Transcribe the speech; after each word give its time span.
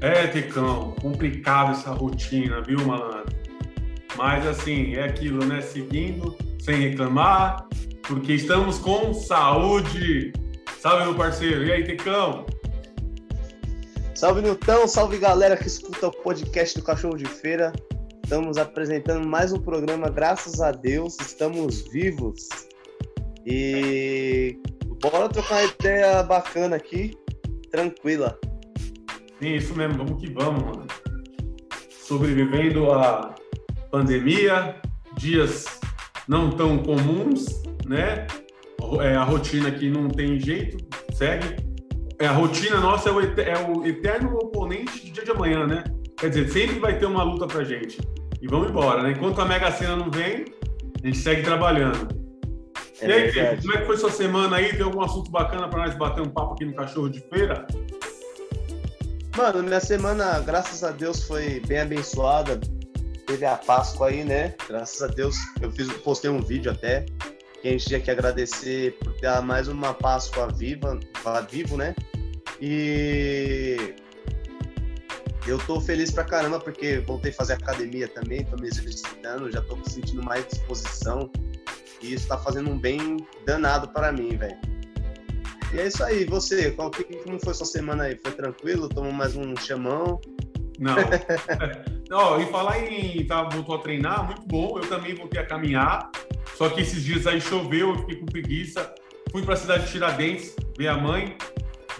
É, 0.00 0.28
Tecão, 0.28 0.92
complicado 1.00 1.72
essa 1.72 1.90
rotina, 1.90 2.62
viu, 2.62 2.78
malandro? 2.86 3.34
Mas 4.16 4.46
assim, 4.46 4.94
é 4.94 5.04
aquilo, 5.04 5.44
né? 5.44 5.60
Seguindo, 5.60 6.36
sem 6.60 6.76
reclamar, 6.76 7.66
porque 8.02 8.34
estamos 8.34 8.78
com 8.78 9.12
saúde. 9.12 10.32
Salve, 10.80 11.04
meu 11.04 11.14
parceiro. 11.16 11.64
E 11.64 11.72
aí, 11.72 11.82
Tecão? 11.82 12.46
Salve, 14.14 14.40
Nilton. 14.40 14.86
Salve, 14.86 15.18
galera 15.18 15.56
que 15.56 15.66
escuta 15.66 16.06
o 16.06 16.12
podcast 16.12 16.78
do 16.78 16.84
Cachorro 16.84 17.16
de 17.16 17.26
Feira. 17.26 17.72
Estamos 18.22 18.56
apresentando 18.56 19.26
mais 19.26 19.52
um 19.52 19.58
programa, 19.58 20.08
graças 20.10 20.60
a 20.60 20.70
Deus, 20.70 21.16
estamos 21.18 21.90
vivos. 21.90 22.46
E 23.44 24.60
bora 25.00 25.28
trocar 25.28 25.62
uma 25.62 25.64
ideia 25.64 26.22
bacana 26.22 26.76
aqui, 26.76 27.16
tranquila. 27.70 28.38
Sim, 29.38 29.54
isso 29.54 29.74
mesmo, 29.74 29.98
vamos 29.98 30.20
que 30.20 30.32
vamos, 30.32 30.62
mano. 30.62 30.86
Sobrevivendo 31.90 32.90
à 32.90 33.34
pandemia, 33.90 34.76
dias 35.16 35.80
não 36.26 36.50
tão 36.50 36.78
comuns, 36.78 37.62
né? 37.86 38.26
É, 39.00 39.14
a 39.14 39.24
rotina 39.24 39.68
aqui 39.68 39.90
não 39.90 40.08
tem 40.08 40.38
jeito, 40.40 40.78
segue. 41.14 41.56
É, 42.18 42.26
a 42.26 42.32
rotina 42.32 42.80
nossa 42.80 43.10
é 43.10 43.12
o, 43.12 43.20
é 43.20 43.68
o 43.68 43.86
eterno 43.86 44.34
oponente 44.36 45.06
do 45.06 45.12
dia 45.12 45.24
de 45.24 45.30
amanhã, 45.30 45.66
né? 45.66 45.84
Quer 46.16 46.30
dizer, 46.30 46.48
sempre 46.48 46.78
vai 46.80 46.98
ter 46.98 47.06
uma 47.06 47.22
luta 47.22 47.46
pra 47.46 47.62
gente. 47.62 47.98
E 48.42 48.46
vamos 48.48 48.70
embora, 48.70 49.02
né? 49.02 49.12
Enquanto 49.12 49.40
a 49.40 49.44
Mega 49.44 49.70
Sena 49.70 49.96
não 49.96 50.10
vem, 50.10 50.46
a 51.02 51.06
gente 51.06 51.18
segue 51.18 51.42
trabalhando. 51.42 52.08
É 53.00 53.08
e 53.08 53.12
aí, 53.12 53.30
verdade. 53.30 53.62
como 53.62 53.74
é 53.74 53.80
que 53.80 53.86
foi 53.86 53.96
sua 53.96 54.10
semana 54.10 54.56
aí? 54.56 54.72
Tem 54.72 54.82
algum 54.82 55.00
assunto 55.00 55.30
bacana 55.30 55.68
para 55.68 55.86
nós 55.86 55.94
bater 55.94 56.20
um 56.20 56.28
papo 56.28 56.54
aqui 56.54 56.64
no 56.64 56.74
Cachorro 56.74 57.08
de 57.08 57.20
Feira? 57.20 57.64
Mano, 59.38 59.62
minha 59.62 59.78
semana, 59.78 60.40
graças 60.40 60.82
a 60.82 60.90
Deus, 60.90 61.22
foi 61.22 61.60
bem 61.60 61.78
abençoada. 61.78 62.58
Teve 63.24 63.46
a 63.46 63.56
Páscoa 63.56 64.08
aí, 64.08 64.24
né? 64.24 64.52
Graças 64.68 65.00
a 65.00 65.06
Deus, 65.06 65.36
eu 65.62 65.70
fiz, 65.70 65.86
postei 65.98 66.28
um 66.28 66.42
vídeo 66.42 66.72
até 66.72 67.06
que 67.62 67.68
a 67.68 67.70
gente 67.70 67.86
tinha 67.86 68.00
que 68.00 68.10
agradecer 68.10 68.98
por 68.98 69.14
ter 69.14 69.40
mais 69.42 69.68
uma 69.68 69.94
Páscoa 69.94 70.48
viva, 70.48 70.98
vivo, 71.48 71.76
né? 71.76 71.94
E 72.60 73.94
eu 75.46 75.56
tô 75.58 75.80
feliz 75.80 76.10
pra 76.10 76.24
caramba 76.24 76.58
porque 76.58 76.98
voltei 76.98 77.30
a 77.30 77.34
fazer 77.34 77.52
academia 77.52 78.08
também, 78.08 78.44
tô 78.44 78.56
me 78.56 78.66
exercitando, 78.66 79.52
já 79.52 79.60
tô 79.62 79.78
sentindo 79.88 80.20
mais 80.20 80.48
disposição 80.48 81.30
e 82.02 82.12
isso 82.12 82.26
tá 82.26 82.36
fazendo 82.36 82.70
um 82.70 82.76
bem 82.76 83.16
danado 83.46 83.86
para 83.90 84.10
mim, 84.10 84.36
velho. 84.36 84.58
E 85.72 85.78
é 85.78 85.86
isso 85.86 86.02
aí, 86.02 86.24
você, 86.24 86.70
qual, 86.70 86.90
como 87.24 87.38
foi 87.38 87.52
sua 87.52 87.66
semana 87.66 88.04
aí? 88.04 88.16
Foi 88.16 88.32
tranquilo? 88.32 88.88
Tomou 88.88 89.12
mais 89.12 89.36
um 89.36 89.54
chamão? 89.56 90.18
Não. 90.78 90.94
Não, 92.08 92.40
e 92.40 92.46
falar 92.46 92.78
em 92.80 93.26
tá, 93.26 93.42
voltou 93.42 93.74
a 93.74 93.78
treinar, 93.80 94.24
muito 94.24 94.42
bom. 94.46 94.78
Eu 94.78 94.88
também 94.88 95.14
voltei 95.14 95.40
a 95.40 95.46
caminhar. 95.46 96.10
Só 96.56 96.70
que 96.70 96.80
esses 96.80 97.04
dias 97.04 97.26
aí 97.26 97.38
choveu, 97.38 97.90
eu 97.90 97.98
fiquei 97.98 98.16
com 98.16 98.26
preguiça. 98.26 98.94
Fui 99.30 99.42
para 99.42 99.54
a 99.54 99.56
cidade 99.56 99.84
de 99.84 99.92
Tiradentes 99.92 100.56
ver 100.78 100.88
a 100.88 100.96
mãe, 100.96 101.36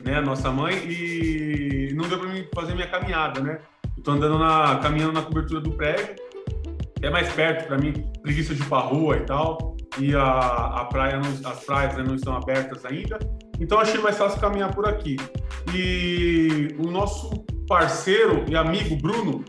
né, 0.03 0.15
a 0.17 0.23
nossa 0.23 0.51
mãe, 0.51 0.77
e 0.89 1.93
não 1.95 2.09
deu 2.09 2.19
para 2.19 2.29
mim 2.29 2.47
fazer 2.55 2.75
minha 2.75 2.89
caminhada, 2.89 3.41
né? 3.43 3.59
Eu 3.99 4.03
tô 4.03 4.13
andando 4.13 4.39
na 4.39 4.79
caminhando 4.79 5.13
na 5.13 5.23
cobertura 5.23 5.61
do 5.61 5.73
prédio. 5.73 6.17
É 7.03 7.11
mais 7.11 7.31
perto 7.35 7.67
para 7.67 7.77
mim, 7.77 7.93
preguiça 8.23 8.55
de 8.55 8.63
ir 8.63 8.67
pra 8.67 8.79
rua 8.79 9.19
e 9.19 9.27
tal. 9.27 9.77
E 9.99 10.15
a, 10.15 10.23
a 10.23 10.85
praia 10.87 11.21
não, 11.21 11.51
as 11.51 11.65
praias 11.65 11.97
né, 11.97 12.03
não 12.03 12.15
estão 12.15 12.35
abertas 12.35 12.85
ainda. 12.87 13.19
Então 13.61 13.79
achei 13.79 14.01
mais 14.01 14.17
fácil 14.17 14.41
caminhar 14.41 14.75
por 14.75 14.87
aqui. 14.87 15.17
E 15.75 16.75
o 16.79 16.91
nosso 16.91 17.45
parceiro 17.67 18.45
e 18.49 18.57
amigo 18.57 18.97
Bruno, 18.97 19.45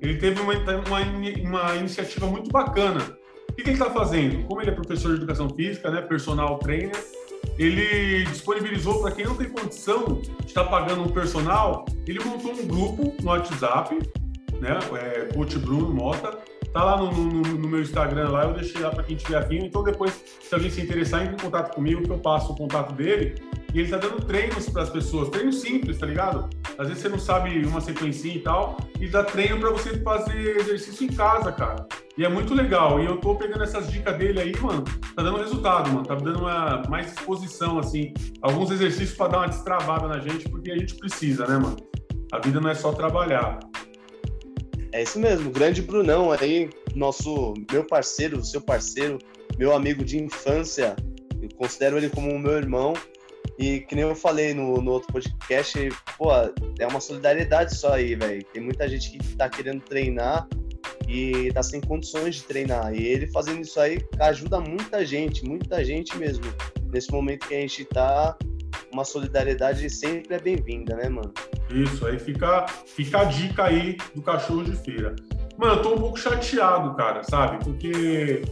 ele 0.00 0.16
teve 0.16 0.40
uma, 0.40 0.54
uma, 0.54 1.00
uma 1.48 1.76
iniciativa 1.76 2.26
muito 2.26 2.50
bacana. 2.50 3.00
O 3.48 3.52
que, 3.52 3.62
ele 3.62 3.72
está 3.72 3.90
fazendo? 3.90 4.46
Como 4.46 4.62
ele 4.62 4.70
é 4.70 4.74
professor 4.74 5.10
de 5.10 5.16
educação 5.18 5.50
física, 5.50 5.90
né, 5.90 6.00
personal 6.00 6.58
trainer, 6.58 6.96
ele 7.58 8.24
disponibilizou 8.24 9.02
para 9.02 9.12
quem 9.12 9.26
não 9.26 9.34
tem 9.34 9.48
condição 9.48 10.22
de 10.22 10.46
estar 10.46 10.64
tá 10.64 10.70
pagando 10.70 11.02
um 11.02 11.08
personal, 11.08 11.84
ele 12.06 12.24
montou 12.24 12.52
um 12.52 12.66
grupo 12.66 13.14
no 13.20 13.28
WhatsApp, 13.28 13.98
né, 14.60 14.78
é, 14.94 15.34
Coach 15.34 15.58
Bruno 15.58 15.92
Mota, 15.92 16.38
Tá 16.72 16.84
lá 16.84 16.96
no, 16.96 17.10
no, 17.10 17.42
no, 17.42 17.68
meu 17.68 17.80
Instagram 17.80 18.28
lá, 18.28 18.44
eu 18.44 18.54
deixei 18.54 18.80
lá 18.80 18.90
para 18.90 19.02
quem 19.02 19.16
tiver 19.16 19.38
afim. 19.38 19.64
Então 19.64 19.82
depois, 19.82 20.24
se 20.40 20.54
alguém 20.54 20.70
se 20.70 20.80
interessar, 20.80 21.22
entre 21.22 21.34
em 21.34 21.38
contato 21.38 21.74
comigo, 21.74 22.02
que 22.02 22.10
eu 22.10 22.18
passo 22.18 22.52
o 22.52 22.56
contato 22.56 22.92
dele. 22.94 23.34
E 23.74 23.80
ele 23.80 23.88
tá 23.88 23.98
dando 23.98 24.24
treinos 24.24 24.68
para 24.68 24.82
as 24.82 24.90
pessoas, 24.90 25.28
treinos 25.28 25.60
simples, 25.60 25.98
tá 25.98 26.06
ligado? 26.06 26.48
Às 26.76 26.88
vezes 26.88 27.02
você 27.02 27.08
não 27.08 27.18
sabe 27.18 27.64
uma 27.64 27.80
sequência 27.80 28.28
e 28.28 28.40
tal, 28.40 28.76
e 28.98 29.06
dá 29.06 29.22
treino 29.22 29.60
para 29.60 29.70
você 29.70 30.00
fazer 30.00 30.56
exercício 30.56 31.06
em 31.06 31.12
casa, 31.12 31.52
cara. 31.52 31.86
E 32.18 32.24
é 32.24 32.28
muito 32.28 32.52
legal. 32.52 33.00
E 33.00 33.06
eu 33.06 33.16
tô 33.18 33.36
pegando 33.36 33.62
essas 33.62 33.90
dicas 33.90 34.16
dele 34.16 34.40
aí, 34.40 34.52
mano, 34.60 34.82
tá 35.14 35.22
dando 35.22 35.38
resultado, 35.38 35.88
mano. 35.90 36.04
Tá 36.04 36.14
dando 36.16 36.40
uma 36.40 36.82
mais 36.88 37.06
disposição, 37.06 37.78
assim, 37.78 38.12
alguns 38.42 38.70
exercícios 38.70 39.16
para 39.16 39.28
dar 39.28 39.38
uma 39.38 39.48
destravada 39.48 40.08
na 40.08 40.18
gente, 40.18 40.48
porque 40.48 40.70
a 40.70 40.76
gente 40.76 40.96
precisa, 40.96 41.46
né, 41.46 41.56
mano? 41.56 41.76
A 42.32 42.38
vida 42.38 42.60
não 42.60 42.70
é 42.70 42.74
só 42.74 42.92
trabalhar. 42.92 43.58
É 44.92 45.02
isso 45.02 45.18
mesmo, 45.20 45.50
grande 45.50 45.82
Brunão 45.82 46.32
aí, 46.32 46.68
nosso 46.94 47.54
meu 47.70 47.84
parceiro, 47.84 48.44
seu 48.44 48.60
parceiro, 48.60 49.18
meu 49.56 49.72
amigo 49.72 50.04
de 50.04 50.20
infância. 50.20 50.96
Eu 51.40 51.48
considero 51.56 51.96
ele 51.96 52.10
como 52.10 52.36
meu 52.38 52.52
irmão. 52.52 52.94
E 53.58 53.80
que 53.80 53.94
nem 53.94 54.04
eu 54.04 54.14
falei 54.14 54.54
no, 54.54 54.80
no 54.80 54.90
outro 54.90 55.12
podcast, 55.12 55.78
pô, 56.16 56.30
é 56.78 56.86
uma 56.86 57.00
solidariedade 57.00 57.76
só 57.76 57.94
aí, 57.94 58.14
velho. 58.14 58.42
Tem 58.52 58.62
muita 58.62 58.88
gente 58.88 59.10
que 59.10 59.36
tá 59.36 59.48
querendo 59.48 59.82
treinar 59.82 60.48
e 61.06 61.52
tá 61.52 61.62
sem 61.62 61.80
condições 61.80 62.36
de 62.36 62.44
treinar. 62.44 62.94
E 62.94 63.06
ele 63.06 63.26
fazendo 63.28 63.60
isso 63.60 63.78
aí 63.78 63.98
ajuda 64.18 64.60
muita 64.60 65.04
gente, 65.04 65.44
muita 65.44 65.84
gente 65.84 66.16
mesmo. 66.16 66.44
Nesse 66.92 67.12
momento 67.12 67.46
que 67.46 67.54
a 67.54 67.60
gente 67.60 67.84
tá, 67.84 68.36
uma 68.92 69.04
solidariedade 69.04 69.88
sempre 69.88 70.34
é 70.34 70.38
bem-vinda, 70.38 70.96
né, 70.96 71.08
mano? 71.08 71.32
Isso, 71.70 72.06
aí 72.06 72.18
fica, 72.18 72.66
fica 72.86 73.20
a 73.20 73.24
dica 73.24 73.64
aí 73.64 73.96
do 74.14 74.22
cachorro 74.22 74.64
de 74.64 74.76
feira. 74.76 75.14
Mano, 75.56 75.74
eu 75.74 75.82
tô 75.82 75.94
um 75.94 75.98
pouco 75.98 76.18
chateado, 76.18 76.94
cara, 76.94 77.22
sabe? 77.22 77.62
Porque 77.62 78.42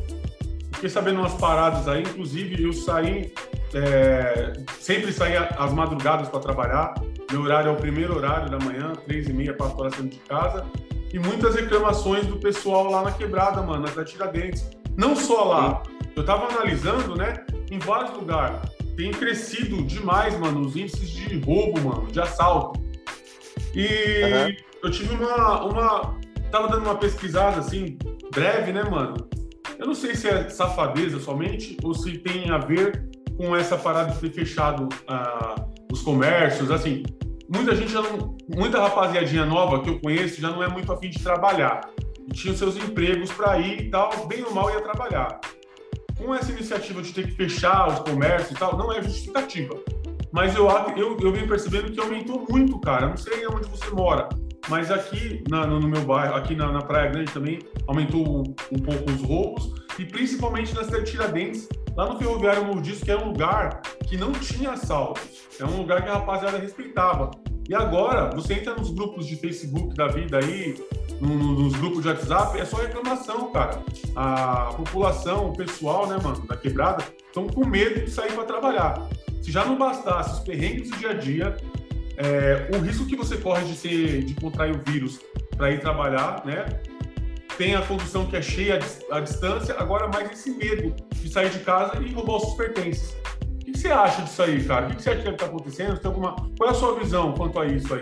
fiquei 0.73 0.89
sabendo 0.89 1.21
umas 1.21 1.35
paradas 1.35 1.89
aí, 1.89 2.03
inclusive 2.03 2.63
eu 2.63 2.73
saí, 2.73 3.33
é, 3.75 4.53
sempre 4.79 5.13
saí 5.13 5.37
às 5.37 5.73
madrugadas 5.73 6.29
para 6.29 6.41
trabalhar. 6.41 6.95
Meu 7.31 7.43
horário 7.43 7.71
é 7.71 7.73
o 7.73 7.77
primeiro 7.77 8.17
horário 8.17 8.51
da 8.51 8.59
manhã, 8.59 8.93
três 9.07 9.29
e 9.29 9.33
meia, 9.33 9.53
quatro 9.55 9.81
horas 9.81 9.95
saindo 9.95 10.11
de 10.11 10.19
casa. 10.21 10.65
E 11.13 11.19
muitas 11.19 11.55
reclamações 11.55 12.27
do 12.27 12.37
pessoal 12.37 12.91
lá 12.91 13.03
na 13.03 13.13
quebrada, 13.13 13.63
mano, 13.63 13.87
na 13.95 14.05
Tiradentes. 14.05 14.69
Não 14.97 15.17
só 15.17 15.45
lá. 15.45 15.83
Eu 16.15 16.25
tava 16.25 16.47
analisando, 16.53 17.17
né, 17.17 17.45
em 17.71 17.79
vários 17.79 18.13
lugares. 18.13 18.59
Tem 18.99 19.13
crescido 19.13 19.81
demais, 19.85 20.37
mano, 20.41 20.61
os 20.61 20.75
índices 20.75 21.09
de 21.09 21.39
roubo, 21.39 21.81
mano, 21.81 22.09
de 22.11 22.21
assalto. 22.21 22.83
E 23.73 23.87
uhum. 23.87 24.57
eu 24.83 24.91
tive 24.91 25.15
uma, 25.15 25.63
uma. 25.63 26.19
Tava 26.51 26.67
dando 26.67 26.83
uma 26.83 26.97
pesquisada 26.97 27.61
assim, 27.61 27.97
breve, 28.35 28.73
né, 28.73 28.83
mano? 28.83 29.15
Eu 29.79 29.87
não 29.87 29.95
sei 29.95 30.17
se 30.17 30.27
é 30.27 30.49
safadeza 30.49 31.21
somente 31.21 31.77
ou 31.85 31.95
se 31.95 32.19
tem 32.19 32.51
a 32.51 32.59
ver 32.59 33.09
com 33.37 33.55
essa 33.55 33.77
parada 33.79 34.11
de 34.11 34.19
ter 34.19 34.33
fechado 34.33 34.89
uh, 34.89 35.73
os 35.93 36.03
comércios. 36.03 36.69
Assim, 36.69 37.05
muita 37.49 37.77
gente 37.77 37.93
já 37.93 38.03
não. 38.03 38.37
Muita 38.49 38.81
rapaziadinha 38.81 39.47
nova 39.47 39.81
que 39.81 39.91
eu 39.91 40.01
conheço 40.01 40.41
já 40.41 40.51
não 40.51 40.61
é 40.61 40.67
muito 40.67 40.93
afim 40.93 41.09
de 41.09 41.23
trabalhar. 41.23 41.89
E 42.27 42.33
tinha 42.33 42.53
seus 42.53 42.77
empregos 42.77 43.31
para 43.31 43.61
ir 43.61 43.81
e 43.83 43.91
tal, 43.91 44.27
bem 44.27 44.43
ou 44.43 44.53
mal 44.53 44.69
ia 44.71 44.81
trabalhar. 44.81 45.39
Com 46.29 46.35
essa 46.35 46.53
iniciativa 46.53 47.01
de 47.01 47.11
ter 47.15 47.27
que 47.27 47.33
fechar 47.33 47.89
os 47.89 48.01
comércios 48.01 48.51
e 48.51 48.55
tal, 48.55 48.77
não 48.77 48.93
é 48.93 49.03
justificativa. 49.03 49.75
Mas 50.31 50.55
eu, 50.55 50.69
eu, 50.95 51.17
eu 51.19 51.33
venho 51.33 51.49
percebendo 51.49 51.91
que 51.91 51.99
aumentou 51.99 52.47
muito, 52.51 52.79
cara. 52.81 53.09
Não 53.09 53.17
sei 53.17 53.47
onde 53.47 53.67
você 53.67 53.89
mora, 53.89 54.29
mas 54.69 54.91
aqui 54.91 55.43
na, 55.49 55.67
no, 55.67 55.89
meu 55.89 56.03
bairro, 56.03 56.35
aqui 56.35 56.55
na, 56.55 56.71
na, 56.71 56.83
Praia 56.83 57.11
Grande 57.11 57.33
também, 57.33 57.61
aumentou 57.87 58.41
um, 58.71 58.79
pouco 58.79 59.11
os 59.11 59.23
roubos, 59.23 59.73
e 59.99 60.05
principalmente 60.05 60.75
na 60.75 60.85
cidade 60.85 61.07
de 61.07 61.13
Tiradentes, 61.13 61.67
lá 61.97 62.07
no 62.07 62.19
Ferroviário 62.19 62.63
Novo 62.67 62.83
Disco, 62.83 63.07
que 63.07 63.11
era 63.11 63.25
um 63.25 63.29
lugar 63.29 63.81
que 64.07 64.19
não 64.19 64.31
tinha 64.33 64.73
assaltos. 64.73 65.23
É 65.59 65.65
um 65.65 65.79
lugar 65.79 66.03
que 66.03 66.11
a 66.11 66.13
rapaziada 66.13 66.59
respeitava. 66.59 67.31
E 67.69 67.75
agora, 67.75 68.31
você 68.35 68.55
entra 68.55 68.75
nos 68.75 68.91
grupos 68.91 69.27
de 69.27 69.37
Facebook 69.37 69.95
da 69.95 70.09
vida 70.09 70.39
aí, 70.39 70.83
nos 71.21 71.77
grupos 71.77 72.03
de 72.03 72.09
WhatsApp, 72.09 72.59
é 72.59 72.65
só 72.65 72.79
reclamação, 72.79 73.53
cara. 73.53 73.83
A 74.17 74.73
população, 74.75 75.51
o 75.51 75.53
pessoal, 75.53 76.07
né, 76.07 76.17
mano, 76.23 76.47
da 76.47 76.57
quebrada, 76.57 77.05
estão 77.27 77.47
com 77.47 77.67
medo 77.67 78.01
de 78.01 78.11
sair 78.11 78.33
para 78.33 78.45
trabalhar. 78.45 79.07
Se 79.43 79.53
já 79.53 79.67
não 79.67 79.77
bastasse 79.77 80.33
os 80.33 80.41
perrengues 80.41 80.89
do 80.91 80.97
dia 80.97 81.11
a 81.11 81.15
dia, 81.15 81.57
é, 82.17 82.71
o 82.75 82.81
risco 82.81 83.05
que 83.05 83.15
você 83.15 83.37
corre 83.37 83.65
de, 83.67 83.77
ser, 83.77 84.25
de 84.25 84.35
contrair 84.35 84.75
o 84.75 84.83
vírus 84.91 85.21
para 85.55 85.71
ir 85.71 85.81
trabalhar, 85.81 86.43
né? 86.47 86.65
Tem 87.59 87.75
a 87.75 87.83
condução 87.83 88.25
que 88.25 88.37
é 88.37 88.43
cheia 88.43 88.79
à 89.11 89.21
distância, 89.21 89.75
agora 89.79 90.09
mais 90.09 90.31
esse 90.31 90.51
medo 90.53 90.95
de 91.13 91.29
sair 91.29 91.51
de 91.51 91.59
casa 91.59 92.01
e 92.01 92.13
roubar 92.13 92.37
os 92.37 92.43
seus 92.45 92.55
pertences. 92.55 93.17
Que 93.79 93.83
você 93.83 93.93
acha 93.93 94.23
disso 94.23 94.43
aí, 94.43 94.65
cara? 94.65 94.89
O 94.89 94.97
que 94.97 95.01
você 95.01 95.11
acha 95.11 95.23
que 95.23 95.29
está 95.29 95.47
acontecendo? 95.47 96.01
Tem 96.01 96.09
alguma... 96.09 96.35
Qual 96.59 96.69
é 96.69 96.73
a 96.73 96.75
sua 96.75 96.99
visão 96.99 97.33
quanto 97.33 97.61
a 97.61 97.67
isso 97.67 97.95
aí? 97.95 98.01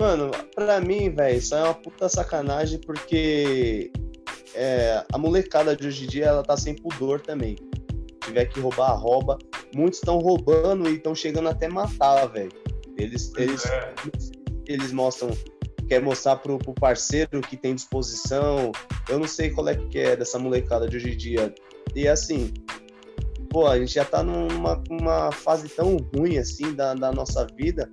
Mano, 0.00 0.32
pra 0.52 0.80
mim, 0.80 1.10
velho, 1.10 1.38
isso 1.38 1.54
é 1.54 1.62
uma 1.62 1.74
puta 1.74 2.08
sacanagem 2.08 2.80
porque 2.80 3.92
é, 4.52 5.00
a 5.12 5.16
molecada 5.16 5.76
de 5.76 5.86
hoje 5.86 6.06
em 6.06 6.08
dia 6.08 6.24
ela 6.24 6.42
tá 6.42 6.56
sem 6.56 6.74
pudor 6.74 7.20
também. 7.20 7.54
Se 7.54 8.30
tiver 8.30 8.46
que 8.46 8.58
roubar, 8.58 8.96
rouba. 8.96 9.38
Muitos 9.72 10.00
estão 10.00 10.18
roubando 10.18 10.90
e 10.90 10.96
estão 10.96 11.14
chegando 11.14 11.48
até 11.48 11.68
matar, 11.68 12.26
velho. 12.26 12.50
Eles, 12.98 13.32
eles, 13.36 13.64
é. 13.64 13.94
eles 14.66 14.90
mostram, 14.90 15.30
quer 15.86 16.02
mostrar 16.02 16.34
pro, 16.34 16.58
pro 16.58 16.74
parceiro 16.74 17.40
que 17.42 17.56
tem 17.56 17.76
disposição. 17.76 18.72
Eu 19.08 19.20
não 19.20 19.28
sei 19.28 19.50
qual 19.50 19.68
é 19.68 19.76
que 19.76 20.00
é 20.00 20.16
dessa 20.16 20.36
molecada 20.36 20.88
de 20.88 20.96
hoje 20.96 21.12
em 21.12 21.16
dia. 21.16 21.54
E 21.94 22.08
assim, 22.08 22.52
pô, 23.46 23.66
a 23.66 23.78
gente 23.78 23.94
já 23.94 24.04
tá 24.04 24.22
numa 24.22 24.82
uma 24.90 25.32
fase 25.32 25.68
tão 25.68 25.96
ruim 26.14 26.38
assim 26.38 26.74
da, 26.74 26.94
da 26.94 27.12
nossa 27.12 27.46
vida 27.56 27.90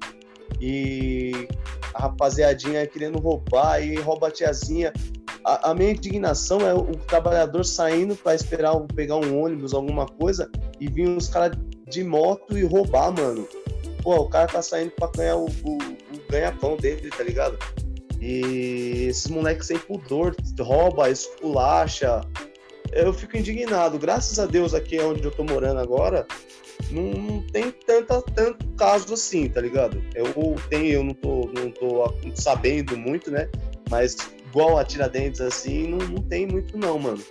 e 0.59 1.47
a 1.93 2.03
rapaziadinha 2.03 2.85
querendo 2.87 3.19
roubar 3.19 3.81
e 3.81 3.95
rouba 3.95 4.27
a 4.27 4.31
tiazinha. 4.31 4.93
A, 5.45 5.71
a 5.71 5.75
minha 5.75 5.91
indignação 5.91 6.61
é 6.61 6.73
o, 6.73 6.95
trabalhador 6.95 7.63
saindo 7.65 8.15
para 8.15 8.33
esperar 8.33 8.79
pegar 8.95 9.17
um 9.17 9.41
ônibus, 9.41 9.73
alguma 9.73 10.05
coisa, 10.05 10.49
e 10.79 10.87
vir 10.87 11.07
uns 11.07 11.27
caras 11.27 11.57
de 11.89 12.03
moto 12.03 12.57
e 12.57 12.63
roubar, 12.63 13.11
mano. 13.11 13.47
Pô, 14.01 14.15
o 14.15 14.29
cara 14.29 14.47
tá 14.47 14.61
saindo 14.61 14.91
pra 14.91 15.09
ganhar 15.15 15.35
o, 15.35 15.45
o, 15.45 15.77
o 15.77 16.29
ganha-pão 16.29 16.77
dele, 16.77 17.09
tá 17.09 17.23
ligado? 17.23 17.57
E 18.21 19.07
esses 19.09 19.27
moleques 19.27 19.67
sem 19.67 19.77
pudor, 19.77 20.35
rouba, 20.59 21.09
esculacha. 21.09 22.21
Eu 22.95 23.13
fico 23.13 23.37
indignado. 23.37 23.97
Graças 23.97 24.39
a 24.39 24.45
Deus, 24.45 24.73
aqui 24.73 24.99
onde 24.99 25.23
eu 25.23 25.31
tô 25.31 25.43
morando 25.43 25.79
agora, 25.79 26.25
não, 26.91 27.03
não 27.03 27.41
tem 27.47 27.71
tanta, 27.71 28.21
tanto 28.21 28.67
caso 28.77 29.13
assim, 29.13 29.49
tá 29.49 29.61
ligado? 29.61 30.01
Eu 30.15 30.55
tenho, 30.69 30.93
eu 30.93 31.03
não 31.03 31.13
tô, 31.13 31.49
não 31.53 31.71
tô 31.71 32.13
sabendo 32.35 32.97
muito, 32.97 33.31
né? 33.31 33.49
Mas 33.89 34.15
igual 34.47 34.77
a 34.77 34.83
Tiradentes 34.83 35.41
assim, 35.41 35.87
não, 35.87 35.97
não 35.97 36.21
tem 36.21 36.45
muito 36.45 36.77
não, 36.77 36.99
mano. 36.99 37.23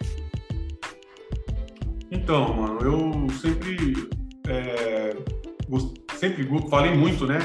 Então, 2.10 2.52
mano, 2.52 2.78
eu 2.82 3.30
sempre 3.38 4.10
é, 4.46 5.16
sempre 6.16 6.46
falei 6.68 6.94
muito, 6.94 7.26
né? 7.26 7.38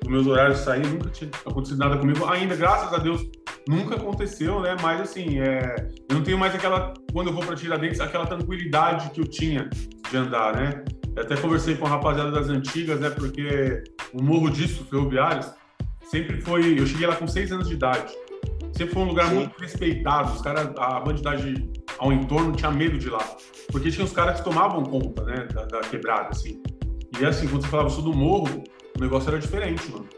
Dos 0.00 0.10
meus 0.10 0.26
horários 0.26 0.58
sair, 0.58 0.86
nunca 0.86 1.10
tinha 1.10 1.30
acontecido 1.46 1.78
nada 1.78 1.98
comigo. 1.98 2.24
Ainda, 2.26 2.56
graças 2.56 2.92
a 2.92 2.98
Deus, 2.98 3.26
nunca 3.68 3.96
aconteceu, 3.96 4.60
né? 4.60 4.76
Mas 4.80 5.00
assim, 5.00 5.40
é, 5.40 5.76
eu 6.08 6.16
não 6.16 6.22
tenho 6.22 6.38
mais 6.38 6.54
aquela, 6.54 6.94
quando 7.14 7.28
eu 7.28 7.32
vou 7.32 7.44
para 7.44 7.54
Tiradentes, 7.54 8.00
aquela 8.00 8.26
tranquilidade 8.26 9.10
que 9.10 9.20
eu 9.20 9.24
tinha 9.24 9.70
de 10.10 10.16
andar, 10.16 10.56
né? 10.56 10.84
Eu 11.14 11.22
até 11.22 11.36
conversei 11.36 11.76
com 11.76 11.86
a 11.86 11.90
rapaziada 11.90 12.32
das 12.32 12.48
antigas, 12.48 12.98
né? 12.98 13.08
Porque 13.08 13.84
o 14.12 14.20
Morro 14.20 14.50
disso, 14.50 14.84
Ferroviários, 14.90 15.48
sempre 16.10 16.40
foi. 16.40 16.76
Eu 16.76 16.84
cheguei 16.84 17.06
lá 17.06 17.14
com 17.14 17.28
seis 17.28 17.52
anos 17.52 17.68
de 17.68 17.74
idade. 17.74 18.12
Sempre 18.72 18.94
foi 18.94 19.02
um 19.04 19.06
lugar 19.06 19.28
Sim. 19.28 19.36
muito 19.36 19.56
respeitado. 19.60 20.32
Os 20.32 20.42
caras, 20.42 20.68
a 20.76 20.98
bandidagem 20.98 21.72
ao 21.98 22.12
entorno 22.12 22.50
tinha 22.50 22.72
medo 22.72 22.98
de 22.98 23.08
lá. 23.08 23.24
Porque 23.70 23.92
tinha 23.92 24.04
os 24.04 24.12
caras 24.12 24.40
que 24.40 24.44
tomavam 24.44 24.82
conta, 24.82 25.22
né? 25.22 25.46
Da, 25.54 25.66
da 25.66 25.80
quebrada, 25.82 26.30
assim. 26.30 26.60
E 27.20 27.24
assim, 27.24 27.46
quando 27.46 27.62
você 27.62 27.68
falava 27.68 27.90
isso 27.90 28.02
do 28.02 28.12
morro, 28.12 28.64
o 28.98 29.00
negócio 29.00 29.28
era 29.28 29.38
diferente, 29.38 29.88
mano. 29.88 30.08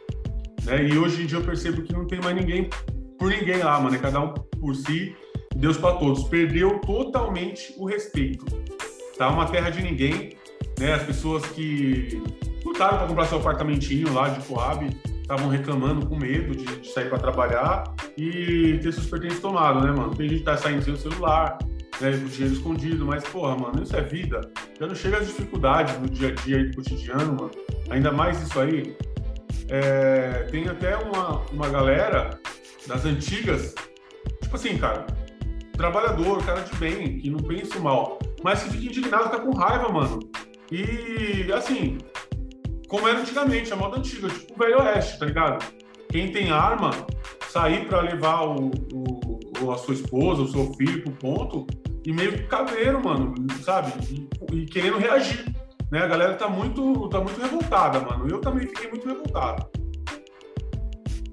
Né? 0.65 0.89
E 0.89 0.97
hoje 0.97 1.25
em 1.25 1.27
dia 1.27 1.37
eu 1.37 1.45
percebo 1.45 1.83
que 1.83 1.93
não 1.93 2.07
tem 2.07 2.23
mais 2.23 2.35
ninguém 2.35 2.71
por 3.19 3.29
ninguém 3.29 3.59
lá, 3.59 3.79
mano. 3.79 3.95
É 3.95 3.99
cada 3.99 4.19
um 4.19 4.33
por 4.33 4.75
si, 4.75 5.15
Deus 5.57 5.77
para 5.77 5.97
todos. 5.97 6.25
Perdeu 6.25 6.79
totalmente 6.81 7.75
o 7.77 7.87
respeito. 7.87 8.45
Tá 9.19 9.29
uma 9.31 9.47
terra 9.47 9.71
de 9.71 9.83
ninguém 9.83 10.37
né? 10.79 10.95
As 10.95 11.03
pessoas 11.03 11.45
que 11.47 12.23
lutaram 12.65 12.99
para 12.99 13.07
comprar 13.07 13.27
seu 13.27 13.39
apartamentinho 13.39 14.13
lá 14.13 14.29
de 14.29 14.45
Coab 14.47 14.89
estavam 15.21 15.49
reclamando 15.49 16.07
com 16.07 16.17
medo 16.17 16.55
de, 16.55 16.65
de 16.65 16.89
sair 16.89 17.09
para 17.09 17.19
trabalhar 17.19 17.85
e 18.17 18.79
ter 18.83 18.93
seus 18.93 19.07
pertences 19.07 19.41
tomados, 19.41 19.83
né, 19.83 19.91
mano? 19.91 20.15
Tem 20.15 20.29
gente 20.29 20.39
que 20.41 20.45
tá 20.45 20.57
saindo 20.57 20.83
sem 20.83 20.95
o 20.95 20.97
celular, 20.97 21.59
né, 22.01 22.13
com 22.13 22.27
dinheiro 22.27 22.55
escondido, 22.55 23.07
mas, 23.07 23.25
porra, 23.25 23.57
mano, 23.57 23.83
isso 23.83 23.97
é 23.97 24.03
vida. 24.03 24.41
Já 24.79 24.87
não 24.87 24.95
chega 24.95 25.19
as 25.19 25.27
dificuldades 25.27 25.97
do 25.97 26.09
dia 26.09 26.29
a 26.29 26.33
dia 26.33 26.59
e 26.59 26.65
do 26.69 26.77
cotidiano, 26.77 27.35
mano. 27.35 27.51
Ainda 27.91 28.13
mais 28.13 28.41
isso 28.41 28.61
aí. 28.61 28.97
É, 29.69 30.47
tem 30.51 30.69
até 30.69 30.97
uma, 30.97 31.41
uma 31.53 31.69
galera 31.69 32.39
das 32.87 33.05
antigas, 33.05 33.75
tipo 34.41 34.55
assim, 34.55 34.79
cara, 34.79 35.05
trabalhador, 35.77 36.45
cara 36.45 36.61
de 36.61 36.75
bem, 36.77 37.19
que 37.19 37.31
não 37.31 37.39
pensa 37.39 37.79
mal, 37.79 38.19
mas 38.43 38.63
que 38.63 38.71
fica 38.71 38.87
indignado, 38.87 39.25
fica 39.25 39.41
com 39.41 39.55
raiva, 39.55 39.89
mano. 39.89 40.21
E, 40.71 41.51
assim, 41.53 41.99
como 42.89 43.07
era 43.09 43.21
antigamente, 43.21 43.73
a 43.73 43.77
moda 43.77 43.99
antiga, 43.99 44.29
tipo 44.29 44.55
o 44.55 44.59
Velho 44.59 44.81
Oeste, 44.81 45.19
tá 45.19 45.27
ligado? 45.27 45.65
Quem 46.11 46.33
tem 46.33 46.51
arma, 46.51 46.91
sair 47.49 47.87
para 47.87 48.01
levar 48.01 48.47
o, 48.47 48.71
o, 49.63 49.71
a 49.71 49.79
sua 49.79 49.95
esposa, 49.95 50.43
o 50.43 50.49
seu 50.49 50.73
filho 50.75 51.03
pro 51.03 51.13
ponto, 51.13 51.67
e 52.05 52.13
meio 52.13 52.47
caveiro, 52.47 53.03
mano, 53.05 53.35
sabe? 53.63 53.93
E, 54.11 54.29
e, 54.55 54.67
querendo 54.67 54.99
reagir. 54.99 55.45
Né? 55.91 56.01
A 56.01 56.07
galera 56.07 56.35
tá 56.35 56.49
muito, 56.49 57.09
tá 57.09 57.21
muito 57.21 57.41
revoltada, 57.41 58.01
mano. 58.01 58.29
Eu 58.29 58.41
também 58.41 58.67
fiquei 58.67 58.89
muito 58.89 59.07
revoltado. 59.07 59.69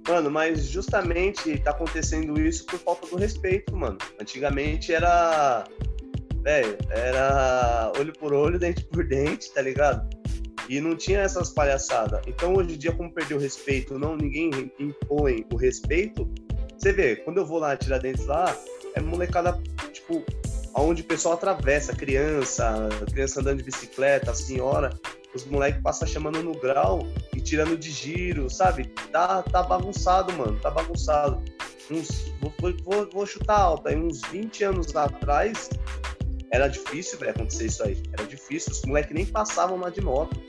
Mano, 0.07 0.29
mas 0.29 0.65
justamente 0.65 1.57
tá 1.59 1.71
acontecendo 1.71 2.39
isso 2.39 2.65
por 2.65 2.77
falta 2.79 3.07
do 3.07 3.15
respeito, 3.15 3.75
mano. 3.75 3.97
Antigamente 4.19 4.93
era 4.93 5.63
velho, 6.41 6.77
era 6.89 7.91
olho 7.97 8.13
por 8.13 8.33
olho, 8.33 8.59
dente 8.59 8.83
por 8.85 9.07
dente, 9.07 9.51
tá 9.53 9.61
ligado? 9.61 10.07
E 10.67 10.79
não 10.79 10.95
tinha 10.95 11.19
essas 11.19 11.49
palhaçadas. 11.49 12.21
Então, 12.27 12.53
hoje 12.55 12.75
em 12.75 12.77
dia, 12.77 12.91
como 12.91 13.13
perdeu 13.13 13.37
o 13.37 13.39
respeito, 13.39 13.97
não 13.97 14.15
ninguém 14.15 14.49
impõe 14.79 15.45
o 15.51 15.57
respeito, 15.57 16.29
você 16.77 16.91
vê, 16.91 17.15
quando 17.15 17.37
eu 17.37 17.45
vou 17.45 17.59
lá 17.59 17.77
tirar 17.77 17.99
dentes 17.99 18.25
lá, 18.25 18.57
é 18.95 19.01
molecada, 19.01 19.57
tipo, 19.91 20.23
aonde 20.73 21.01
o 21.01 21.05
pessoal 21.05 21.35
atravessa, 21.35 21.95
criança, 21.95 22.89
criança 23.11 23.39
andando 23.39 23.59
de 23.59 23.63
bicicleta, 23.63 24.33
senhora, 24.33 24.89
os 25.33 25.45
moleques 25.45 25.81
passam 25.81 26.07
chamando 26.07 26.43
no 26.43 26.53
grau 26.53 27.07
e 27.35 27.41
tirando 27.41 27.77
de 27.77 27.89
giro, 27.89 28.49
sabe? 28.49 28.85
Tá, 29.11 29.41
tá 29.41 29.63
bagunçado, 29.63 30.31
mano, 30.33 30.59
tá 30.59 30.69
bagunçado. 30.69 31.41
Uns, 31.89 32.31
vou, 32.39 32.53
vou, 32.83 33.09
vou 33.11 33.25
chutar 33.25 33.59
alto, 33.59 33.87
aí 33.87 33.95
uns 33.95 34.21
20 34.29 34.63
anos 34.63 34.95
atrás, 34.95 35.69
era 36.51 36.67
difícil 36.67 37.17
véio, 37.17 37.31
acontecer 37.31 37.65
isso 37.65 37.83
aí. 37.83 38.01
Era 38.13 38.27
difícil, 38.27 38.71
os 38.71 38.81
moleques 38.83 39.13
nem 39.13 39.25
passavam 39.25 39.79
lá 39.79 39.89
de 39.89 40.01
moto. 40.01 40.39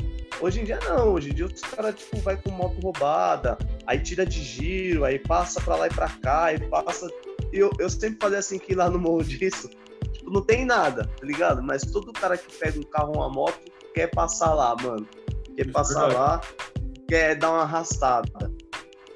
Hoje 0.40 0.60
em 0.60 0.64
dia 0.64 0.78
não, 0.80 1.14
hoje 1.14 1.30
em 1.30 1.34
dia 1.34 1.46
os 1.46 1.60
caras 1.60 1.94
tipo, 1.94 2.18
vai 2.18 2.36
com 2.36 2.50
moto 2.50 2.78
roubada, 2.82 3.56
aí 3.86 4.00
tira 4.00 4.26
de 4.26 4.42
giro, 4.42 5.04
aí 5.04 5.18
passa 5.18 5.60
pra 5.60 5.76
lá 5.76 5.86
e 5.86 5.90
pra 5.90 6.08
cá, 6.08 6.52
e 6.52 6.58
passa. 6.68 7.08
Eu, 7.52 7.70
eu 7.78 7.88
sempre 7.88 8.18
fazia 8.20 8.38
assim 8.38 8.58
que 8.58 8.74
lá 8.74 8.90
no 8.90 8.98
morro 8.98 9.22
disso, 9.22 9.70
tipo, 10.12 10.30
não 10.30 10.42
tem 10.42 10.64
nada, 10.64 11.04
tá 11.04 11.24
ligado? 11.24 11.62
Mas 11.62 11.82
todo 11.82 12.12
cara 12.12 12.36
que 12.36 12.52
pega 12.52 12.78
um 12.78 12.82
carro 12.82 13.12
ou 13.14 13.18
uma 13.18 13.30
moto 13.30 13.60
quer 13.94 14.08
passar 14.08 14.52
lá, 14.54 14.76
mano. 14.82 15.06
Quer 15.56 15.70
passar 15.70 16.12
lá, 16.12 16.40
quer 17.08 17.36
dar 17.36 17.50
uma 17.52 17.62
arrastada. 17.62 18.52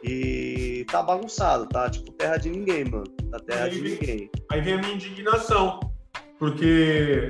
E 0.02 0.86
tá 0.90 1.02
bagunçado, 1.02 1.66
tá? 1.66 1.90
Tipo, 1.90 2.12
terra 2.12 2.36
de 2.36 2.48
ninguém, 2.48 2.84
mano. 2.84 3.04
Tá 3.30 3.40
terra 3.40 3.64
aí 3.64 3.70
de 3.70 3.80
vem, 3.80 3.92
ninguém. 3.92 4.30
Aí 4.50 4.60
vem 4.60 4.74
a 4.74 4.78
minha 4.78 4.94
indignação 4.94 5.80
porque 6.38 7.26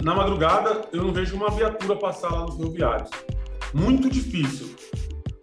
na 0.00 0.14
madrugada 0.14 0.82
eu 0.92 1.02
não 1.02 1.12
vejo 1.12 1.34
uma 1.34 1.50
viatura 1.50 1.96
passar 1.96 2.30
lá 2.30 2.42
nos 2.42 2.54
rodoviários. 2.54 3.10
Muito 3.74 4.08
difícil. 4.08 4.74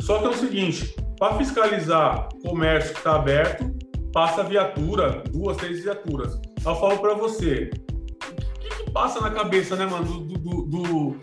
Só 0.01 0.20
que 0.20 0.25
é 0.25 0.29
o 0.29 0.34
seguinte, 0.34 0.96
para 1.20 1.38
fiscalizar 1.38 2.29
comércio 2.41 2.94
que 2.94 3.00
está 3.00 3.15
aberto, 3.15 3.75
passa 4.13 4.44
viatura, 4.44 5.24
duas, 5.32 5.58
três 5.58 5.84
viaturas. 5.84 6.39
Eu 6.65 6.75
falo 6.75 6.98
para 7.00 7.13
você, 7.13 7.70
passa 8.96 9.20
na 9.20 9.30
cabeça, 9.30 9.75
né, 9.75 9.86
mano, 9.86 10.06
do, 10.06 10.38
do, 10.38 10.62
do, 10.64 11.16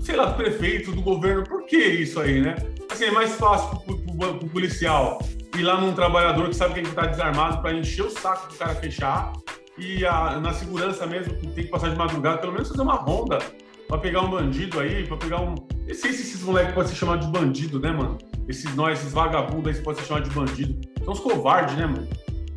sei 0.00 0.16
lá, 0.16 0.24
do 0.24 0.34
prefeito, 0.34 0.90
do 0.90 1.00
governo? 1.00 1.44
Por 1.44 1.64
que 1.64 1.76
isso 1.76 2.18
aí, 2.18 2.40
né? 2.40 2.56
Assim, 2.90 3.04
é 3.04 3.10
mais 3.12 3.36
fácil 3.36 3.78
pro, 3.78 3.96
pro, 3.96 4.34
pro 4.34 4.48
policial 4.48 5.20
ir 5.56 5.62
lá 5.62 5.80
num 5.80 5.92
trabalhador 5.92 6.48
que 6.48 6.56
sabe 6.56 6.74
que 6.74 6.80
ele 6.80 6.88
está 6.88 7.06
desarmado 7.06 7.62
para 7.62 7.72
encher 7.74 8.02
o 8.02 8.10
saco 8.10 8.52
do 8.52 8.58
cara 8.58 8.74
fechar 8.74 9.32
e 9.78 10.04
a, 10.04 10.40
na 10.40 10.52
segurança 10.52 11.06
mesmo, 11.06 11.32
que 11.34 11.46
tem 11.46 11.64
que 11.64 11.70
passar 11.70 11.90
de 11.90 11.96
madrugada, 11.96 12.38
pelo 12.38 12.52
menos 12.52 12.68
fazer 12.68 12.82
uma 12.82 12.96
ronda 12.96 13.38
para 13.86 13.98
pegar 13.98 14.22
um 14.22 14.30
bandido 14.30 14.80
aí, 14.80 15.06
para 15.06 15.16
pegar 15.16 15.40
um. 15.40 15.54
Não 15.54 15.94
sei 15.94 16.12
se 16.12 16.22
esses 16.22 16.42
moleques 16.42 16.74
podem 16.74 16.90
ser 16.90 16.96
chamados 16.96 17.24
de 17.24 17.30
bandido, 17.30 17.78
né, 17.78 17.92
mano? 17.92 18.18
Esses 18.48 18.74
nós, 18.74 18.98
esses 18.98 19.12
vagabundos 19.12 19.76
aí 19.76 19.80
podem 19.80 20.02
ser 20.02 20.08
chamados 20.08 20.28
de 20.28 20.34
bandido. 20.34 20.80
São 21.04 21.12
os 21.12 21.20
covardes, 21.20 21.76
né, 21.76 21.86
mano? 21.86 22.08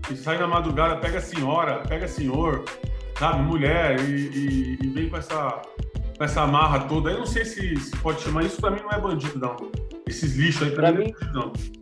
Que 0.08 0.16
saem 0.16 0.40
na 0.40 0.48
madrugada, 0.48 0.98
pega 0.98 1.20
a 1.20 1.22
senhora, 1.22 1.84
pega 1.88 2.08
senhor, 2.08 2.66
sabe, 3.20 3.44
mulher, 3.44 4.00
e, 4.00 4.30
e, 4.30 4.78
e 4.82 4.90
vem 4.90 5.10
com 5.10 5.18
essa, 5.18 5.62
com 6.18 6.24
essa 6.24 6.48
marra 6.48 6.80
toda. 6.88 7.12
Eu 7.12 7.20
não 7.20 7.26
sei 7.26 7.44
se, 7.44 7.76
se 7.76 7.96
pode 7.98 8.22
chamar 8.22 8.46
isso, 8.46 8.62
para 8.62 8.72
mim 8.72 8.80
não 8.82 8.92
é 8.92 9.00
bandido, 9.00 9.38
não. 9.38 9.58
Esses 10.08 10.36
lixos 10.38 10.64
aí, 10.64 10.72
pra, 10.72 10.84
pra 10.90 10.92
mim, 10.94 11.06
mim, 11.06 11.14
não 11.34 11.42
é 11.42 11.46
bandido, 11.46 11.74
não. 11.74 11.80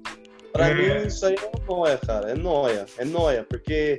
Pra 0.51 0.69
é... 0.69 0.73
mim, 0.73 1.07
isso 1.07 1.25
aí 1.27 1.35
é 1.35 1.71
noia, 1.71 1.97
cara. 1.99 2.31
É 2.31 2.35
noia. 2.35 2.85
É 2.97 3.05
noia, 3.05 3.45
porque. 3.47 3.97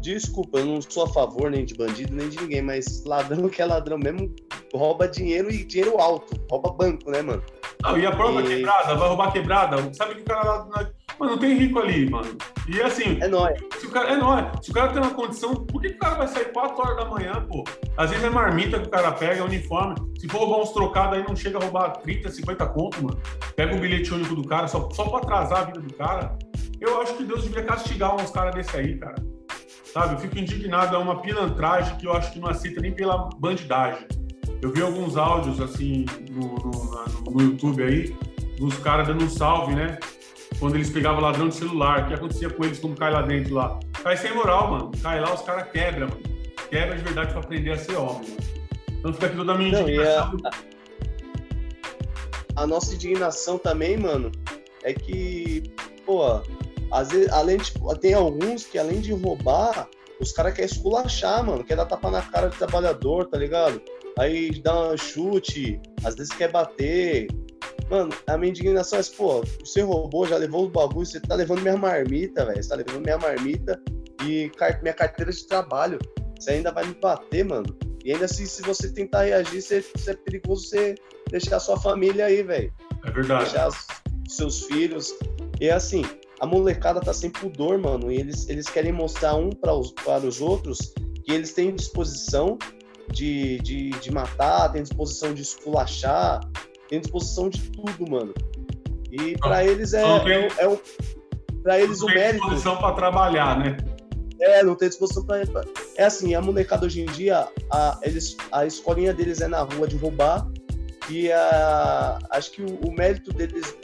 Desculpa, 0.00 0.58
eu 0.58 0.66
não 0.66 0.82
sou 0.82 1.04
a 1.04 1.08
favor 1.08 1.48
nem 1.48 1.64
de 1.64 1.74
bandido, 1.74 2.12
nem 2.12 2.28
de 2.28 2.36
ninguém, 2.40 2.60
mas 2.60 3.04
ladrão 3.04 3.48
que 3.48 3.62
é 3.62 3.64
ladrão 3.64 3.96
mesmo 3.96 4.34
rouba 4.74 5.06
dinheiro 5.06 5.48
e 5.48 5.64
dinheiro 5.64 5.96
alto. 6.00 6.40
Rouba 6.50 6.72
banco, 6.72 7.08
né, 7.08 7.22
mano? 7.22 7.42
Não, 7.80 7.96
e 7.96 8.04
a 8.04 8.10
própria 8.10 8.44
e... 8.44 8.56
quebrada, 8.56 8.96
vai 8.96 9.08
roubar 9.08 9.32
quebrada, 9.32 9.94
sabe 9.94 10.16
que 10.16 10.22
o 10.22 10.24
cara 10.24 10.42
lá. 10.42 10.90
Mano, 11.22 11.34
não 11.34 11.38
tem 11.38 11.56
rico 11.56 11.78
ali, 11.78 12.10
mano. 12.10 12.36
E 12.66 12.82
assim. 12.82 13.16
É 13.20 13.28
nóis. 13.28 13.56
Se 13.78 13.86
o 13.86 13.90
cara, 13.90 14.10
é 14.10 14.16
nóis. 14.16 14.44
Se 14.60 14.72
o 14.72 14.74
cara 14.74 14.92
tem 14.92 15.00
uma 15.00 15.14
condição, 15.14 15.54
por 15.54 15.80
que, 15.80 15.90
que 15.90 15.94
o 15.94 15.98
cara 16.00 16.16
vai 16.16 16.26
sair 16.26 16.52
4 16.52 16.76
horas 16.76 16.96
da 16.96 17.04
manhã, 17.04 17.46
pô? 17.48 17.62
Às 17.96 18.10
vezes 18.10 18.24
é 18.24 18.28
marmita 18.28 18.80
que 18.80 18.88
o 18.88 18.90
cara 18.90 19.12
pega, 19.12 19.36
é 19.36 19.42
uniforme. 19.44 19.94
Se 20.18 20.26
for 20.26 20.38
roubar 20.38 20.62
uns 20.62 20.72
trocados 20.72 21.16
aí, 21.16 21.24
não 21.24 21.36
chega 21.36 21.58
a 21.58 21.62
roubar 21.62 21.90
30, 21.98 22.28
50 22.28 22.66
conto, 22.66 23.04
mano. 23.04 23.20
Pega 23.54 23.76
o 23.76 23.78
bilhete 23.78 24.12
único 24.12 24.34
do 24.34 24.42
cara 24.48 24.66
só, 24.66 24.90
só 24.90 25.04
pra 25.04 25.18
atrasar 25.18 25.60
a 25.60 25.64
vida 25.66 25.80
do 25.80 25.94
cara. 25.94 26.36
Eu 26.80 27.00
acho 27.00 27.14
que 27.14 27.22
Deus 27.22 27.44
deveria 27.44 27.66
castigar 27.66 28.16
uns 28.16 28.32
caras 28.32 28.52
desse 28.56 28.76
aí, 28.76 28.98
cara. 28.98 29.14
Sabe? 29.92 30.14
Eu 30.14 30.18
fico 30.18 30.36
indignado, 30.36 30.96
é 30.96 30.98
uma 30.98 31.20
pilantragem 31.20 31.96
que 31.98 32.06
eu 32.08 32.12
acho 32.14 32.32
que 32.32 32.40
não 32.40 32.48
aceita 32.48 32.80
nem 32.80 32.90
pela 32.90 33.30
bandidagem. 33.38 34.08
Eu 34.60 34.72
vi 34.72 34.82
alguns 34.82 35.16
áudios, 35.16 35.60
assim, 35.60 36.04
no, 36.32 36.56
no, 36.56 37.30
no 37.30 37.42
YouTube 37.42 37.80
aí, 37.80 38.12
dos 38.58 38.76
caras 38.78 39.06
dando 39.06 39.24
um 39.24 39.30
salve, 39.30 39.72
né? 39.72 39.98
Quando 40.62 40.76
eles 40.76 40.90
pegavam 40.90 41.20
ladrão 41.20 41.48
de 41.48 41.56
celular, 41.56 42.04
o 42.04 42.06
que 42.06 42.14
acontecia 42.14 42.48
com 42.48 42.64
eles 42.64 42.78
quando 42.78 42.96
cai 42.96 43.10
lá 43.10 43.22
dentro 43.22 43.52
lá? 43.52 43.80
Cai 44.00 44.16
sem 44.16 44.32
moral, 44.32 44.70
mano. 44.70 44.92
Cai 45.02 45.20
lá, 45.20 45.34
os 45.34 45.42
caras 45.42 45.68
quebram, 45.72 46.06
mano. 46.06 46.22
Quebra 46.70 46.96
de 46.96 47.02
verdade 47.02 47.32
pra 47.32 47.40
aprender 47.40 47.72
a 47.72 47.78
ser 47.78 47.96
homem, 47.96 48.30
mano. 48.30 48.36
Então 48.92 49.12
fica 49.12 49.26
aqui 49.26 49.36
toda 49.36 49.54
a 49.54 49.58
minha 49.58 49.80
indignação. 49.80 50.36
Não, 50.40 50.50
a, 52.54 52.62
a, 52.62 52.66
nossa 52.68 52.94
indignação 52.94 53.58
também, 53.58 53.96
mano, 53.96 54.30
é 54.84 54.94
que, 54.94 55.64
pô, 56.06 56.22
às 56.92 57.10
vezes, 57.10 57.28
além 57.32 57.56
de, 57.56 57.72
tem 58.00 58.14
alguns 58.14 58.64
que 58.64 58.78
além 58.78 59.00
de 59.00 59.12
roubar, 59.12 59.88
os 60.20 60.30
caras 60.30 60.54
querem 60.54 60.70
esculachar, 60.70 61.44
mano. 61.44 61.64
Quer 61.64 61.74
dar 61.74 61.86
tapa 61.86 62.08
na 62.08 62.22
cara 62.22 62.50
do 62.50 62.56
trabalhador, 62.56 63.26
tá 63.26 63.36
ligado? 63.36 63.82
Aí 64.16 64.62
dá 64.62 64.92
um 64.92 64.96
chute, 64.96 65.80
às 66.04 66.14
vezes 66.14 66.32
quer 66.32 66.52
bater. 66.52 67.26
Mano, 67.92 68.10
a 68.26 68.38
minha 68.38 68.48
indignação 68.48 68.98
é, 68.98 69.02
pô, 69.02 69.44
você 69.60 69.82
roubou, 69.82 70.26
já 70.26 70.38
levou 70.38 70.64
os 70.64 70.72
bagulhos, 70.72 71.10
você 71.10 71.20
tá 71.20 71.34
levando 71.34 71.60
minha 71.60 71.76
marmita, 71.76 72.46
velho. 72.46 72.62
Você 72.62 72.70
tá 72.70 72.74
levando 72.74 73.02
minha 73.02 73.18
marmita 73.18 73.78
e 74.24 74.50
minha 74.80 74.94
carteira 74.94 75.30
de 75.30 75.46
trabalho. 75.46 75.98
Você 76.40 76.52
ainda 76.52 76.72
vai 76.72 76.86
me 76.86 76.94
bater, 76.94 77.44
mano. 77.44 77.66
E 78.02 78.10
ainda 78.10 78.24
assim, 78.24 78.46
se 78.46 78.62
você 78.62 78.90
tentar 78.90 79.24
reagir, 79.24 79.60
você, 79.60 79.84
é 80.06 80.14
perigoso 80.14 80.68
você 80.68 80.94
deixar 81.30 81.60
sua 81.60 81.78
família 81.78 82.24
aí, 82.24 82.42
velho. 82.42 82.72
É 83.04 83.10
verdade. 83.10 83.44
Deixar 83.44 83.68
os, 83.68 83.86
seus 84.26 84.62
filhos. 84.62 85.14
E 85.60 85.68
assim, 85.68 86.02
a 86.40 86.46
molecada 86.46 86.98
tá 86.98 87.12
sem 87.12 87.28
pudor, 87.28 87.76
mano, 87.76 88.10
e 88.10 88.16
eles, 88.16 88.48
eles 88.48 88.70
querem 88.70 88.90
mostrar 88.90 89.34
um 89.34 89.50
para 89.50 89.74
os, 89.74 89.92
para 89.92 90.26
os 90.26 90.40
outros 90.40 90.94
que 91.26 91.30
eles 91.30 91.52
têm 91.52 91.74
disposição 91.74 92.58
de, 93.10 93.58
de, 93.58 93.90
de 93.90 94.10
matar, 94.10 94.72
têm 94.72 94.82
disposição 94.82 95.34
de 95.34 95.42
esculachar, 95.42 96.40
têm 96.92 97.00
disposição 97.00 97.48
de 97.48 97.58
tudo, 97.70 98.10
mano. 98.10 98.34
E 99.10 99.36
para 99.38 99.64
eles 99.64 99.94
é, 99.94 100.02
tem, 100.20 100.32
é, 100.32 100.46
é, 100.58 100.78
para 101.62 101.80
eles 101.80 102.02
o 102.02 102.06
mérito. 102.06 102.40
disposição 102.40 102.76
para 102.76 102.92
trabalhar, 102.92 103.58
né? 103.58 103.78
É, 104.38 104.62
não 104.62 104.74
tem 104.74 104.90
disposição 104.90 105.24
para. 105.24 105.42
É 105.96 106.04
assim, 106.04 106.34
a 106.34 106.42
molecada 106.42 106.84
hoje 106.84 107.00
em 107.00 107.06
dia, 107.06 107.48
a, 107.70 107.98
eles, 108.02 108.36
a 108.50 108.66
escolinha 108.66 109.14
deles 109.14 109.40
é 109.40 109.48
na 109.48 109.62
rua 109.62 109.88
de 109.88 109.96
roubar 109.96 110.46
e 111.08 111.32
a, 111.32 112.18
acho 112.30 112.50
que 112.52 112.62
o, 112.62 112.88
o 112.88 112.92
mérito 112.92 113.32
deles 113.32 113.74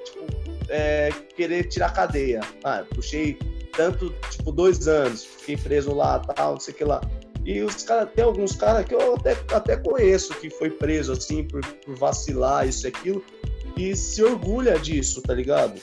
é, 0.69 1.11
querer 1.35 1.65
tirar 1.69 1.95
cadeia. 1.95 2.41
Ah, 2.63 2.85
puxei 2.95 3.39
tanto, 3.75 4.13
tipo, 4.31 4.53
dois 4.53 4.87
anos, 4.87 5.25
fiquei 5.25 5.57
preso 5.57 5.95
lá, 5.95 6.19
tal, 6.19 6.53
não 6.53 6.61
sei 6.61 6.75
o 6.75 6.77
que 6.77 6.85
lá. 6.85 7.01
E 7.49 7.63
os 7.63 7.83
caras, 7.83 8.11
tem 8.15 8.23
alguns 8.23 8.55
caras 8.55 8.85
que 8.85 8.95
eu 8.95 9.15
até, 9.15 9.35
até 9.55 9.75
conheço 9.75 10.35
que 10.35 10.51
foi 10.51 10.69
preso, 10.69 11.13
assim, 11.13 11.45
por, 11.45 11.65
por 11.65 11.97
vacilar, 11.97 12.69
isso 12.69 12.87
e 12.87 12.89
aquilo, 12.89 13.25
e 13.75 13.97
se 13.97 14.23
orgulha 14.23 14.79
disso, 14.79 15.23
tá 15.23 15.33
ligado? 15.33 15.81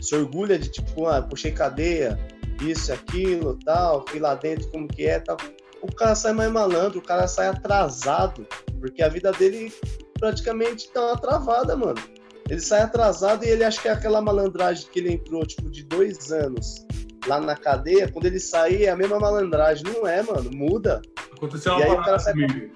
Se 0.00 0.14
orgulha 0.14 0.58
de, 0.58 0.70
tipo, 0.70 1.06
ah, 1.06 1.20
puxei 1.20 1.52
cadeia, 1.52 2.18
isso, 2.62 2.90
aquilo, 2.90 3.58
tal, 3.66 4.02
fui 4.08 4.18
lá 4.18 4.34
dentro, 4.34 4.66
como 4.70 4.88
que 4.88 5.04
é, 5.04 5.20
tal. 5.20 5.36
O 5.82 5.94
cara 5.94 6.14
sai 6.14 6.32
mais 6.32 6.50
malandro, 6.50 7.00
o 7.00 7.02
cara 7.02 7.28
sai 7.28 7.48
atrasado, 7.48 8.46
porque 8.80 9.02
a 9.02 9.10
vida 9.10 9.30
dele 9.30 9.70
praticamente 10.18 10.90
tá 10.90 11.08
uma 11.08 11.18
travada, 11.18 11.76
mano. 11.76 12.02
Ele 12.48 12.60
sai 12.60 12.80
atrasado 12.80 13.44
e 13.44 13.48
ele 13.50 13.62
acha 13.62 13.78
que 13.78 13.88
é 13.88 13.90
aquela 13.90 14.22
malandragem 14.22 14.88
que 14.90 15.00
ele 15.00 15.12
entrou, 15.12 15.44
tipo, 15.44 15.68
de 15.68 15.82
dois 15.82 16.32
anos 16.32 16.86
lá 17.26 17.40
na 17.40 17.56
cadeia, 17.56 18.08
quando 18.08 18.26
ele 18.26 18.40
sair 18.40 18.84
é 18.84 18.90
a 18.90 18.96
mesma 18.96 19.18
malandragem. 19.18 19.84
Não 19.92 20.06
é, 20.06 20.22
mano, 20.22 20.50
muda. 20.52 21.00
Aconteceu 21.36 21.74
uma 21.74 21.96
parada 21.96 22.32
comigo. 22.32 22.70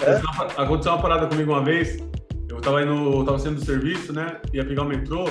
É? 0.00 0.60
Aconteceu 0.60 0.92
uma 0.92 1.02
parada 1.02 1.26
comigo 1.26 1.52
uma 1.52 1.64
vez. 1.64 2.02
Eu 2.48 2.60
tava 2.60 2.82
indo, 2.82 3.24
tava 3.24 3.38
saindo 3.38 3.60
do 3.60 3.64
serviço, 3.64 4.12
né? 4.12 4.40
Ia 4.52 4.64
pegar 4.64 4.82
o 4.82 4.86
metrô. 4.86 5.24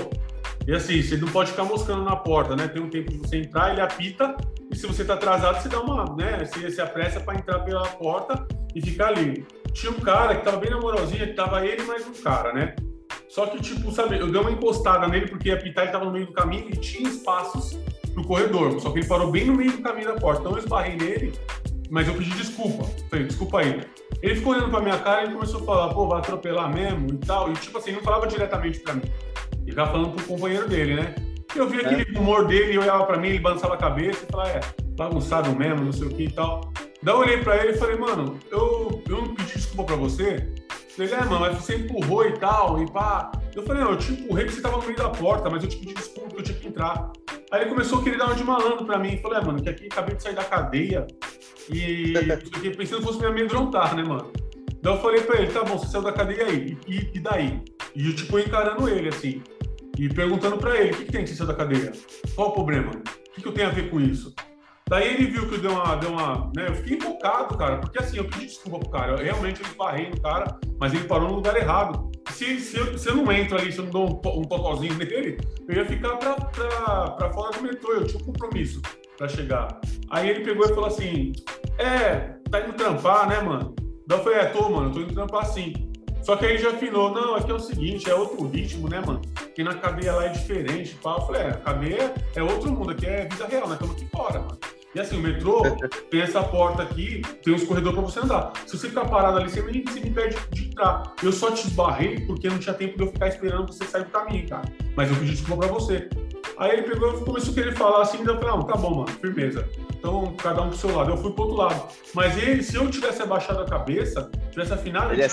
E 0.67 0.73
assim, 0.73 1.01
você 1.01 1.17
não 1.17 1.27
pode 1.27 1.51
ficar 1.51 1.63
moscando 1.63 2.03
na 2.03 2.15
porta, 2.15 2.55
né? 2.55 2.67
Tem 2.67 2.81
um 2.81 2.89
tempo 2.89 3.11
de 3.11 3.17
você 3.17 3.37
entrar, 3.37 3.71
ele 3.71 3.81
apita, 3.81 4.35
e 4.71 4.75
se 4.75 4.85
você 4.85 5.03
tá 5.03 5.15
atrasado, 5.15 5.61
você 5.61 5.69
dá 5.69 5.79
uma, 5.79 6.15
né? 6.15 6.45
Você 6.45 6.69
se 6.69 6.79
apressa 6.79 7.19
para 7.19 7.37
entrar 7.37 7.59
pela 7.59 7.87
porta 7.87 8.45
e 8.75 8.81
ficar 8.81 9.07
ali. 9.07 9.45
Tinha 9.73 9.91
um 9.91 9.99
cara 9.99 10.35
que 10.35 10.45
tava 10.45 10.57
bem 10.57 10.69
na 10.69 10.79
moralzinha, 10.79 11.25
que 11.25 11.33
tava 11.33 11.65
ele 11.65 11.83
mais 11.83 12.07
um 12.07 12.13
cara, 12.13 12.53
né? 12.53 12.75
Só 13.27 13.45
que, 13.47 13.61
tipo, 13.61 13.91
sabe, 13.91 14.19
eu 14.19 14.29
dei 14.29 14.41
uma 14.41 14.51
encostada 14.51 15.07
nele 15.07 15.27
porque 15.27 15.51
a 15.51 15.57
Pitar 15.57 15.85
estava 15.85 16.05
no 16.05 16.11
meio 16.11 16.27
do 16.27 16.33
caminho 16.33 16.67
e 16.69 16.77
tinha 16.77 17.09
espaços 17.09 17.79
pro 18.13 18.23
corredor. 18.23 18.79
Só 18.79 18.91
que 18.91 18.99
ele 18.99 19.07
parou 19.07 19.31
bem 19.31 19.45
no 19.45 19.55
meio 19.55 19.71
do 19.71 19.81
caminho 19.81 20.07
da 20.07 20.19
porta. 20.19 20.41
Então 20.41 20.53
eu 20.53 20.59
esbarrei 20.59 20.95
nele, 20.95 21.33
mas 21.89 22.07
eu 22.07 22.13
pedi 22.13 22.31
desculpa. 22.31 22.85
Falei, 23.09 23.25
desculpa 23.25 23.59
aí. 23.59 23.81
Ele 24.21 24.35
ficou 24.35 24.53
olhando 24.53 24.69
pra 24.69 24.81
minha 24.81 24.97
cara 24.99 25.25
e 25.25 25.33
começou 25.33 25.61
a 25.61 25.63
falar, 25.63 25.93
pô, 25.93 26.07
vai 26.07 26.19
atropelar 26.19 26.73
mesmo 26.73 27.07
e 27.13 27.17
tal. 27.17 27.51
E, 27.51 27.53
tipo 27.53 27.77
assim, 27.77 27.91
não 27.91 28.01
falava 28.01 28.27
diretamente 28.27 28.79
pra 28.79 28.93
mim. 28.93 29.03
Ele 29.61 29.71
ficava 29.71 29.91
falando 29.91 30.11
pro 30.11 30.25
companheiro 30.25 30.67
dele, 30.67 30.95
né? 30.95 31.15
E 31.53 31.57
eu 31.57 31.67
vi 31.67 31.81
é. 31.81 31.85
aquele 31.85 32.17
humor 32.17 32.47
dele, 32.47 32.77
olhava 32.77 33.05
pra 33.05 33.17
mim, 33.17 33.29
ele 33.29 33.39
balançava 33.39 33.73
a 33.73 33.77
cabeça 33.77 34.25
e 34.27 34.31
falava, 34.31 34.49
é, 34.49 34.61
bagunçado 34.95 35.55
mesmo, 35.55 35.85
não 35.85 35.91
sei 35.91 36.07
o 36.07 36.09
que 36.09 36.23
e 36.23 36.31
tal. 36.31 36.71
Daí 37.03 37.15
eu 37.15 37.19
olhei 37.19 37.37
pra 37.37 37.57
ele 37.57 37.73
e 37.73 37.77
falei, 37.77 37.97
mano, 37.97 38.37
eu, 38.51 39.03
eu 39.09 39.21
não 39.23 39.35
pedi 39.35 39.53
desculpa 39.53 39.83
pra 39.83 39.95
você, 39.95 40.47
ele, 40.97 41.13
é, 41.13 41.19
mano, 41.19 41.39
mas 41.39 41.55
você 41.57 41.75
empurrou 41.75 42.27
e 42.27 42.33
tal, 42.33 42.81
e 42.81 42.91
pá. 42.91 43.31
Eu 43.55 43.63
falei, 43.63 43.83
não, 43.83 43.91
eu 43.91 43.97
te 43.97 44.11
empurrei 44.13 44.45
porque 44.45 44.57
você 44.57 44.61
tava 44.61 44.77
no 44.77 44.83
meio 44.83 44.97
da 44.97 45.09
porta, 45.09 45.49
mas 45.49 45.63
eu 45.63 45.69
te 45.69 45.77
pedi 45.77 45.93
desculpa, 45.93 46.35
eu 46.35 46.43
tinha 46.43 46.57
que 46.57 46.67
entrar. 46.67 47.11
Aí 47.51 47.61
ele 47.61 47.69
começou 47.69 47.99
a 47.99 48.03
querer 48.03 48.17
dar 48.17 48.25
uma 48.25 48.35
de 48.35 48.43
malandro 48.43 48.85
pra 48.85 48.97
mim. 48.97 49.17
Falei, 49.17 49.39
é, 49.39 49.43
mano, 49.43 49.61
que 49.61 49.69
aqui 49.69 49.85
acabei 49.85 50.15
de 50.15 50.23
sair 50.23 50.35
da 50.35 50.43
cadeia 50.43 51.05
e 51.69 52.13
eu 52.13 52.75
pensando 52.75 52.99
que 52.99 53.05
fosse 53.05 53.19
me 53.19 53.27
amedrontar, 53.27 53.95
né, 53.95 54.03
mano? 54.03 54.31
Daí 54.81 54.93
eu 54.93 54.99
falei 54.99 55.21
pra 55.21 55.39
ele, 55.39 55.51
tá 55.51 55.63
bom, 55.63 55.77
você 55.77 55.87
saiu 55.87 56.03
da 56.03 56.11
cadeia 56.11 56.45
aí, 56.45 56.77
e, 56.87 57.11
e 57.13 57.19
daí? 57.19 57.61
E 57.95 58.07
eu, 58.07 58.15
tipo, 58.15 58.39
encarando 58.39 58.89
ele, 58.89 59.09
assim, 59.09 59.43
e 59.97 60.09
perguntando 60.09 60.57
pra 60.57 60.75
ele, 60.79 60.91
o 60.91 60.97
que, 60.97 61.05
que 61.05 61.11
tem 61.11 61.23
que 61.23 61.29
saiu 61.35 61.47
da 61.47 61.53
cadeia? 61.53 61.91
Qual 62.33 62.49
o 62.49 62.53
problema? 62.53 62.91
O 62.91 63.31
que, 63.33 63.41
que 63.41 63.47
eu 63.47 63.53
tenho 63.53 63.67
a 63.67 63.71
ver 63.71 63.89
com 63.89 63.99
isso? 63.99 64.33
Daí 64.91 65.07
ele 65.07 65.27
viu 65.27 65.47
que 65.47 65.57
deu 65.57 65.71
uma, 65.71 65.95
deu 65.95 66.09
uma, 66.09 66.51
né? 66.53 66.67
Eu 66.67 66.75
fiquei 66.75 66.97
empolgado, 66.97 67.57
cara, 67.57 67.77
porque 67.77 67.97
assim, 67.97 68.17
eu 68.17 68.25
pedi 68.25 68.47
desculpa 68.47 68.77
pro 68.77 68.89
cara. 68.89 69.13
Eu 69.13 69.23
realmente 69.23 69.61
eu 69.61 69.67
esbarrei 69.67 70.09
no 70.09 70.19
cara, 70.19 70.59
mas 70.77 70.93
ele 70.93 71.05
parou 71.05 71.29
no 71.29 71.35
lugar 71.35 71.55
errado. 71.55 72.11
Se, 72.31 72.59
se, 72.59 72.77
eu, 72.77 72.97
se 72.97 73.07
eu 73.07 73.15
não 73.15 73.31
entro 73.31 73.57
ali, 73.57 73.71
se 73.71 73.79
eu 73.79 73.85
não 73.85 73.91
dou 73.91 74.09
um, 74.09 74.39
um 74.41 74.43
totozinho 74.43 74.93
nele, 74.95 75.39
eu 75.69 75.75
ia 75.75 75.85
ficar 75.85 76.17
pra, 76.17 76.33
pra, 76.35 77.11
pra 77.11 77.31
fora 77.31 77.57
do 77.57 77.63
metrô. 77.63 77.93
Eu 77.93 78.05
tinha 78.05 78.21
um 78.21 78.25
compromisso 78.25 78.81
pra 79.17 79.29
chegar. 79.29 79.79
Aí 80.09 80.29
ele 80.29 80.41
pegou 80.41 80.65
e 80.65 80.69
falou 80.73 80.87
assim: 80.87 81.31
É, 81.77 82.35
tá 82.49 82.59
indo 82.59 82.73
trampar, 82.73 83.29
né, 83.29 83.39
mano? 83.39 83.73
Daí 84.05 84.19
eu 84.19 84.23
falei: 84.25 84.39
É, 84.39 84.45
tô, 84.47 84.69
mano, 84.69 84.91
tô 84.91 84.99
indo 84.99 85.13
trampar 85.13 85.45
sim. 85.45 85.71
Só 86.21 86.35
que 86.35 86.45
aí 86.45 86.57
já 86.57 86.69
afinou, 86.69 87.11
não, 87.13 87.35
aqui 87.35 87.49
é 87.49 87.53
o 87.53 87.59
seguinte, 87.59 88.09
é 88.09 88.13
outro 88.13 88.45
ritmo, 88.45 88.89
né, 88.89 89.01
mano? 89.05 89.21
Que 89.55 89.63
na 89.63 89.73
cadeia 89.73 90.13
lá 90.13 90.25
é 90.25 90.29
diferente, 90.29 90.95
pá. 90.95 91.15
Eu 91.17 91.21
falei, 91.21 91.43
é, 91.43 91.47
a 91.47 91.57
cadeia 91.57 92.13
é 92.35 92.43
outro 92.43 92.69
mundo, 92.73 92.91
aqui 92.91 93.05
é 93.05 93.21
vida 93.29 93.47
real, 93.47 93.69
né? 93.69 93.75
Estamos 93.75 93.95
aqui 93.95 94.05
fora, 94.11 94.39
mano. 94.39 94.59
E 94.93 94.99
assim, 94.99 95.17
o 95.17 95.21
metrô 95.21 95.63
tem 96.09 96.21
essa 96.21 96.43
porta 96.43 96.83
aqui, 96.83 97.21
tem 97.43 97.53
uns 97.53 97.63
corredores 97.63 97.97
para 97.97 98.07
você 98.09 98.19
andar. 98.19 98.51
Se 98.65 98.77
você 98.77 98.89
ficar 98.89 99.05
parado 99.05 99.37
ali, 99.37 99.49
você 99.49 99.61
me, 99.61 99.83
você 99.83 100.01
me 100.01 100.09
impede 100.09 100.35
de 100.51 100.67
entrar. 100.67 101.03
Eu 101.23 101.31
só 101.31 101.49
te 101.49 101.65
esbarrei 101.65 102.19
porque 102.25 102.49
não 102.49 102.59
tinha 102.59 102.73
tempo 102.73 102.97
de 102.97 103.03
eu 103.03 103.07
ficar 103.11 103.29
esperando 103.29 103.71
você 103.71 103.85
sair 103.85 104.03
do 104.03 104.09
caminho, 104.09 104.49
cara. 104.49 104.67
Mas 104.95 105.09
eu 105.09 105.15
pedi 105.15 105.31
desculpa 105.31 105.65
para 105.65 105.73
você. 105.73 106.09
Aí 106.57 106.73
ele 106.73 106.83
pegou 106.83 107.17
e 107.17 107.23
começou 107.23 107.53
a 107.53 107.55
querer 107.55 107.75
falar 107.75 108.01
assim, 108.01 108.17
e 108.17 108.25
eu 108.25 108.35
falei, 108.35 108.49
não, 108.49 108.61
tá 108.63 108.75
bom, 108.75 108.95
mano, 108.95 109.07
firmeza. 109.07 109.67
Então, 109.97 110.35
cada 110.35 110.61
um 110.61 110.67
pro 110.67 110.77
seu 110.77 110.93
lado. 110.93 111.11
Eu 111.11 111.17
fui 111.17 111.31
pro 111.31 111.43
outro 111.45 111.57
lado. 111.57 111.87
Mas 112.13 112.37
ele, 112.37 112.61
se 112.61 112.75
eu 112.75 112.89
tivesse 112.91 113.21
abaixado 113.21 113.61
a 113.61 113.65
cabeça, 113.65 114.29
tivesse 114.51 114.73
afinado... 114.73 115.13
Ele 115.13 115.21
ia... 115.21 115.29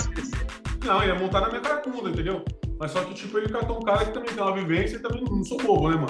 Não, 0.85 1.03
ele 1.03 1.11
ia 1.11 1.19
montar 1.19 1.41
na 1.41 1.49
minha 1.49 1.59
caracunda, 1.59 2.09
entendeu? 2.09 2.45
Mas 2.79 2.91
só 2.91 3.03
que, 3.03 3.13
tipo, 3.13 3.37
ele 3.37 3.49
catou 3.49 3.77
um 3.77 3.81
cara 3.81 4.05
que 4.05 4.13
também 4.13 4.33
tem 4.33 4.41
uma 4.41 4.53
vivência 4.53 4.95
e 4.95 4.99
também 4.99 5.21
não 5.29 5.43
sou 5.43 5.57
bobo, 5.57 5.89
né, 5.89 5.97
mano? 5.97 6.07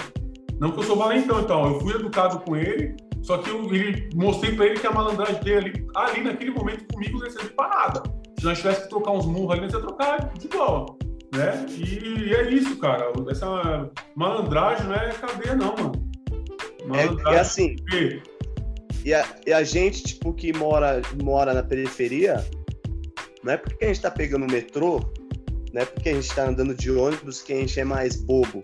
Não 0.60 0.70
que 0.70 0.78
eu 0.78 0.84
sou 0.84 0.96
valentão, 0.96 1.40
então. 1.40 1.66
Eu 1.66 1.80
fui 1.80 1.94
educado 1.94 2.38
com 2.40 2.54
ele, 2.54 2.94
só 3.22 3.38
que 3.38 3.50
eu 3.50 3.72
ele, 3.74 4.08
mostrei 4.14 4.54
pra 4.54 4.66
ele 4.66 4.78
que 4.78 4.86
a 4.86 4.92
malandragem 4.92 5.42
dele 5.42 5.70
ali, 5.70 5.86
ali 5.94 6.22
naquele 6.22 6.50
momento 6.50 6.84
comigo 6.92 7.18
não 7.18 7.26
ia 7.26 7.32
servir 7.32 7.54
pra 7.54 7.68
nada. 7.68 8.02
Se 8.38 8.44
nós 8.44 8.58
tivesse 8.58 8.82
que 8.82 8.88
trocar 8.88 9.12
uns 9.12 9.26
murros 9.26 9.52
ali, 9.52 9.60
nós 9.62 9.72
ia 9.72 9.80
trocar 9.80 10.32
de 10.38 10.48
bola. 10.48 10.86
Né? 11.34 11.66
E, 11.68 12.28
e, 12.28 12.34
é 12.34 12.50
isso, 12.50 12.76
cara. 12.78 13.12
Essa 13.30 13.90
malandragem 14.16 14.86
não 14.86 14.94
é 14.94 15.10
cadeia, 15.10 15.54
não, 15.54 15.74
mano. 15.76 16.10
É, 16.94 17.34
é, 17.34 17.38
assim. 17.38 17.76
E 19.04 19.14
a, 19.14 19.24
e 19.46 19.52
a 19.52 19.62
gente, 19.62 20.02
tipo, 20.02 20.32
que 20.32 20.52
mora, 20.52 21.00
mora 21.22 21.54
na 21.54 21.62
periferia, 21.62 22.44
não 23.44 23.52
é 23.52 23.56
porque 23.56 23.84
a 23.84 23.88
gente 23.88 24.00
tá 24.00 24.10
pegando 24.10 24.46
o 24.46 24.50
metrô 24.50 25.00
não 25.72 25.82
é 25.82 25.84
porque 25.84 26.08
a 26.08 26.14
gente 26.14 26.34
tá 26.34 26.48
andando 26.48 26.74
de 26.74 26.90
ônibus 26.90 27.42
que 27.42 27.52
a 27.52 27.56
gente 27.56 27.78
é 27.78 27.84
mais 27.84 28.16
bobo. 28.16 28.60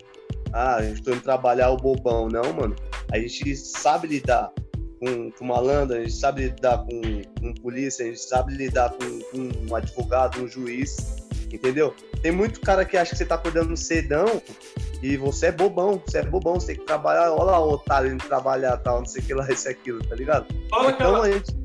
Ah, 0.53 0.75
a 0.75 0.83
gente 0.83 1.01
tô 1.01 1.11
indo 1.11 1.21
trabalhar 1.21 1.69
o 1.69 1.77
bobão. 1.77 2.27
Não, 2.27 2.53
mano. 2.53 2.75
A 3.11 3.19
gente 3.19 3.55
sabe 3.55 4.07
lidar 4.07 4.51
com, 4.99 5.31
com 5.31 5.45
malandro, 5.45 5.95
a 5.95 5.99
gente 5.99 6.13
sabe 6.13 6.43
lidar 6.43 6.79
com, 6.79 7.21
com 7.39 7.53
polícia, 7.55 8.05
a 8.05 8.07
gente 8.07 8.19
sabe 8.19 8.53
lidar 8.53 8.91
com, 8.91 9.19
com 9.31 9.69
um 9.69 9.75
advogado, 9.75 10.41
um 10.41 10.47
juiz, 10.47 11.27
entendeu? 11.51 11.93
Tem 12.21 12.31
muito 12.31 12.59
cara 12.61 12.83
que 12.83 12.97
acha 12.97 13.11
que 13.11 13.17
você 13.17 13.25
tá 13.25 13.35
acordando 13.35 13.75
cedão 13.77 14.41
e 15.01 15.15
você 15.17 15.47
é 15.47 15.51
bobão, 15.51 16.01
você 16.05 16.19
é 16.19 16.23
bobão, 16.23 16.55
você 16.55 16.67
tem 16.67 16.77
que 16.77 16.85
trabalhar, 16.85 17.31
olha 17.31 17.43
lá 17.43 17.59
o 17.59 17.73
otário 17.73 18.11
indo 18.11 18.23
trabalhar, 18.25 18.77
tal, 18.77 18.99
não 18.99 19.05
sei 19.05 19.21
o 19.21 19.25
que 19.25 19.33
lá, 19.33 19.49
isso 19.51 19.69
aquilo, 19.69 20.03
tá 20.03 20.15
ligado? 20.15 20.47
Fala 20.69 20.91
então 20.91 21.15
aquela, 21.15 21.25
a 21.25 21.31
gente... 21.31 21.55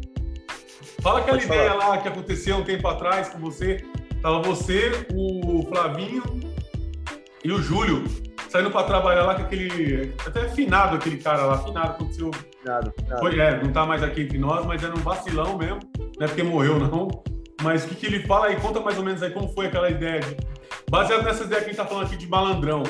Fala 1.01 1.21
aquela 1.21 1.39
Pode 1.39 1.47
ideia 1.47 1.71
falar. 1.71 1.89
lá 1.89 1.99
que 1.99 2.09
aconteceu 2.09 2.57
um 2.57 2.65
tempo 2.65 2.87
atrás 2.87 3.29
com 3.31 3.39
você. 3.39 3.85
Tava 4.21 4.41
você, 4.43 4.93
o 5.13 5.67
Flavinho 5.67 6.23
e 7.43 7.51
o 7.51 7.61
Júlio 7.61 8.05
saindo 8.53 8.71
para 8.71 8.87
trabalhar 8.87 9.23
lá 9.23 9.35
com 9.35 9.43
aquele. 9.43 10.13
Até 10.27 10.43
afinado 10.43 10.97
aquele 10.97 11.17
cara 11.17 11.47
lá, 11.47 11.55
afinado, 11.55 11.93
aconteceu. 11.93 12.31
Nada, 12.65 12.93
nada. 13.09 13.19
Foi, 13.19 13.41
é, 13.41 13.63
não 13.63 13.73
tá 13.73 13.87
mais 13.87 14.03
aqui 14.03 14.23
entre 14.23 14.39
nós, 14.39 14.67
mas 14.67 14.83
era 14.85 14.95
um 14.95 15.01
vacilão 15.01 15.57
mesmo, 15.57 15.81
não 16.19 16.27
é 16.27 16.29
porque 16.29 16.43
morreu, 16.43 16.79
não. 16.79 17.09
Mas 17.63 17.85
o 17.85 17.89
que, 17.89 17.95
que 17.95 18.07
ele 18.07 18.27
fala 18.27 18.47
aí? 18.47 18.57
Conta 18.57 18.81
mais 18.81 18.99
ou 18.99 19.05
menos 19.05 19.23
aí 19.23 19.31
como 19.31 19.49
foi 19.49 19.67
aquela 19.67 19.89
ideia 19.89 20.21
de. 20.21 20.37
Baseado 20.91 21.25
nessa 21.25 21.45
ideia 21.45 21.63
que 21.63 21.71
a 21.71 21.73
gente 21.73 21.77
tá 21.79 21.87
falando 21.87 22.07
aqui 22.07 22.17
de 22.17 22.29
malandrão. 22.29 22.83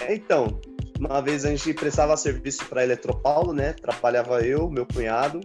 É, 0.00 0.14
então, 0.14 0.58
uma 0.98 1.20
vez 1.20 1.44
a 1.44 1.50
gente 1.50 1.74
prestava 1.74 2.16
serviço 2.16 2.64
para 2.64 2.82
Eletropaulo, 2.82 3.52
né? 3.52 3.74
Trabalhava 3.74 4.40
eu, 4.40 4.70
meu 4.70 4.86
cunhado 4.86 5.40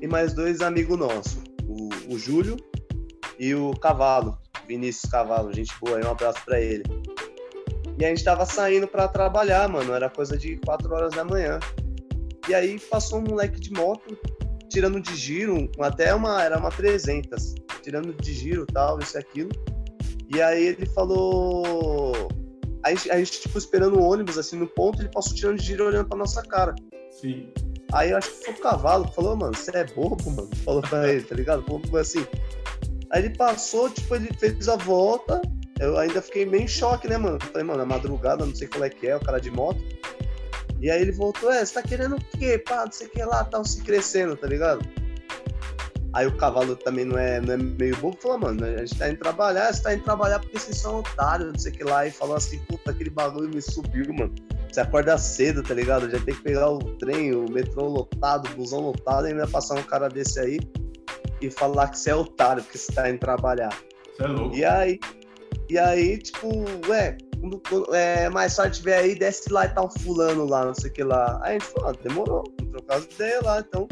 e 0.00 0.06
mais 0.06 0.32
dois 0.32 0.60
amigos 0.60 0.96
nossos, 0.96 1.38
o, 1.66 2.14
o 2.14 2.18
Júlio 2.18 2.56
e 3.38 3.52
o 3.54 3.72
Cavalo, 3.72 4.38
Vinícius 4.68 5.10
Cavalo, 5.10 5.52
gente 5.52 5.74
boa, 5.80 5.98
um 5.98 6.10
abraço 6.10 6.38
para 6.44 6.60
ele. 6.60 6.84
E 7.98 8.04
a 8.04 8.08
gente 8.08 8.22
tava 8.22 8.46
saindo 8.46 8.86
para 8.86 9.08
trabalhar, 9.08 9.68
mano, 9.68 9.92
era 9.92 10.08
coisa 10.08 10.36
de 10.36 10.56
4 10.58 10.92
horas 10.94 11.12
da 11.14 11.24
manhã. 11.24 11.58
E 12.48 12.54
aí 12.54 12.78
passou 12.78 13.18
um 13.18 13.22
moleque 13.22 13.58
de 13.58 13.72
moto, 13.72 14.16
tirando 14.68 15.00
de 15.00 15.16
giro, 15.16 15.70
até 15.80 16.14
uma, 16.14 16.42
era 16.42 16.58
uma 16.58 16.70
300, 16.70 17.54
tirando 17.82 18.14
de 18.14 18.32
giro 18.32 18.64
tal, 18.66 18.98
isso 19.00 19.16
e 19.16 19.20
aquilo. 19.20 19.50
E 20.32 20.40
aí 20.40 20.66
ele 20.66 20.86
falou, 20.86 22.28
a 22.84 22.90
gente, 22.90 23.10
a 23.10 23.18
gente, 23.18 23.40
tipo, 23.40 23.58
esperando 23.58 23.98
o 23.98 24.02
ônibus, 24.02 24.38
assim, 24.38 24.56
no 24.56 24.66
ponto, 24.66 25.02
ele 25.02 25.08
passou 25.08 25.34
tirando 25.34 25.58
de 25.58 25.64
giro 25.64 25.86
olhando 25.86 26.08
pra 26.08 26.18
nossa 26.18 26.42
cara. 26.42 26.74
Sim. 27.10 27.50
Aí 27.92 28.10
eu 28.10 28.18
acho 28.18 28.30
que 28.30 28.44
foi 28.44 28.54
o 28.54 28.58
cavalo 28.58 29.08
falou, 29.12 29.34
mano, 29.34 29.54
você 29.54 29.70
é 29.74 29.84
bobo, 29.84 30.30
mano. 30.30 30.50
Falou 30.64 30.82
pra 30.82 31.08
ele, 31.10 31.22
tá 31.22 31.34
ligado? 31.34 31.64
Falou 31.64 31.82
assim. 31.98 32.26
Aí 33.10 33.24
ele 33.24 33.36
passou, 33.36 33.88
tipo, 33.88 34.14
ele 34.14 34.28
fez 34.38 34.68
a 34.68 34.76
volta. 34.76 35.40
Eu 35.80 35.96
ainda 35.96 36.20
fiquei 36.20 36.44
meio 36.44 36.64
em 36.64 36.68
choque, 36.68 37.08
né, 37.08 37.16
mano? 37.16 37.38
Falei, 37.40 37.62
mano, 37.62 37.82
é 37.82 37.84
madrugada, 37.84 38.44
não 38.44 38.54
sei 38.54 38.66
qual 38.66 38.84
é 38.84 38.90
que 38.90 39.06
é, 39.06 39.16
o 39.16 39.20
cara 39.20 39.38
de 39.38 39.50
moto. 39.50 39.80
E 40.80 40.90
aí 40.90 41.02
ele 41.02 41.12
voltou, 41.12 41.52
é, 41.52 41.64
você 41.64 41.74
tá 41.74 41.82
querendo 41.82 42.16
o 42.16 42.38
quê? 42.38 42.58
Pá, 42.58 42.84
não 42.84 42.92
sei 42.92 43.06
o 43.06 43.10
que 43.10 43.22
lá, 43.22 43.44
tal, 43.44 43.64
se 43.64 43.82
crescendo, 43.82 44.36
tá 44.36 44.46
ligado? 44.46 44.80
Aí 46.12 46.26
o 46.26 46.36
cavalo 46.36 46.74
também 46.74 47.04
não 47.04 47.18
é, 47.18 47.40
não 47.40 47.54
é 47.54 47.56
meio 47.56 47.96
bobo, 47.98 48.16
falou, 48.20 48.38
mano, 48.38 48.64
a 48.64 48.78
gente 48.78 48.98
tá 48.98 49.08
indo 49.10 49.18
trabalhar, 49.18 49.72
você 49.72 49.82
tá 49.82 49.94
indo 49.94 50.04
trabalhar 50.04 50.38
porque 50.38 50.58
vocês 50.58 50.78
são 50.78 51.00
otários, 51.00 51.52
não 51.52 51.58
sei 51.58 51.72
o 51.72 51.74
que 51.74 51.84
lá. 51.84 52.06
E 52.06 52.10
falou 52.10 52.36
assim, 52.36 52.58
puta, 52.60 52.90
aquele 52.90 53.10
bagulho 53.10 53.48
me 53.48 53.60
subiu, 53.60 54.12
mano. 54.14 54.34
Você 54.70 54.80
acorda 54.80 55.18
cedo, 55.18 55.62
tá 55.62 55.74
ligado? 55.74 56.10
Já 56.10 56.18
tem 56.20 56.34
que 56.34 56.42
pegar 56.42 56.70
o 56.70 56.78
trem, 56.96 57.34
o 57.34 57.50
metrô 57.50 57.86
lotado, 57.88 58.48
o 58.50 58.56
busão 58.56 58.80
lotado, 58.80 59.26
e 59.26 59.30
ainda 59.30 59.46
passar 59.46 59.74
um 59.74 59.82
cara 59.82 60.08
desse 60.08 60.40
aí 60.40 60.58
e 61.40 61.50
falar 61.50 61.88
que 61.88 61.98
você 61.98 62.10
é 62.10 62.14
otário 62.14 62.62
porque 62.62 62.78
você 62.78 62.92
tá 62.92 63.08
indo 63.08 63.18
trabalhar. 63.18 63.76
Você 64.16 64.22
é 64.22 64.26
louco. 64.26 64.56
E 64.56 64.64
aí, 64.64 64.98
e 65.68 65.78
aí 65.78 66.18
tipo, 66.18 66.48
ué, 66.88 67.16
quando, 67.40 67.62
quando, 67.68 67.94
é, 67.94 68.28
mais 68.28 68.54
tarde 68.56 68.78
tiver 68.78 68.98
aí, 68.98 69.14
desce 69.14 69.52
lá 69.52 69.66
e 69.66 69.68
tá 69.68 69.82
um 69.82 69.90
fulano 69.90 70.44
lá, 70.44 70.64
não 70.64 70.74
sei 70.74 70.90
o 70.90 70.92
que 70.92 71.04
lá. 71.04 71.40
Aí 71.42 71.56
a 71.56 71.58
gente 71.58 71.72
falou, 71.72 71.90
ah, 71.90 71.94
demorou, 72.02 72.44
vamos 72.58 72.72
trocar 72.72 72.96
as 72.96 73.04
ideias 73.04 73.42
lá, 73.42 73.60
então. 73.60 73.88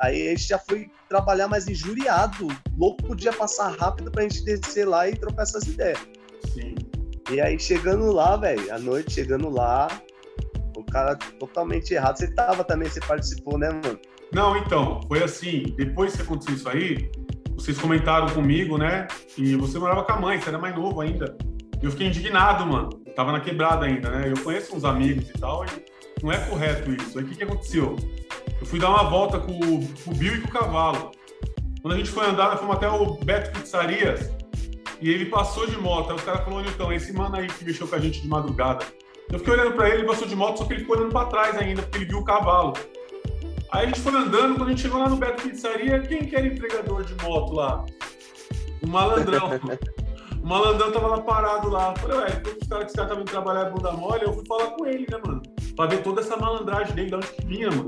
Aí 0.00 0.28
a 0.28 0.30
gente 0.30 0.48
já 0.48 0.58
foi 0.58 0.90
trabalhar 1.08 1.48
mais 1.48 1.68
injuriado. 1.68 2.48
Louco 2.76 3.02
podia 3.04 3.32
passar 3.32 3.76
rápido 3.78 4.10
pra 4.10 4.22
gente 4.22 4.44
descer 4.44 4.86
lá 4.86 5.08
e 5.08 5.16
trocar 5.16 5.42
essas 5.42 5.64
ideias. 5.64 5.98
Sim. 6.52 6.74
E 7.30 7.40
aí 7.40 7.58
chegando 7.58 8.10
lá, 8.12 8.36
velho, 8.36 8.74
à 8.74 8.78
noite 8.78 9.12
chegando 9.12 9.48
lá, 9.48 9.88
o 10.76 10.84
cara 10.84 11.16
totalmente 11.38 11.94
errado. 11.94 12.18
Você 12.18 12.26
tava 12.34 12.64
também, 12.64 12.88
você 12.88 13.00
participou, 13.00 13.58
né, 13.58 13.70
mano? 13.70 13.98
Não, 14.32 14.56
então, 14.56 15.00
foi 15.08 15.22
assim, 15.22 15.62
depois 15.76 16.16
que 16.16 16.22
aconteceu 16.22 16.54
isso 16.54 16.68
aí, 16.68 17.10
vocês 17.54 17.78
comentaram 17.78 18.28
comigo, 18.28 18.78
né? 18.78 19.06
E 19.36 19.54
você 19.56 19.78
morava 19.78 20.02
com 20.04 20.12
a 20.12 20.20
mãe, 20.20 20.40
você 20.40 20.48
era 20.48 20.58
mais 20.58 20.74
novo 20.74 21.00
ainda. 21.00 21.36
Eu 21.82 21.90
fiquei 21.90 22.06
indignado, 22.06 22.66
mano. 22.66 22.90
Eu 23.04 23.14
tava 23.14 23.32
na 23.32 23.40
quebrada 23.40 23.86
ainda, 23.86 24.10
né? 24.10 24.30
Eu 24.30 24.42
conheço 24.42 24.74
uns 24.74 24.84
amigos 24.84 25.28
e 25.28 25.32
tal, 25.32 25.64
e 25.64 25.68
não 26.22 26.32
é 26.32 26.38
correto 26.38 26.90
isso. 26.92 27.18
Aí 27.18 27.24
o 27.24 27.28
que, 27.28 27.36
que 27.36 27.44
aconteceu? 27.44 27.96
Eu 28.60 28.66
fui 28.66 28.78
dar 28.78 28.90
uma 28.90 29.04
volta 29.04 29.38
com, 29.38 29.58
com 29.58 30.10
o 30.10 30.14
Bill 30.14 30.36
e 30.36 30.40
com 30.40 30.48
o 30.48 30.52
cavalo. 30.52 31.10
Quando 31.82 31.94
a 31.94 31.96
gente 31.96 32.10
foi 32.10 32.24
andar, 32.26 32.50
nós 32.50 32.60
fomos 32.60 32.76
até 32.76 32.88
o 32.88 33.14
Beto 33.24 33.58
Pizzarias 33.58 34.30
e 35.00 35.10
ele 35.10 35.26
passou 35.26 35.66
de 35.66 35.76
moto. 35.76 36.10
Aí 36.10 36.16
os 36.16 36.22
caras 36.22 36.44
falaram, 36.44 36.68
então, 36.68 36.92
esse 36.92 37.12
mano 37.12 37.36
aí 37.36 37.48
que 37.48 37.64
mexeu 37.64 37.88
com 37.88 37.96
a 37.96 37.98
gente 37.98 38.22
de 38.22 38.28
madrugada. 38.28 38.86
Eu 39.28 39.38
fiquei 39.40 39.54
olhando 39.54 39.72
pra 39.72 39.88
ele, 39.88 39.98
ele 39.98 40.06
passou 40.06 40.28
de 40.28 40.36
moto, 40.36 40.58
só 40.58 40.64
que 40.64 40.74
ele 40.74 40.80
ficou 40.80 40.96
olhando 40.96 41.10
pra 41.10 41.24
trás 41.24 41.56
ainda, 41.56 41.82
porque 41.82 41.98
ele 41.98 42.04
viu 42.04 42.18
o 42.18 42.24
cavalo. 42.24 42.74
Aí 43.72 43.84
a 43.84 43.86
gente 43.86 44.00
foi 44.00 44.14
andando, 44.14 44.56
quando 44.56 44.68
a 44.68 44.70
gente 44.70 44.82
chegou 44.82 45.00
lá 45.00 45.08
no 45.08 45.16
Beto 45.16 45.48
Pizzaria, 45.48 45.98
quem 46.00 46.26
que 46.26 46.36
era 46.36 46.46
entregador 46.46 47.04
de 47.04 47.14
moto 47.24 47.54
lá? 47.54 47.84
O 48.82 48.86
malandrão. 48.86 49.48
o 50.42 50.46
malandrão 50.46 50.92
tava 50.92 51.06
lá 51.06 51.20
parado 51.22 51.70
lá. 51.70 51.94
Falei, 51.96 52.18
ué, 52.18 52.30
todos 52.32 52.58
os 52.60 52.68
caras 52.68 52.86
que 52.90 52.96
cara 52.96 53.08
tava 53.08 53.20
indo 53.22 53.30
trabalhar 53.30 53.70
bunda 53.70 53.92
mole, 53.92 54.24
eu 54.24 54.34
fui 54.34 54.44
falar 54.46 54.72
com 54.72 54.84
ele, 54.84 55.06
né, 55.10 55.18
mano? 55.26 55.40
Pra 55.74 55.86
ver 55.86 56.02
toda 56.02 56.20
essa 56.20 56.36
malandragem 56.36 56.94
dele, 56.94 57.08
de 57.08 57.14
onde 57.14 57.26
que 57.28 57.46
vinha, 57.46 57.70
mano. 57.70 57.86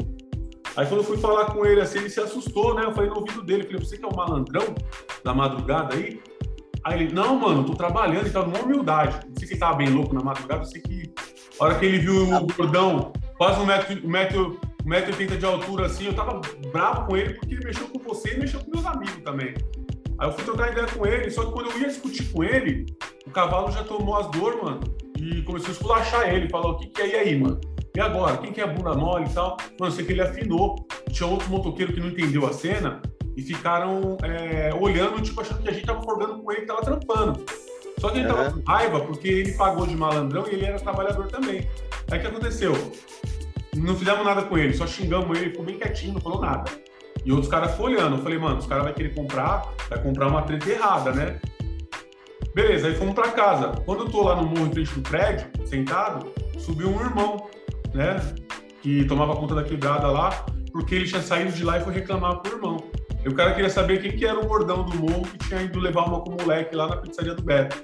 Aí 0.74 0.86
quando 0.86 1.00
eu 1.00 1.04
fui 1.04 1.18
falar 1.18 1.46
com 1.52 1.66
ele 1.66 1.82
assim, 1.82 1.98
ele 1.98 2.08
se 2.08 2.18
assustou, 2.18 2.74
né? 2.74 2.84
Eu 2.84 2.92
falei 2.92 3.10
no 3.10 3.18
ouvido 3.18 3.42
dele, 3.42 3.64
falei, 3.64 3.78
você 3.78 3.98
que 3.98 4.04
é 4.04 4.08
o 4.08 4.16
malandrão 4.16 4.74
da 5.22 5.34
madrugada 5.34 5.94
aí? 5.94 6.18
Aí 6.82 7.02
ele, 7.02 7.12
não, 7.12 7.36
mano, 7.36 7.62
tô 7.62 7.74
trabalhando 7.74 8.26
e 8.26 8.30
tal, 8.30 8.46
numa 8.46 8.60
humildade. 8.60 9.20
Não 9.26 9.36
sei 9.36 9.48
se 9.48 9.54
ele 9.54 9.60
tava 9.60 9.76
bem 9.76 9.90
louco 9.90 10.14
na 10.14 10.22
madrugada, 10.22 10.62
eu 10.62 10.66
sei 10.66 10.80
que 10.80 11.12
a 11.60 11.64
hora 11.64 11.78
que 11.78 11.84
ele 11.84 11.98
viu 11.98 12.34
o 12.34 12.46
gordão, 12.46 13.12
quase 13.36 13.60
um 13.60 13.66
metro, 13.66 14.06
um 14.06 14.10
metro, 14.10 14.60
um 14.84 14.88
metro 14.88 15.10
e 15.10 15.12
oitenta 15.12 15.36
de 15.36 15.46
altura 15.46 15.86
assim, 15.86 16.06
eu 16.06 16.14
tava 16.14 16.40
bravo 16.72 17.06
com 17.06 17.16
ele 17.16 17.34
porque 17.34 17.54
ele 17.54 17.64
mexeu 17.64 17.88
com 17.88 17.98
você 17.98 18.34
e 18.34 18.38
mexeu 18.38 18.60
com 18.60 18.70
meus 18.70 18.86
amigos 18.86 19.22
também. 19.24 19.54
Aí 20.18 20.28
eu 20.28 20.32
fui 20.32 20.44
trocar 20.44 20.70
ideia 20.70 20.86
com 20.86 21.06
ele, 21.06 21.30
só 21.30 21.44
que 21.44 21.52
quando 21.52 21.70
eu 21.70 21.80
ia 21.80 21.88
discutir 21.88 22.30
com 22.30 22.44
ele, 22.44 22.86
o 23.26 23.30
cavalo 23.30 23.70
já 23.72 23.82
tomou 23.82 24.16
as 24.16 24.30
dores, 24.30 24.62
mano, 24.62 24.80
e 25.18 25.42
começou 25.42 25.70
a 25.70 25.72
esculachar 25.72 26.28
ele, 26.32 26.48
falou, 26.48 26.72
o 26.72 26.78
que 26.78 26.86
que 26.88 27.02
é 27.02 27.08
e 27.08 27.14
aí, 27.16 27.38
mano? 27.38 27.60
E 27.96 28.00
agora? 28.00 28.36
Quem 28.38 28.52
que 28.52 28.60
é 28.60 28.64
a 28.64 28.66
bunda 28.66 28.92
mole 28.94 29.26
e 29.30 29.32
tal? 29.32 29.56
Mano, 29.78 29.86
eu 29.86 29.90
sei 29.92 30.04
que 30.04 30.12
ele 30.12 30.20
afinou. 30.20 30.84
Tinha 31.12 31.28
outro 31.28 31.48
motoqueiro 31.48 31.92
que 31.92 32.00
não 32.00 32.08
entendeu 32.08 32.44
a 32.44 32.52
cena 32.52 33.00
e 33.36 33.42
ficaram 33.42 34.16
é, 34.22 34.74
olhando, 34.74 35.22
tipo, 35.22 35.40
achando 35.40 35.62
que 35.62 35.68
a 35.68 35.72
gente 35.72 35.86
tava 35.86 36.02
forgando 36.02 36.42
com 36.42 36.50
ele 36.50 36.62
que 36.62 36.66
tava 36.66 36.82
trampando. 36.82 37.44
Só 38.00 38.10
que 38.10 38.18
ele 38.18 38.26
tava 38.26 38.50
com 38.50 38.60
raiva 38.66 39.00
porque 39.00 39.28
ele 39.28 39.52
pagou 39.52 39.86
de 39.86 39.94
malandrão 39.94 40.44
e 40.48 40.54
ele 40.54 40.64
era 40.64 40.80
trabalhador 40.80 41.28
também. 41.28 41.68
Aí 42.10 42.18
o 42.18 42.20
que 42.20 42.26
aconteceu? 42.26 42.72
Não 43.76 43.96
fizemos 43.96 44.24
nada 44.24 44.42
com 44.42 44.56
ele, 44.56 44.72
só 44.74 44.86
xingamos 44.86 45.38
ele, 45.38 45.50
ficou 45.50 45.64
bem 45.64 45.78
quietinho, 45.78 46.14
não 46.14 46.20
falou 46.20 46.40
nada. 46.40 46.70
E 47.24 47.32
outros 47.32 47.50
caras 47.50 47.72
ficou 47.72 47.86
olhando. 47.86 48.16
Eu 48.16 48.22
falei, 48.22 48.38
mano, 48.38 48.58
os 48.58 48.66
caras 48.66 48.84
vão 48.84 48.92
querer 48.92 49.14
comprar, 49.14 49.62
vai 49.88 50.02
comprar 50.02 50.28
uma 50.28 50.42
treta 50.42 50.70
errada, 50.70 51.12
né? 51.12 51.40
Beleza, 52.54 52.88
aí 52.88 52.94
fomos 52.94 53.14
pra 53.14 53.32
casa. 53.32 53.72
Quando 53.84 54.04
eu 54.04 54.10
tô 54.10 54.22
lá 54.22 54.36
no 54.36 54.46
morro 54.46 54.66
em 54.66 54.72
frente 54.72 54.94
do 54.94 55.00
prédio, 55.00 55.48
sentado, 55.66 56.32
subiu 56.58 56.88
um 56.88 57.00
irmão 57.00 57.48
né? 57.94 58.20
Que 58.82 59.04
tomava 59.06 59.36
conta 59.36 59.54
da 59.54 59.62
quebrada 59.62 60.08
lá, 60.08 60.44
porque 60.72 60.96
ele 60.96 61.06
tinha 61.06 61.22
saído 61.22 61.52
de 61.52 61.64
lá 61.64 61.78
e 61.78 61.84
foi 61.84 61.94
reclamar 61.94 62.40
pro 62.40 62.56
irmão. 62.56 62.76
E 63.24 63.28
o 63.28 63.34
cara 63.34 63.54
queria 63.54 63.70
saber 63.70 64.02
quem 64.02 64.14
que 64.16 64.26
era 64.26 64.38
o 64.38 64.46
gordão 64.46 64.84
do 64.84 64.96
morro 64.96 65.22
que 65.22 65.38
tinha 65.38 65.62
ido 65.62 65.78
levar 65.78 66.04
uma 66.04 66.20
com 66.20 66.30
o 66.30 66.36
moleque 66.38 66.76
lá 66.76 66.88
na 66.88 66.96
pizzaria 66.96 67.34
do 67.34 67.42
Beto. 67.42 67.82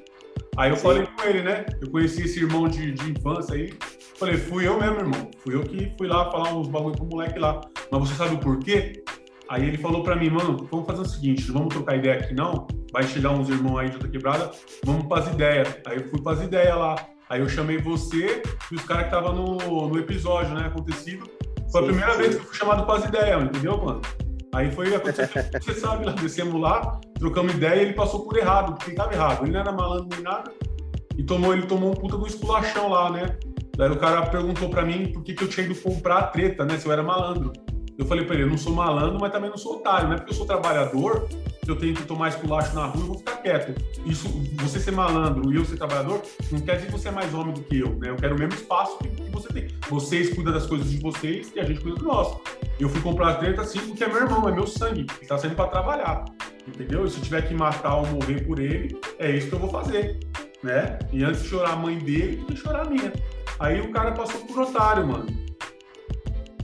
Aí 0.56 0.70
eu 0.70 0.76
Sim. 0.76 0.82
falei 0.82 1.06
com 1.06 1.22
ele, 1.24 1.42
né? 1.42 1.64
Eu 1.80 1.90
conheci 1.90 2.24
esse 2.24 2.40
irmão 2.40 2.68
de, 2.68 2.92
de 2.92 3.10
infância 3.10 3.54
aí. 3.54 3.72
Falei, 4.20 4.36
fui 4.36 4.68
eu 4.68 4.78
mesmo, 4.78 4.96
irmão. 4.96 5.30
Fui 5.38 5.54
eu 5.54 5.62
que 5.62 5.94
fui 5.96 6.06
lá 6.06 6.30
falar 6.30 6.52
uns 6.52 6.68
bagulho 6.68 6.94
com 6.94 7.04
o 7.04 7.08
moleque 7.08 7.38
lá. 7.38 7.58
Mas 7.90 8.00
você 8.00 8.14
sabe 8.14 8.34
o 8.34 8.38
porquê? 8.38 9.02
Aí 9.48 9.66
ele 9.66 9.78
falou 9.78 10.02
pra 10.02 10.14
mim, 10.14 10.28
mano, 10.28 10.68
vamos 10.70 10.86
fazer 10.86 11.00
o 11.00 11.06
seguinte, 11.06 11.48
não 11.48 11.60
vamos 11.60 11.74
trocar 11.74 11.96
ideia 11.96 12.20
aqui 12.20 12.34
não. 12.34 12.66
Vai 12.92 13.04
chegar 13.04 13.30
uns 13.30 13.48
irmãos 13.48 13.78
aí 13.78 13.88
de 13.88 13.94
outra 13.94 14.10
quebrada, 14.10 14.50
vamos 14.84 15.06
pras 15.06 15.26
ideias. 15.26 15.74
Aí 15.86 15.96
eu 15.96 16.08
fui 16.08 16.20
pras 16.20 16.42
ideias 16.42 16.76
lá. 16.76 16.96
Aí 17.30 17.40
eu 17.40 17.48
chamei 17.48 17.78
você 17.78 18.42
e 18.70 18.74
os 18.74 18.84
caras 18.84 19.08
que 19.08 19.16
estavam 19.16 19.34
no, 19.34 19.88
no 19.88 19.98
episódio, 19.98 20.54
né? 20.54 20.66
Acontecido. 20.66 21.26
Foi 21.72 21.80
a 21.80 21.84
primeira 21.84 22.12
sim. 22.12 22.18
vez 22.18 22.34
que 22.34 22.42
eu 22.42 22.44
fui 22.44 22.56
chamado 22.56 22.84
para 22.84 22.98
as 22.98 23.06
ideias, 23.06 23.42
entendeu, 23.42 23.82
mano? 23.82 24.02
Aí 24.52 24.70
foi 24.70 24.90
você 24.90 25.74
sabe, 25.74 26.04
lá, 26.04 26.12
descemos 26.12 26.60
lá, 26.60 27.00
trocamos 27.18 27.54
ideia 27.54 27.76
e 27.76 27.84
ele 27.86 27.92
passou 27.94 28.26
por 28.26 28.36
errado, 28.36 28.74
porque 28.74 28.90
ele 28.90 28.96
tava 28.98 29.14
errado. 29.14 29.44
Ele 29.44 29.52
não 29.52 29.60
era 29.60 29.72
malandro 29.72 30.08
nem 30.10 30.20
nada. 30.20 30.52
E 31.16 31.22
tomou, 31.22 31.54
ele 31.54 31.66
tomou 31.66 31.92
um 31.92 31.94
puta 31.94 32.18
do 32.18 32.26
esculachão 32.26 32.90
lá, 32.90 33.10
né? 33.10 33.38
Daí 33.80 33.90
o 33.90 33.96
cara 33.96 34.26
perguntou 34.26 34.68
para 34.68 34.84
mim 34.84 35.10
por 35.10 35.22
que, 35.22 35.32
que 35.32 35.42
eu 35.42 35.48
tinha 35.48 35.64
ido 35.64 35.74
comprar 35.74 36.18
a 36.18 36.22
treta, 36.24 36.66
né? 36.66 36.76
Se 36.76 36.84
eu 36.84 36.92
era 36.92 37.02
malandro. 37.02 37.50
Eu 37.96 38.04
falei 38.04 38.26
para 38.26 38.34
ele, 38.34 38.44
eu 38.44 38.48
não 38.50 38.58
sou 38.58 38.74
malandro, 38.74 39.18
mas 39.18 39.32
também 39.32 39.48
não 39.48 39.56
sou 39.56 39.76
otário, 39.76 40.06
não 40.06 40.16
é 40.16 40.18
porque 40.18 40.32
eu 40.32 40.36
sou 40.36 40.44
trabalhador 40.44 41.26
porque 41.60 41.70
eu 41.70 41.76
tenho 41.76 41.94
que 41.94 42.02
tomar 42.02 42.28
esculacho 42.28 42.74
na 42.74 42.84
rua, 42.84 43.02
eu 43.02 43.06
vou 43.06 43.18
ficar 43.18 43.36
quieto. 43.38 43.74
Isso, 44.04 44.28
você 44.56 44.78
ser 44.78 44.90
malandro 44.90 45.50
e 45.50 45.56
eu 45.56 45.64
ser 45.64 45.78
trabalhador, 45.78 46.20
não 46.52 46.60
quer 46.60 46.74
dizer 46.74 46.86
que 46.86 46.92
você 46.92 47.08
é 47.08 47.10
mais 47.10 47.32
homem 47.32 47.54
do 47.54 47.62
que 47.62 47.78
eu, 47.78 47.98
né? 47.98 48.10
Eu 48.10 48.16
quero 48.16 48.36
o 48.36 48.38
mesmo 48.38 48.54
espaço 48.54 48.98
que, 48.98 49.08
que 49.08 49.30
você 49.30 49.48
tem. 49.48 49.68
Vocês 49.88 50.34
cuidam 50.34 50.52
das 50.52 50.66
coisas 50.66 50.90
de 50.90 50.98
vocês 50.98 51.50
e 51.56 51.60
a 51.60 51.64
gente 51.64 51.80
cuida 51.80 51.96
do 51.96 52.04
nosso. 52.04 52.38
Eu 52.78 52.88
fui 52.90 53.00
comprar 53.00 53.30
a 53.30 53.34
treta 53.36 53.62
assim 53.62 53.78
porque 53.78 54.04
é 54.04 54.08
meu 54.08 54.18
irmão, 54.18 54.46
é 54.46 54.52
meu 54.52 54.66
sangue, 54.66 55.06
ele 55.18 55.26
tá 55.26 55.38
saindo 55.38 55.56
para 55.56 55.68
trabalhar, 55.68 56.26
entendeu? 56.68 57.06
E 57.06 57.10
se 57.10 57.18
tiver 57.20 57.48
que 57.48 57.54
matar 57.54 57.96
ou 57.96 58.06
morrer 58.06 58.44
por 58.46 58.58
ele, 58.58 58.98
é 59.18 59.30
isso 59.30 59.48
que 59.48 59.54
eu 59.54 59.58
vou 59.58 59.70
fazer, 59.70 60.18
né? 60.62 60.98
E 61.10 61.24
antes 61.24 61.42
de 61.42 61.48
chorar 61.48 61.72
a 61.72 61.76
mãe 61.76 61.96
dele, 61.98 62.36
tem 62.36 62.56
que 62.56 62.56
chorar 62.56 62.86
a 62.86 62.90
minha. 62.90 63.10
Aí 63.60 63.78
o 63.78 63.92
cara 63.92 64.12
passou 64.12 64.40
por 64.40 64.62
otário, 64.62 65.06
mano. 65.06 65.26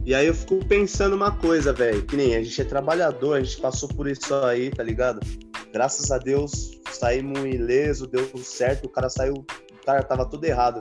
E 0.03 0.15
aí 0.15 0.27
eu 0.27 0.35
fico 0.35 0.65
pensando 0.65 1.15
uma 1.15 1.31
coisa, 1.31 1.71
velho, 1.73 2.03
que 2.07 2.17
nem 2.17 2.35
a 2.35 2.43
gente 2.43 2.63
é 2.63 2.65
trabalhador, 2.65 3.37
a 3.37 3.43
gente 3.43 3.61
passou 3.61 3.87
por 3.89 4.09
isso 4.09 4.35
aí, 4.37 4.71
tá 4.71 4.83
ligado? 4.83 5.21
Graças 5.73 6.11
a 6.11 6.17
Deus 6.17 6.81
saímos 6.91 7.41
ileso, 7.41 8.07
deu 8.07 8.27
tudo 8.31 8.43
certo, 8.43 8.87
o 8.87 8.89
cara 8.89 9.11
saiu, 9.11 9.35
o 9.35 9.85
cara 9.85 10.03
tava 10.03 10.25
tudo 10.25 10.45
errado. 10.45 10.79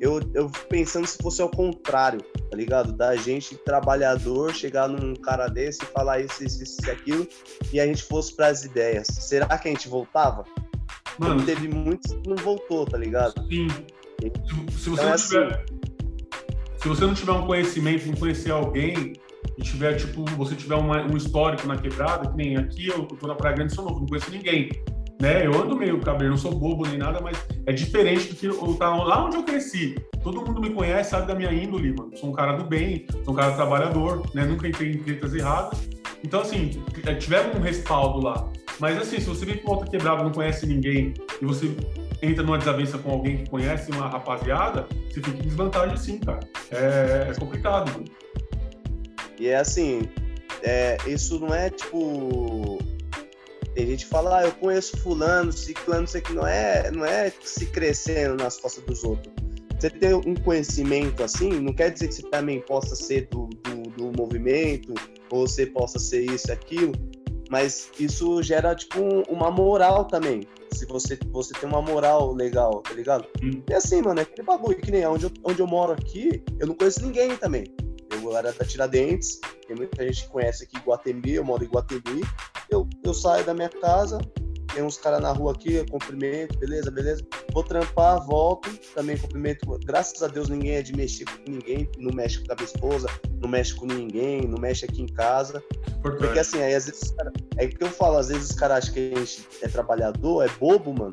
Eu, 0.00 0.20
eu 0.34 0.50
pensando 0.68 1.06
se 1.06 1.18
fosse 1.18 1.40
ao 1.40 1.50
contrário, 1.50 2.20
tá 2.50 2.56
ligado? 2.56 2.92
Da 2.92 3.14
gente, 3.14 3.54
trabalhador, 3.58 4.52
chegar 4.52 4.88
num 4.88 5.14
cara 5.14 5.46
desse 5.46 5.84
e 5.84 5.86
falar 5.86 6.20
isso, 6.20 6.42
isso, 6.42 6.62
isso 6.64 6.78
e 6.84 6.90
aquilo, 6.90 7.28
e 7.72 7.78
a 7.78 7.86
gente 7.86 8.02
fosse 8.02 8.34
pras 8.34 8.64
ideias. 8.64 9.06
Será 9.06 9.46
que 9.56 9.68
a 9.68 9.70
gente 9.70 9.88
voltava? 9.88 10.44
Mano, 11.16 11.44
teve 11.44 11.68
muitos 11.68 12.12
que 12.12 12.28
não 12.28 12.36
voltou, 12.36 12.86
tá 12.86 12.96
ligado? 12.96 13.34
Sim. 13.48 13.68
Se, 14.20 14.78
se 14.78 14.90
você 14.90 14.92
então, 14.92 15.04
não 15.04 15.12
assim, 15.12 15.28
tiver 15.28 15.64
se 16.78 16.88
você 16.88 17.04
não 17.04 17.14
tiver 17.14 17.32
um 17.32 17.46
conhecimento, 17.46 18.06
não 18.06 18.14
conhecer 18.14 18.52
alguém, 18.52 19.12
e 19.56 19.62
tiver, 19.62 19.94
tipo, 19.94 20.24
você 20.36 20.54
tiver 20.54 20.76
uma, 20.76 21.02
um 21.02 21.16
histórico 21.16 21.66
na 21.66 21.76
quebrada, 21.76 22.30
que 22.30 22.36
nem 22.36 22.56
aqui, 22.56 22.88
eu 22.88 23.04
tô 23.04 23.26
na 23.26 23.34
Praia 23.34 23.56
Grande, 23.56 23.74
sou 23.74 23.84
novo, 23.84 24.00
não 24.00 24.06
conheço 24.06 24.30
ninguém. 24.30 24.70
Né? 25.20 25.44
Eu 25.44 25.60
ando 25.60 25.76
meio 25.76 26.00
cabelo, 26.00 26.30
não 26.30 26.36
sou 26.36 26.54
bobo 26.54 26.86
nem 26.86 26.96
nada, 26.96 27.20
mas 27.20 27.36
é 27.66 27.72
diferente 27.72 28.28
do 28.28 28.36
que 28.36 28.46
eu, 28.46 28.74
tá 28.74 28.94
lá 28.94 29.24
onde 29.24 29.36
eu 29.36 29.42
cresci. 29.42 29.96
Todo 30.22 30.44
mundo 30.44 30.60
me 30.60 30.70
conhece, 30.70 31.10
sabe 31.10 31.26
da 31.26 31.34
minha 31.34 31.52
índole, 31.52 31.92
mano. 31.98 32.16
Sou 32.16 32.30
um 32.30 32.32
cara 32.32 32.52
do 32.52 32.64
bem, 32.64 33.04
sou 33.24 33.34
um 33.34 33.36
cara 33.36 33.52
trabalhador, 33.52 34.22
né? 34.32 34.44
Nunca 34.44 34.68
entrei 34.68 34.92
em 34.92 34.98
tretas 34.98 35.34
erradas. 35.34 35.88
Então, 36.22 36.40
assim, 36.40 36.70
é, 37.04 37.14
tiveram 37.14 37.58
um 37.58 37.62
respaldo 37.62 38.24
lá. 38.24 38.48
Mas, 38.78 38.96
assim, 38.98 39.18
se 39.20 39.26
você 39.26 39.44
vem 39.44 39.58
com 39.58 39.72
outra 39.72 39.90
quebrada 39.90 40.22
não 40.22 40.30
conhece 40.30 40.66
ninguém 40.66 41.14
e 41.40 41.44
você 41.44 41.74
entra 42.22 42.42
numa 42.42 42.58
desavença 42.58 42.98
com 42.98 43.10
alguém 43.10 43.38
que 43.38 43.50
conhece 43.50 43.90
uma 43.90 44.08
rapaziada, 44.08 44.86
você 45.08 45.20
fica 45.20 45.30
em 45.30 45.42
desvantagem 45.42 45.96
sim, 45.96 46.18
cara. 46.18 46.40
É, 46.70 47.30
é 47.30 47.34
complicado. 47.34 48.04
E 49.38 49.48
é 49.48 49.56
assim, 49.56 50.08
é, 50.62 50.96
isso 51.06 51.38
não 51.38 51.54
é 51.54 51.70
tipo. 51.70 52.78
Tem 53.74 53.86
gente 53.86 54.04
que 54.04 54.10
fala, 54.10 54.38
ah, 54.38 54.44
eu 54.44 54.52
conheço 54.52 54.96
fulano, 54.98 55.52
ciclano, 55.52 56.06
sei 56.06 56.20
que 56.20 56.32
não 56.32 56.44
é, 56.44 56.90
não 56.90 57.04
é 57.04 57.32
se 57.42 57.66
crescendo 57.66 58.42
nas 58.42 58.58
costas 58.58 58.82
dos 58.84 59.04
outros. 59.04 59.32
Você 59.78 59.88
ter 59.88 60.14
um 60.14 60.34
conhecimento 60.34 61.22
assim, 61.22 61.60
não 61.60 61.72
quer 61.72 61.90
dizer 61.90 62.08
que 62.08 62.14
você 62.14 62.22
também 62.22 62.60
possa 62.62 62.96
ser 62.96 63.28
do, 63.30 63.46
do, 63.46 63.82
do 63.90 64.12
movimento, 64.16 64.92
ou 65.30 65.46
você 65.46 65.64
possa 65.66 66.00
ser 66.00 66.22
isso 66.22 66.50
aquilo, 66.50 66.90
mas 67.48 67.90
isso 67.98 68.42
gera, 68.42 68.74
tipo, 68.74 69.00
uma 69.28 69.50
moral 69.50 70.04
também 70.04 70.46
se 70.72 70.86
você, 70.86 71.18
você 71.30 71.52
tem 71.54 71.68
uma 71.68 71.82
moral 71.82 72.32
legal, 72.34 72.82
tá 72.82 72.92
ligado? 72.92 73.26
Hum. 73.42 73.62
E 73.68 73.74
assim, 73.74 74.02
mano, 74.02 74.20
é 74.20 74.22
aquele 74.22 74.46
bagulho 74.46 74.78
que 74.78 74.90
nem 74.90 75.06
onde 75.06 75.24
eu, 75.24 75.30
onde 75.44 75.60
eu 75.60 75.66
moro 75.66 75.92
aqui, 75.92 76.42
eu 76.58 76.66
não 76.66 76.74
conheço 76.74 77.04
ninguém 77.04 77.36
também. 77.36 77.64
Eu 78.10 78.36
era 78.36 78.52
da 78.52 78.64
Tiradentes, 78.64 79.38
tem 79.66 79.76
muita 79.76 80.06
gente 80.06 80.24
que 80.24 80.30
conhece 80.30 80.64
aqui 80.64 80.78
Guatemi, 80.78 81.34
eu 81.34 81.44
moro 81.44 81.64
em 81.64 81.68
Guatemi. 81.68 82.22
Eu, 82.70 82.88
eu 83.04 83.14
saio 83.14 83.44
da 83.44 83.54
minha 83.54 83.68
casa, 83.68 84.18
tem 84.74 84.82
uns 84.82 84.96
caras 84.96 85.20
na 85.20 85.32
rua 85.32 85.52
aqui, 85.52 85.74
eu 85.74 85.86
cumprimento, 85.86 86.58
beleza, 86.58 86.90
beleza. 86.90 87.26
Vou 87.52 87.62
trampar, 87.62 88.24
volto, 88.26 88.70
também 88.94 89.16
cumprimento. 89.16 89.66
Graças 89.84 90.22
a 90.22 90.28
Deus 90.28 90.48
ninguém 90.48 90.76
é 90.76 90.82
de 90.82 90.94
mexer 90.94 91.24
com 91.24 91.50
ninguém, 91.50 91.88
não 91.98 92.12
mexe 92.14 92.38
com 92.38 92.52
a 92.52 92.54
minha 92.54 92.66
esposa, 92.66 93.08
não 93.40 93.48
mexe 93.48 93.74
com 93.74 93.86
ninguém, 93.86 94.42
não 94.42 94.58
mexe 94.58 94.84
aqui 94.84 95.02
em 95.02 95.06
casa. 95.06 95.62
Porque 96.02 96.38
assim, 96.38 96.62
aí 96.62 96.74
às 96.74 96.86
vezes 96.86 97.14
é 97.56 97.66
que 97.66 97.82
eu 97.82 97.90
falo, 97.90 98.18
às 98.18 98.28
vezes 98.28 98.50
os 98.50 98.56
caras 98.56 98.78
acham 98.78 98.94
que 98.94 99.12
a 99.14 99.18
gente 99.18 99.48
é 99.62 99.68
trabalhador, 99.68 100.44
é 100.44 100.48
bobo, 100.48 100.92
mano. 100.92 101.12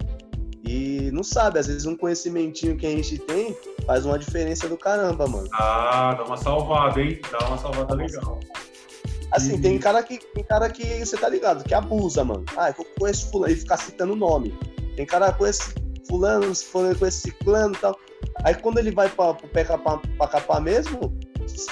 E 0.67 1.11
não 1.11 1.23
sabe, 1.23 1.59
às 1.59 1.67
vezes 1.67 1.85
um 1.85 1.95
conhecimentinho 1.95 2.75
que 2.75 2.87
a 2.87 2.89
gente 2.89 3.19
tem 3.19 3.55
faz 3.85 4.03
uma 4.03 4.17
diferença 4.17 4.67
do 4.67 4.75
caramba, 4.75 5.27
mano. 5.27 5.47
Ah, 5.53 6.15
dá 6.17 6.23
uma 6.23 6.37
salvada, 6.37 6.99
hein? 6.99 7.21
Dá 7.31 7.47
uma 7.47 7.57
salvada 7.57 7.93
legal. 7.93 8.39
Assim, 9.31 9.59
tem 9.59 9.77
cara 9.79 10.01
que 10.03 10.17
tem 10.17 10.43
cara 10.43 10.69
que 10.69 10.83
você 11.05 11.17
tá 11.17 11.27
ligado, 11.27 11.63
que 11.63 11.73
abusa, 11.73 12.23
mano. 12.23 12.45
Ah, 12.55 12.69
eu 12.69 12.85
conheço 12.97 13.29
fulano 13.31 13.53
e 13.53 13.57
ficar 13.57 13.77
citando 13.77 14.15
nome. 14.15 14.53
Tem 14.95 15.05
cara 15.05 15.31
que 15.31 15.39
conhece 15.39 15.73
fulano, 16.07 16.55
fulano 16.55 16.97
conhece 16.97 17.21
ciclano 17.21 17.73
e 17.73 17.77
tal. 17.77 17.97
Aí 18.43 18.55
quando 18.55 18.77
ele 18.77 18.91
vai 18.91 19.09
pra, 19.09 19.33
pro 19.33 19.47
pé 19.47 19.63
capar, 19.63 19.99
pra 20.17 20.27
capar 20.27 20.61
mesmo, 20.61 21.13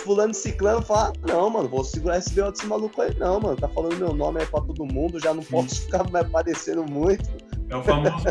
fulano 0.03 0.33
ciclano 0.33 0.81
fala, 0.81 1.13
não, 1.27 1.49
mano, 1.49 1.69
vou 1.69 1.83
segurar 1.83 2.17
esse 2.17 2.33
B.O. 2.33 2.51
desse 2.51 2.65
maluco 2.65 3.01
aí, 3.01 3.13
não, 3.17 3.39
mano. 3.39 3.55
Tá 3.55 3.67
falando 3.69 3.97
meu 3.97 4.13
nome 4.13 4.41
aí 4.41 4.45
pra 4.45 4.61
todo 4.61 4.85
mundo, 4.85 5.19
já 5.19 5.33
não 5.33 5.43
posso 5.43 5.81
ficar 5.81 6.09
me 6.09 6.19
aparecendo 6.19 6.83
muito. 6.83 7.29
É 7.69 7.75
o 7.75 7.83
famoso, 7.83 8.27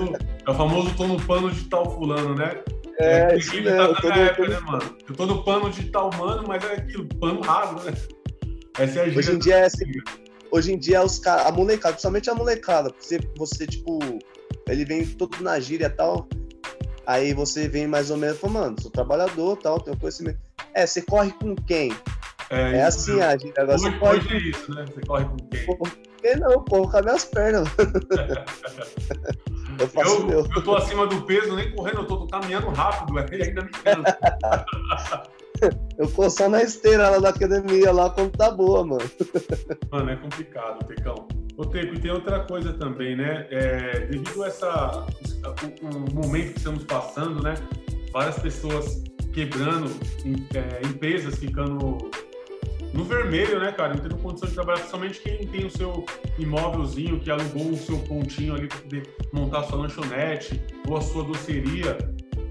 é 0.46 0.50
o 0.50 0.54
famoso 0.54 0.94
tô 0.96 1.06
no 1.06 1.20
pano 1.22 1.50
de 1.50 1.64
tal 1.64 1.90
fulano, 1.90 2.34
né? 2.34 2.62
É, 2.98 3.32
é 3.32 3.36
isso 3.36 3.54
mesmo. 3.54 3.94
Tá 3.94 4.16
época, 4.16 4.48
né, 4.48 4.60
mano? 4.60 4.96
Eu 5.08 5.14
tô 5.14 5.26
no 5.26 5.42
pano 5.42 5.70
de 5.70 5.84
tal 5.90 6.10
mano, 6.16 6.44
mas 6.46 6.62
é 6.64 6.74
aquilo, 6.74 7.06
pano 7.18 7.40
raso, 7.40 7.74
né? 7.84 7.92
Essa 8.78 9.00
é 9.00 9.10
a 9.10 9.18
hoje 9.18 9.32
em 9.32 9.38
dia 9.38 9.56
é 9.56 9.64
assim, 9.64 9.84
hoje 10.50 10.72
em 10.72 10.78
dia 10.78 11.02
os 11.02 11.18
caras, 11.18 11.46
a 11.46 11.52
molecada, 11.52 11.92
principalmente 11.94 12.30
a 12.30 12.34
molecada, 12.34 12.94
você, 12.98 13.20
você 13.36 13.66
tipo, 13.66 13.98
ele 14.68 14.84
vem 14.84 15.04
todo 15.04 15.42
na 15.42 15.60
gíria 15.60 15.86
e 15.86 15.90
tal, 15.90 16.26
aí 17.06 17.34
você 17.34 17.68
vem 17.68 17.86
mais 17.86 18.10
ou 18.10 18.16
menos, 18.16 18.38
fala, 18.38 18.52
mano, 18.52 18.76
sou 18.80 18.90
trabalhador 18.90 19.56
tal, 19.58 19.80
tenho 19.80 19.98
conhecimento. 19.98 20.38
É, 20.74 20.86
você 20.86 21.02
corre 21.02 21.32
com 21.32 21.54
quem? 21.54 21.92
É, 22.50 22.78
é 22.78 22.82
assim 22.82 23.20
a 23.20 23.36
gíria, 23.36 23.54
agora 23.58 23.78
hoje, 23.78 23.98
corre 23.98 24.18
hoje 24.18 24.34
é 24.34 24.38
isso, 24.38 24.74
né? 24.74 24.84
Você 24.86 25.00
corre 25.02 25.24
com 25.24 25.36
quem? 25.36 25.66
Por 25.66 25.90
que 25.90 26.36
não, 26.36 26.64
corro 26.64 26.90
com 26.90 27.10
as 27.10 27.24
pernas. 27.24 27.68
eu, 29.78 29.88
faço 29.88 30.16
eu, 30.16 30.26
meu. 30.26 30.46
eu 30.54 30.62
tô 30.62 30.76
acima 30.76 31.06
do 31.06 31.20
peso, 31.22 31.54
nem 31.56 31.74
correndo, 31.74 31.98
eu 31.98 32.06
tô, 32.06 32.18
tô 32.18 32.26
caminhando 32.28 32.68
rápido, 32.68 33.18
ele 33.32 33.42
ainda 33.42 33.62
me 33.62 33.70
cansa. 33.70 34.18
Eu 35.98 36.08
corro 36.10 36.30
só 36.30 36.48
na 36.48 36.62
esteira 36.62 37.10
lá 37.10 37.18
da 37.18 37.28
academia, 37.30 37.92
lá 37.92 38.10
quando 38.10 38.32
tá 38.32 38.50
boa, 38.50 38.84
mano. 38.84 39.10
Mano, 39.90 40.10
é 40.10 40.16
complicado, 40.16 40.84
Tecão. 40.86 41.28
Ô, 41.56 41.66
Teco, 41.66 41.94
e 41.94 42.00
tem 42.00 42.10
outra 42.10 42.40
coisa 42.40 42.72
também, 42.72 43.14
né? 43.16 43.46
É, 43.50 44.06
devido 44.06 44.42
a 44.42 44.46
essa, 44.46 45.06
o, 45.82 45.86
o, 45.86 46.14
momento 46.14 46.52
que 46.52 46.58
estamos 46.58 46.84
passando, 46.84 47.42
né? 47.42 47.54
Várias 48.12 48.38
pessoas 48.38 49.04
quebrando, 49.34 49.90
é, 50.54 50.86
empresas 50.86 51.38
ficando 51.38 52.10
no 52.92 53.04
vermelho, 53.04 53.60
né, 53.60 53.72
cara? 53.72 53.94
Não 53.94 54.00
tendo 54.02 54.16
condição 54.16 54.48
de 54.48 54.54
trabalhar, 54.54 54.78
principalmente 54.78 55.20
quem 55.20 55.46
tem 55.46 55.66
o 55.66 55.70
seu 55.70 56.04
imóvelzinho, 56.38 57.20
que 57.20 57.30
alugou 57.30 57.70
o 57.70 57.76
seu 57.76 57.98
pontinho 57.98 58.54
ali 58.54 58.66
para 58.66 58.78
poder 58.78 59.14
montar 59.32 59.60
a 59.60 59.64
sua 59.64 59.78
lanchonete 59.78 60.60
ou 60.88 60.96
a 60.96 61.00
sua 61.00 61.24
doceria 61.24 61.96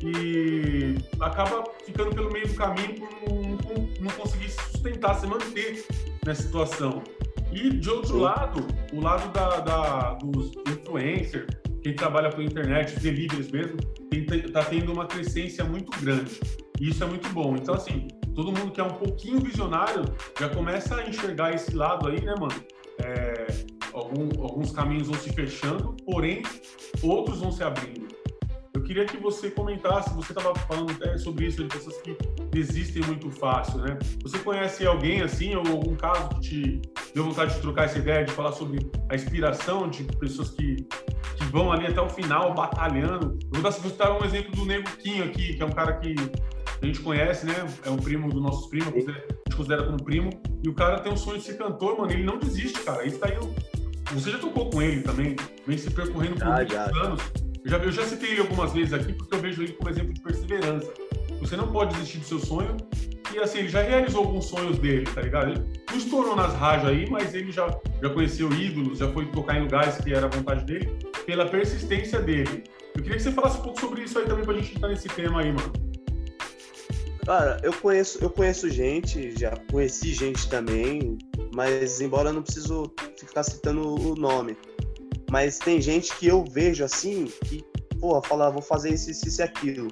e 0.03 0.95
acaba 1.19 1.63
ficando 1.85 2.13
pelo 2.15 2.31
meio 2.31 2.47
do 2.47 2.53
caminho 2.55 2.95
por 2.95 3.09
não, 3.29 3.89
não 3.99 4.11
conseguir 4.11 4.49
se 4.49 4.61
sustentar, 4.71 5.15
se 5.15 5.27
manter 5.27 5.85
nessa 6.25 6.43
situação. 6.43 7.03
E 7.51 7.69
de 7.69 7.89
outro 7.89 8.17
lado, 8.17 8.65
o 8.93 9.01
lado 9.01 9.31
da, 9.33 9.59
da 9.59 10.13
dos 10.13 10.51
influencers, 10.67 11.47
quem 11.83 11.93
trabalha 11.93 12.31
com 12.31 12.41
internet, 12.41 12.95
os 12.95 13.01
deliveries 13.01 13.51
mesmo, 13.51 13.77
está 14.11 14.63
tendo 14.63 14.93
uma 14.93 15.05
crescência 15.05 15.63
muito 15.63 15.91
grande. 15.99 16.39
E 16.79 16.89
isso 16.89 17.03
é 17.03 17.07
muito 17.07 17.27
bom. 17.29 17.55
Então, 17.55 17.75
assim, 17.75 18.07
todo 18.33 18.51
mundo 18.51 18.71
que 18.71 18.79
é 18.79 18.83
um 18.83 18.93
pouquinho 18.93 19.39
visionário 19.39 20.03
já 20.39 20.49
começa 20.49 20.95
a 20.95 21.07
enxergar 21.07 21.53
esse 21.53 21.75
lado 21.75 22.07
aí, 22.07 22.21
né, 22.21 22.33
mano? 22.39 22.53
É, 22.99 23.47
algum, 23.93 24.29
alguns 24.41 24.71
caminhos 24.71 25.07
vão 25.07 25.19
se 25.19 25.31
fechando, 25.33 25.95
porém, 26.05 26.43
outros 27.01 27.39
vão 27.39 27.51
se 27.51 27.63
abrindo. 27.63 28.07
Eu 28.91 28.95
queria 28.95 29.05
que 29.05 29.17
você 29.23 29.49
comentasse, 29.49 30.13
você 30.13 30.33
estava 30.33 30.53
falando 30.53 30.91
até 30.91 31.17
sobre 31.17 31.47
isso, 31.47 31.63
de 31.63 31.69
pessoas 31.69 31.95
que 32.01 32.13
desistem 32.49 33.01
muito 33.03 33.31
fácil, 33.31 33.79
né? 33.79 33.97
Você 34.21 34.37
conhece 34.39 34.85
alguém 34.85 35.21
assim, 35.21 35.55
ou 35.55 35.65
algum 35.65 35.95
caso 35.95 36.27
que 36.27 36.41
te 36.41 36.81
deu 37.15 37.23
vontade 37.23 37.55
de 37.55 37.61
trocar 37.61 37.85
essa 37.85 37.99
ideia, 37.99 38.25
de 38.25 38.33
falar 38.33 38.51
sobre 38.51 38.85
a 39.07 39.15
inspiração 39.15 39.87
de 39.87 40.03
pessoas 40.03 40.49
que, 40.49 40.75
que 41.37 41.43
vão 41.53 41.71
ali 41.71 41.87
até 41.87 42.01
o 42.01 42.09
final, 42.09 42.53
batalhando? 42.53 43.39
Eu 43.43 43.61
vou 43.61 43.61
dar, 43.61 43.69
vou 43.69 43.91
dar 43.93 44.21
um 44.21 44.25
exemplo 44.25 44.51
do 44.51 44.65
Nego 44.65 44.89
Quinho 44.97 45.23
aqui, 45.23 45.53
que 45.53 45.63
é 45.63 45.65
um 45.65 45.71
cara 45.71 45.93
que 45.93 46.13
a 46.81 46.85
gente 46.85 46.99
conhece, 46.99 47.45
né? 47.45 47.65
É 47.85 47.89
um 47.89 47.95
primo 47.97 48.27
dos 48.27 48.41
nossos 48.41 48.67
primos, 48.67 48.89
a 48.89 48.99
gente 48.99 49.55
considera 49.55 49.85
como 49.85 50.03
primo, 50.03 50.29
e 50.65 50.67
o 50.67 50.73
cara 50.73 50.99
tem 50.99 51.13
um 51.13 51.17
sonho 51.17 51.37
de 51.37 51.45
ser 51.45 51.57
cantor, 51.57 51.97
mano, 51.97 52.11
ele 52.11 52.25
não 52.25 52.37
desiste, 52.37 52.81
cara. 52.81 53.03
Ele 53.05 53.17
tá 53.17 53.29
indo... 53.33 53.55
Você 54.11 54.31
já 54.31 54.37
tocou 54.37 54.69
com 54.69 54.81
ele 54.81 55.01
também, 55.01 55.37
vem 55.65 55.77
se 55.77 55.89
percorrendo 55.89 56.35
por 56.35 56.45
muitos 56.45 56.75
anos 56.75 57.50
eu 57.63 57.71
já, 57.71 57.77
eu 57.77 57.91
já 57.91 58.05
citei 58.05 58.31
ele 58.31 58.41
algumas 58.41 58.73
vezes 58.73 58.93
aqui 58.93 59.13
porque 59.13 59.35
eu 59.35 59.39
vejo 59.39 59.61
ele 59.61 59.73
como 59.73 59.89
exemplo 59.89 60.13
de 60.13 60.21
perseverança. 60.21 60.91
Você 61.39 61.55
não 61.55 61.71
pode 61.71 61.93
desistir 61.95 62.19
do 62.19 62.25
seu 62.25 62.39
sonho 62.39 62.77
que 63.31 63.39
assim, 63.39 63.59
ele 63.59 63.69
já 63.69 63.81
realizou 63.81 64.25
alguns 64.25 64.45
sonhos 64.45 64.77
dele, 64.77 65.05
tá 65.05 65.21
ligado? 65.21 65.51
Ele 65.51 65.65
não 65.89 65.97
estourou 65.97 66.35
nas 66.35 66.53
rádios 66.53 66.89
aí, 66.89 67.09
mas 67.09 67.33
ele 67.33 67.51
já, 67.51 67.67
já 68.01 68.09
conheceu 68.09 68.51
ídolos, 68.51 68.99
já 68.99 69.11
foi 69.11 69.25
tocar 69.27 69.57
em 69.57 69.61
lugares 69.61 69.95
que 69.97 70.13
era 70.13 70.25
a 70.25 70.29
vontade 70.29 70.65
dele, 70.65 70.97
pela 71.25 71.45
persistência 71.45 72.19
dele. 72.19 72.63
Eu 72.93 73.01
queria 73.01 73.17
que 73.17 73.23
você 73.23 73.31
falasse 73.31 73.57
um 73.59 73.61
pouco 73.61 73.79
sobre 73.79 74.03
isso 74.03 74.19
aí 74.19 74.25
também 74.25 74.43
pra 74.43 74.53
gente 74.55 74.75
entrar 74.75 74.89
nesse 74.89 75.07
tema 75.07 75.41
aí, 75.41 75.51
mano. 75.51 75.71
Cara, 77.25 77.57
eu 77.63 77.71
conheço, 77.71 78.17
eu 78.21 78.29
conheço 78.29 78.69
gente, 78.69 79.39
já 79.39 79.51
conheci 79.71 80.13
gente 80.13 80.49
também, 80.49 81.17
mas 81.53 82.01
embora 82.01 82.29
eu 82.29 82.33
não 82.33 82.41
preciso 82.41 82.91
ficar 83.17 83.43
citando 83.43 83.87
o 83.87 84.15
nome. 84.15 84.57
Mas 85.31 85.57
tem 85.57 85.81
gente 85.81 86.13
que 86.17 86.27
eu 86.27 86.43
vejo 86.43 86.83
assim, 86.83 87.31
que, 87.45 87.63
porra, 88.01 88.21
fala, 88.21 88.51
vou 88.51 88.61
fazer 88.61 88.93
isso, 88.93 89.09
isso, 89.09 89.39
e 89.39 89.41
aquilo. 89.41 89.87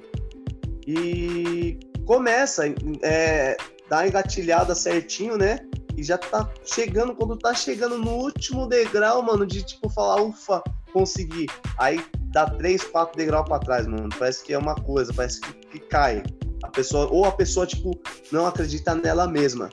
E 0.86 1.80
começa, 2.04 2.64
é, 3.02 3.56
dá 3.88 4.06
engatilhada 4.06 4.74
certinho, 4.74 5.38
né? 5.38 5.60
E 5.96 6.04
já 6.04 6.18
tá 6.18 6.46
chegando, 6.62 7.14
quando 7.14 7.38
tá 7.38 7.54
chegando 7.54 7.96
no 7.96 8.10
último 8.16 8.66
degrau, 8.66 9.22
mano, 9.22 9.46
de 9.46 9.62
tipo 9.62 9.88
falar, 9.88 10.20
ufa, 10.20 10.62
consegui. 10.92 11.46
Aí 11.78 12.04
dá 12.32 12.44
três, 12.44 12.84
quatro 12.84 13.16
degraus 13.16 13.48
para 13.48 13.60
trás, 13.60 13.86
mano. 13.86 14.10
Parece 14.18 14.44
que 14.44 14.52
é 14.52 14.58
uma 14.58 14.74
coisa, 14.74 15.10
parece 15.14 15.40
que, 15.40 15.52
que 15.54 15.78
cai. 15.78 16.22
A 16.62 16.68
pessoa, 16.68 17.08
ou 17.10 17.24
a 17.24 17.32
pessoa, 17.32 17.66
tipo, 17.66 17.98
não 18.30 18.44
acredita 18.44 18.94
nela 18.94 19.26
mesma. 19.26 19.70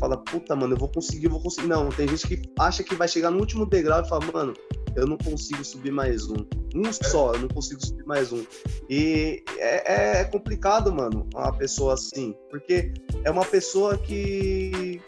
Fala, 0.00 0.16
puta, 0.16 0.56
mano, 0.56 0.74
eu 0.74 0.78
vou 0.78 0.88
conseguir, 0.88 1.26
eu 1.26 1.30
vou 1.30 1.40
conseguir. 1.40 1.68
Não, 1.68 1.88
tem 1.88 2.08
gente 2.08 2.26
que 2.26 2.42
acha 2.58 2.82
que 2.82 2.96
vai 2.96 3.06
chegar 3.06 3.30
no 3.30 3.38
último 3.38 3.64
degrau 3.64 4.02
e 4.02 4.08
fala, 4.08 4.24
mano, 4.32 4.54
eu 4.98 5.06
não 5.06 5.16
consigo 5.16 5.64
subir 5.64 5.92
mais 5.92 6.28
um. 6.28 6.44
Um 6.74 6.92
só, 6.92 7.34
eu 7.34 7.40
não 7.40 7.48
consigo 7.48 7.84
subir 7.84 8.04
mais 8.04 8.32
um. 8.32 8.44
E 8.88 9.42
é, 9.58 10.20
é 10.20 10.24
complicado, 10.24 10.92
mano, 10.92 11.26
uma 11.34 11.52
pessoa 11.52 11.94
assim, 11.94 12.34
porque 12.50 12.92
é 13.24 13.30
uma 13.30 13.44
pessoa 13.44 13.96
que 13.96 15.00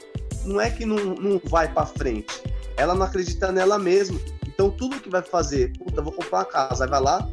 não 0.44 0.60
é 0.60 0.70
que 0.70 0.86
não, 0.86 0.96
não 0.96 1.40
vai 1.44 1.72
para 1.72 1.86
frente, 1.86 2.42
ela 2.76 2.94
não 2.94 3.04
acredita 3.04 3.52
nela 3.52 3.78
mesma. 3.78 4.18
Então 4.46 4.70
tudo 4.70 5.00
que 5.00 5.08
vai 5.08 5.22
fazer, 5.22 5.72
puta, 5.78 6.02
vou 6.02 6.12
comprar 6.12 6.38
uma 6.38 6.44
casa, 6.44 6.86
vai 6.86 7.00
lá, 7.00 7.28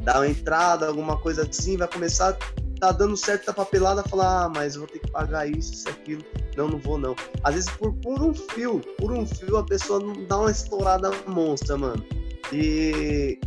dá 0.00 0.18
uma 0.18 0.28
entrada, 0.28 0.86
alguma 0.86 1.18
coisa 1.18 1.48
assim, 1.48 1.76
vai 1.76 1.88
começar 1.88 2.36
tá 2.78 2.92
dando 2.92 3.16
certo 3.16 3.48
a 3.48 3.52
papelada, 3.52 4.02
falar, 4.02 4.44
ah, 4.44 4.48
mas 4.48 4.74
eu 4.74 4.82
vou 4.82 4.88
ter 4.88 4.98
que 4.98 5.10
pagar 5.10 5.48
isso, 5.48 5.72
isso, 5.72 5.88
aquilo. 5.88 6.22
Não, 6.56 6.68
não 6.68 6.78
vou, 6.78 6.98
não. 6.98 7.14
Às 7.42 7.54
vezes, 7.54 7.70
por, 7.70 7.92
por 7.94 8.22
um 8.22 8.34
fio, 8.34 8.80
por 8.98 9.12
um 9.12 9.26
fio, 9.26 9.56
a 9.56 9.64
pessoa 9.64 10.00
não 10.00 10.24
dá 10.24 10.38
uma 10.38 10.50
estourada 10.50 11.10
monstra, 11.26 11.76
mano. 11.76 12.04
E 12.52 13.38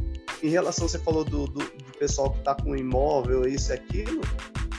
em 0.42 0.50
relação, 0.50 0.88
você 0.88 1.00
falou 1.00 1.24
do, 1.24 1.46
do, 1.46 1.60
do 1.60 1.98
pessoal 1.98 2.32
que 2.32 2.44
tá 2.44 2.56
com 2.56 2.76
imóvel, 2.76 3.48
isso 3.48 3.72
e 3.72 3.74
aquilo. 3.74 4.22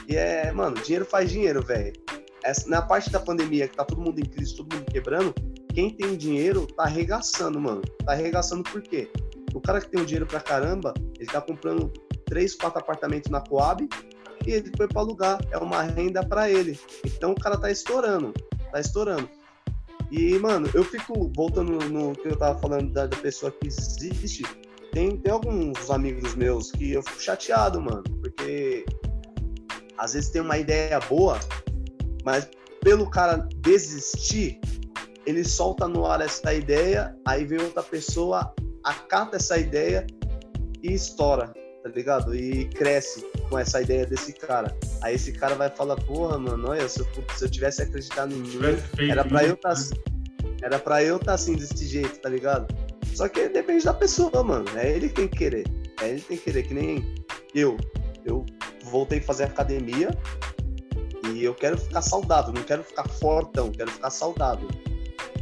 E 0.07 0.15
é, 0.15 0.51
mano, 0.51 0.75
dinheiro 0.81 1.05
faz 1.05 1.29
dinheiro, 1.29 1.63
velho. 1.63 1.93
Na 2.65 2.81
parte 2.81 3.09
da 3.11 3.19
pandemia, 3.19 3.67
que 3.67 3.77
tá 3.77 3.85
todo 3.85 4.01
mundo 4.01 4.19
em 4.19 4.25
crise, 4.25 4.55
todo 4.55 4.75
mundo 4.75 4.85
quebrando, 4.91 5.33
quem 5.73 5.91
tem 5.91 6.17
dinheiro 6.17 6.65
tá 6.65 6.83
arregaçando, 6.83 7.59
mano. 7.59 7.81
Tá 8.05 8.13
arregaçando 8.13 8.63
por 8.63 8.81
quê? 8.81 9.09
O 9.53 9.61
cara 9.61 9.79
que 9.79 9.89
tem 9.89 10.01
o 10.01 10.05
dinheiro 10.05 10.25
pra 10.25 10.39
caramba, 10.39 10.93
ele 11.19 11.29
tá 11.29 11.39
comprando 11.39 11.91
três, 12.25 12.55
quatro 12.55 12.79
apartamentos 12.79 13.29
na 13.29 13.41
Coab 13.41 13.87
e 14.45 14.51
ele 14.51 14.71
foi 14.75 14.87
para 14.87 15.01
alugar. 15.01 15.39
É 15.51 15.57
uma 15.57 15.81
renda 15.81 16.25
para 16.25 16.49
ele. 16.49 16.79
Então 17.05 17.31
o 17.31 17.35
cara 17.35 17.57
tá 17.57 17.69
estourando. 17.71 18.33
Tá 18.71 18.79
estourando. 18.79 19.29
E, 20.09 20.37
mano, 20.39 20.69
eu 20.73 20.83
fico 20.83 21.31
voltando 21.35 21.71
no 21.89 22.13
que 22.13 22.27
eu 22.27 22.35
tava 22.35 22.59
falando 22.59 22.91
da, 22.91 23.07
da 23.07 23.17
pessoa 23.17 23.51
que 23.51 23.67
existe. 23.67 24.43
Tem, 24.91 25.15
tem 25.17 25.31
alguns 25.31 25.89
amigos 25.89 26.35
meus 26.35 26.71
que 26.71 26.91
eu 26.91 27.01
fico 27.01 27.21
chateado, 27.21 27.81
mano, 27.81 28.03
porque 28.21 28.85
às 29.97 30.13
vezes 30.13 30.29
tem 30.29 30.41
uma 30.41 30.57
ideia 30.57 30.99
boa, 30.99 31.39
mas 32.25 32.49
pelo 32.81 33.09
cara 33.09 33.47
desistir, 33.61 34.59
ele 35.25 35.45
solta 35.45 35.87
no 35.87 36.05
ar 36.05 36.19
essa 36.19 36.53
ideia, 36.53 37.15
aí 37.25 37.45
vem 37.45 37.61
outra 37.61 37.83
pessoa, 37.83 38.53
acata 38.83 39.37
essa 39.37 39.57
ideia 39.57 40.05
e 40.83 40.91
estoura 40.91 41.53
tá 41.81 41.89
ligado? 41.89 42.35
E 42.35 42.65
cresce 42.65 43.25
com 43.51 43.59
essa 43.59 43.81
ideia 43.81 44.05
desse 44.05 44.31
cara. 44.31 44.73
Aí 45.01 45.15
esse 45.15 45.33
cara 45.33 45.55
vai 45.55 45.69
falar, 45.69 45.97
porra, 45.97 46.39
mano, 46.39 46.69
olha, 46.69 46.87
se 46.87 47.01
eu, 47.01 47.07
se 47.35 47.43
eu 47.43 47.51
tivesse 47.51 47.81
acreditado 47.81 48.33
em 48.33 48.37
mim, 48.37 48.59
era 49.09 49.25
pra 49.25 49.43
eu 49.43 49.57
tá, 49.57 49.73
era 50.63 50.79
pra 50.79 51.03
eu 51.03 51.17
estar 51.17 51.25
tá 51.25 51.33
assim, 51.33 51.55
desse 51.55 51.85
jeito, 51.85 52.17
tá 52.19 52.29
ligado? 52.29 52.73
Só 53.13 53.27
que 53.27 53.49
depende 53.49 53.83
da 53.83 53.93
pessoa, 53.93 54.41
mano. 54.41 54.65
É 54.77 54.89
ele 54.89 55.09
que 55.09 55.15
tem 55.15 55.27
que 55.27 55.37
querer. 55.37 55.67
É 56.01 56.09
ele 56.09 56.21
que 56.21 56.27
tem 56.27 56.37
que 56.37 56.43
querer, 56.45 56.63
que 56.63 56.73
nem 56.73 57.15
eu. 57.53 57.75
Eu 58.23 58.45
voltei 58.85 59.19
a 59.19 59.23
fazer 59.23 59.43
academia 59.43 60.09
e 61.33 61.43
eu 61.43 61.53
quero 61.53 61.77
ficar 61.77 62.01
saudável, 62.01 62.53
não 62.53 62.63
quero 62.63 62.83
ficar 62.83 63.07
fortão, 63.09 63.69
quero 63.69 63.91
ficar 63.91 64.11
saudável. 64.11 64.69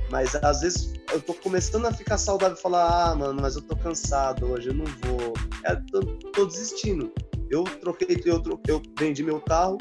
Mas 0.10 0.34
às 0.36 0.62
vezes 0.62 0.93
eu 1.13 1.22
tô 1.22 1.36
começando 1.36 1.86
a 1.86 1.93
ficar 1.93 2.17
saudável 2.17 2.58
e 2.58 2.62
falar, 2.62 3.12
ah, 3.12 3.15
mano, 3.15 3.39
mas 3.39 3.56
eu 3.56 3.62
tô 3.62 3.76
cansado 3.76 4.52
hoje, 4.52 4.69
eu 4.69 4.74
não 4.74 4.86
vou. 4.86 5.34
É, 5.63 5.76
tô, 5.91 6.00
tô 6.32 6.45
desistindo. 6.45 7.13
Eu 7.50 7.64
troquei, 7.64 8.22
eu, 8.26 8.42
troquei, 8.42 8.74
eu 8.74 8.82
vendi 8.98 9.24
meu 9.24 9.42
carro, 9.42 9.78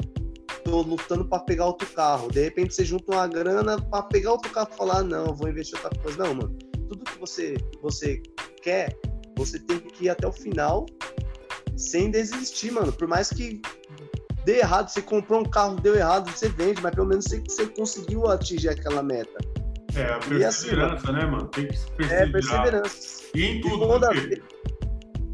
tô 0.63 0.81
lutando 0.81 1.25
para 1.25 1.43
pegar 1.43 1.65
outro 1.65 1.87
carro. 1.89 2.31
De 2.31 2.41
repente 2.41 2.73
você 2.73 2.83
junta 2.83 3.11
uma 3.11 3.27
grana 3.27 3.81
para 3.81 4.03
pegar 4.03 4.31
outro 4.31 4.51
carro 4.51 4.69
e 4.71 4.77
falar, 4.77 4.97
ah, 4.97 5.03
não, 5.03 5.27
eu 5.27 5.35
vou 5.35 5.49
investir 5.49 5.77
outra 5.83 5.99
coisa. 6.01 6.23
Não, 6.23 6.33
mano. 6.33 6.57
Tudo 6.89 7.05
que 7.05 7.19
você, 7.19 7.55
você 7.81 8.21
quer, 8.63 8.97
você 9.37 9.59
tem 9.59 9.79
que 9.79 10.05
ir 10.05 10.09
até 10.09 10.27
o 10.27 10.31
final 10.31 10.85
sem 11.77 12.11
desistir, 12.11 12.71
mano. 12.71 12.91
Por 12.91 13.07
mais 13.07 13.29
que 13.29 13.61
dê 14.43 14.57
errado, 14.57 14.89
você 14.89 15.01
comprou 15.01 15.41
um 15.41 15.45
carro, 15.45 15.79
deu 15.79 15.95
errado, 15.95 16.29
você 16.31 16.49
vende, 16.49 16.81
mas 16.81 16.93
pelo 16.93 17.07
menos 17.07 17.25
você, 17.25 17.39
você 17.39 17.67
conseguiu 17.67 18.27
atingir 18.27 18.69
aquela 18.69 19.03
meta. 19.03 19.37
É, 19.95 20.03
a 20.03 20.17
assim, 20.17 20.29
perseverança, 20.29 20.95
assim, 20.95 21.11
né, 21.11 21.25
mano? 21.25 21.47
Tem 21.47 21.67
que 21.67 21.91
perseverar. 21.91 22.27
É, 22.27 22.31
perseverança. 22.31 23.23
E 23.33 23.43
em 23.43 23.61
tudo. 23.61 23.83
E 23.83 23.87
quando, 23.87 24.05
a, 24.05 24.09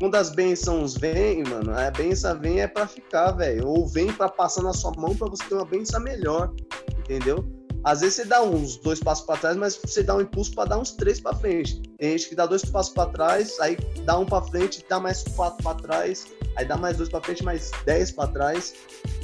quando 0.06 0.16
as 0.16 0.30
bênçãos 0.30 0.96
vêm, 0.96 1.44
mano, 1.46 1.76
a 1.76 1.90
benção 1.90 2.40
vem 2.40 2.62
é 2.62 2.68
pra 2.68 2.86
ficar, 2.86 3.32
velho. 3.32 3.68
Ou 3.68 3.88
vem 3.88 4.14
pra 4.14 4.30
passar 4.30 4.62
na 4.62 4.72
sua 4.72 4.92
mão 4.96 5.16
pra 5.16 5.28
você 5.28 5.44
ter 5.46 5.56
uma 5.56 5.66
benção 5.66 6.00
melhor, 6.00 6.54
entendeu? 7.00 7.44
Às 7.84 8.02
vezes 8.02 8.18
você 8.18 8.26
dá 8.26 8.44
uns 8.44 8.78
dois 8.78 9.00
passos 9.00 9.26
para 9.26 9.40
trás, 9.40 9.58
mas 9.58 9.76
você 9.76 10.04
dá 10.04 10.16
um 10.16 10.22
impulso 10.22 10.54
para 10.54 10.70
dar 10.70 10.78
uns 10.78 10.92
três 10.92 11.20
para 11.20 11.36
frente. 11.36 11.82
Tem 11.98 12.12
gente 12.12 12.30
que 12.30 12.36
dá 12.36 12.46
dois 12.46 12.64
passos 12.64 12.94
para 12.94 13.10
trás, 13.10 13.60
aí 13.60 13.78
dá 14.04 14.20
um 14.20 14.28
para 14.28 14.44
frente, 14.44 14.86
dá 14.88 15.00
mais 15.00 15.24
quatro 15.36 15.64
para 15.64 15.74
trás, 15.74 16.28
aí 16.56 16.66
dá 16.66 16.78
mais 16.78 16.98
dois 16.98 17.10
para 17.10 17.22
frente, 17.22 17.44
mais 17.44 17.72
dez 17.84 18.12
para 18.12 18.28
trás, 18.28 18.76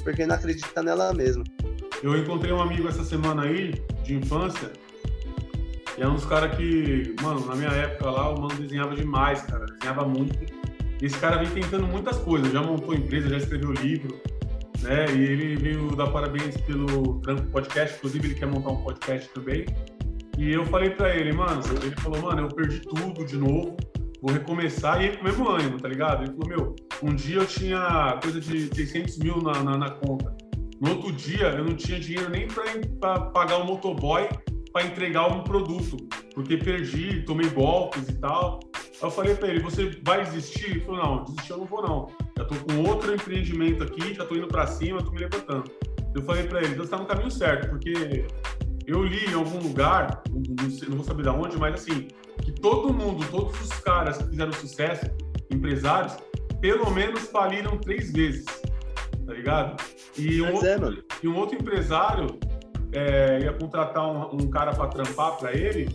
porque 0.03 0.25
não 0.25 0.33
acredita 0.33 0.81
nela 0.81 1.13
mesma. 1.13 1.43
Eu 2.01 2.17
encontrei 2.17 2.51
um 2.51 2.59
amigo 2.59 2.87
essa 2.87 3.03
semana 3.03 3.43
aí, 3.43 3.73
de 4.03 4.15
infância, 4.15 4.71
e 5.97 6.01
é 6.01 6.07
um 6.07 6.15
dos 6.15 6.25
caras 6.25 6.55
que, 6.55 7.15
mano, 7.21 7.45
na 7.45 7.55
minha 7.55 7.69
época 7.69 8.09
lá, 8.09 8.29
o 8.29 8.41
mano 8.41 8.55
desenhava 8.55 8.95
demais, 8.95 9.41
cara. 9.43 9.65
Desenhava 9.65 10.07
muito. 10.07 10.60
Esse 11.01 11.17
cara 11.17 11.37
vem 11.37 11.49
tentando 11.49 11.87
muitas 11.87 12.17
coisas. 12.17 12.51
Já 12.51 12.61
montou 12.61 12.93
empresa, 12.93 13.29
já 13.29 13.37
escreveu 13.37 13.71
livro, 13.71 14.21
né? 14.81 15.05
E 15.15 15.23
ele 15.23 15.55
veio 15.55 15.95
dar 15.95 16.07
parabéns 16.11 16.55
pelo 16.57 17.19
Trampo 17.21 17.43
Podcast. 17.51 17.97
Inclusive, 17.97 18.27
ele 18.27 18.35
quer 18.35 18.45
montar 18.45 18.71
um 18.71 18.83
podcast 18.83 19.27
também. 19.29 19.65
E 20.37 20.51
eu 20.51 20.65
falei 20.65 20.91
pra 20.91 21.15
ele, 21.15 21.33
mano, 21.33 21.61
ele 21.83 21.95
falou, 21.97 22.21
mano, 22.21 22.41
eu 22.43 22.47
perdi 22.47 22.79
tudo 22.79 23.25
de 23.25 23.37
novo, 23.37 23.75
vou 24.21 24.31
recomeçar. 24.31 25.01
E 25.01 25.07
ele 25.07 25.17
com 25.17 25.23
o 25.23 25.25
mesmo 25.25 25.49
ânimo, 25.49 25.77
tá 25.77 25.87
ligado? 25.87 26.23
Ele 26.23 26.33
falou, 26.33 26.47
meu, 26.47 26.75
um 27.03 27.15
dia 27.15 27.37
eu 27.37 27.45
tinha 27.45 28.19
coisa 28.21 28.39
de 28.39 28.73
600 28.73 29.17
mil 29.19 29.37
na, 29.41 29.63
na, 29.63 29.77
na 29.77 29.89
conta. 29.89 30.35
No 30.79 30.91
outro 30.91 31.11
dia, 31.11 31.47
eu 31.49 31.65
não 31.65 31.75
tinha 31.75 31.99
dinheiro 31.99 32.29
nem 32.29 32.47
para 32.47 33.19
pagar 33.25 33.57
o 33.57 33.65
motoboy 33.65 34.27
para 34.71 34.85
entregar 34.85 35.27
um 35.27 35.43
produto, 35.43 35.97
porque 36.33 36.57
perdi, 36.57 37.21
tomei 37.23 37.49
golpes 37.49 38.07
e 38.09 38.13
tal. 38.13 38.59
Aí 38.73 39.07
eu 39.07 39.11
falei 39.11 39.35
para 39.35 39.49
ele, 39.49 39.59
você 39.59 39.99
vai 40.03 40.23
desistir? 40.23 40.71
Ele 40.71 40.79
falou, 40.81 41.03
não, 41.03 41.23
desistir 41.23 41.51
eu 41.51 41.57
não 41.57 41.65
vou 41.65 41.81
não. 41.81 42.07
Já 42.37 42.45
tô 42.45 42.55
com 42.55 42.89
outro 42.89 43.13
empreendimento 43.13 43.83
aqui, 43.83 44.13
já 44.13 44.25
tô 44.25 44.35
indo 44.35 44.47
para 44.47 44.67
cima, 44.67 45.03
tô 45.03 45.11
me 45.11 45.19
levantando. 45.19 45.69
Eu 46.15 46.21
falei 46.23 46.43
para 46.43 46.59
ele, 46.59 46.75
você 46.75 46.83
está 46.83 46.97
no 46.97 47.05
caminho 47.05 47.31
certo, 47.31 47.69
porque 47.69 48.25
eu 48.85 49.03
li 49.03 49.25
em 49.29 49.33
algum 49.33 49.59
lugar, 49.59 50.23
não, 50.29 50.69
sei, 50.69 50.89
não 50.89 50.97
vou 50.97 51.05
saber 51.05 51.23
de 51.23 51.29
onde, 51.29 51.57
mas 51.57 51.75
assim, 51.75 52.07
que 52.43 52.51
todo 52.51 52.93
mundo, 52.93 53.25
todos 53.29 53.59
os 53.61 53.69
caras 53.79 54.17
que 54.17 54.29
fizeram 54.29 54.53
sucesso, 54.53 55.05
empresários, 55.49 56.17
pelo 56.59 56.89
menos 56.91 57.23
faliram 57.27 57.77
três 57.77 58.11
vezes, 58.11 58.45
tá 59.25 59.33
ligado? 59.33 59.81
E 60.17 60.41
um, 60.41 60.53
outro, 60.53 61.03
e 61.23 61.27
um 61.27 61.37
outro 61.37 61.55
empresário 61.55 62.27
é, 62.91 63.39
ia 63.43 63.53
contratar 63.53 64.05
um, 64.05 64.35
um 64.35 64.49
cara 64.49 64.73
para 64.73 64.87
trampar 64.87 65.37
para 65.37 65.53
ele, 65.53 65.89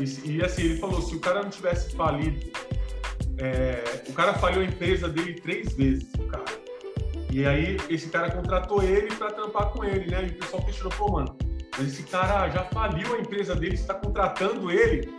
e, 0.00 0.36
e, 0.36 0.44
assim, 0.44 0.62
ele 0.62 0.76
falou: 0.76 1.00
se 1.00 1.14
o 1.14 1.20
cara 1.20 1.42
não 1.42 1.50
tivesse 1.50 1.94
falido, 1.94 2.46
é, 3.38 3.82
o 4.08 4.12
cara 4.12 4.34
falhou 4.34 4.62
a 4.62 4.64
empresa 4.64 5.08
dele 5.08 5.34
três 5.34 5.72
vezes, 5.74 6.08
o 6.18 6.24
cara. 6.26 6.44
E 7.30 7.44
aí, 7.46 7.76
esse 7.88 8.08
cara 8.08 8.30
contratou 8.30 8.82
ele 8.82 9.14
para 9.14 9.30
trampar 9.30 9.70
com 9.70 9.84
ele, 9.84 10.10
né? 10.10 10.24
E 10.24 10.30
o 10.30 10.34
pessoal 10.34 10.62
questionou: 10.62 10.92
pô, 10.96 11.12
mano, 11.12 11.36
mas 11.78 11.88
esse 11.88 12.02
cara 12.04 12.48
já 12.50 12.64
faliu 12.64 13.14
a 13.14 13.18
empresa 13.18 13.54
dele, 13.54 13.74
está 13.74 13.94
contratando 13.94 14.70
ele. 14.70 15.14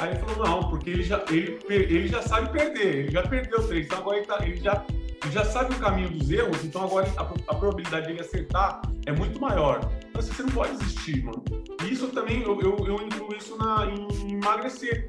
Aí 0.00 0.10
ele 0.10 0.20
falou: 0.20 0.46
não, 0.46 0.70
porque 0.70 0.90
ele 0.90 1.02
já, 1.02 1.22
ele, 1.28 1.58
ele 1.68 2.08
já 2.08 2.22
sabe 2.22 2.50
perder, 2.50 2.96
ele 2.96 3.10
já 3.10 3.22
perdeu 3.22 3.66
três, 3.66 3.86
então 3.86 3.98
agora 3.98 4.16
ele, 4.16 4.26
tá, 4.26 4.38
ele 4.42 4.56
já 4.56 4.84
já 5.30 5.44
sabe 5.44 5.74
o 5.74 5.78
caminho 5.78 6.10
dos 6.10 6.30
erros, 6.30 6.64
então 6.64 6.82
agora 6.82 7.06
a, 7.16 7.22
a 7.22 7.54
probabilidade 7.54 8.06
dele 8.06 8.20
acertar 8.20 8.82
é 9.06 9.12
muito 9.12 9.40
maior. 9.40 9.80
Então 10.08 10.20
assim, 10.20 10.32
você 10.32 10.42
não 10.42 10.50
pode 10.50 10.76
desistir, 10.76 11.24
mano. 11.24 11.42
E 11.84 11.92
isso 11.92 12.08
também, 12.08 12.42
eu, 12.42 12.60
eu, 12.60 12.76
eu 12.86 12.96
incluo 13.06 13.34
isso 13.34 13.56
na, 13.56 13.86
em 13.86 14.32
emagrecer 14.32 15.06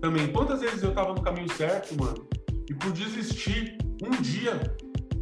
também. 0.00 0.28
Quantas 0.28 0.60
vezes 0.60 0.82
eu 0.82 0.92
tava 0.92 1.14
no 1.14 1.22
caminho 1.22 1.50
certo, 1.52 1.94
mano, 1.98 2.28
e 2.68 2.74
por 2.74 2.92
desistir 2.92 3.78
um 4.02 4.10
dia, 4.22 4.60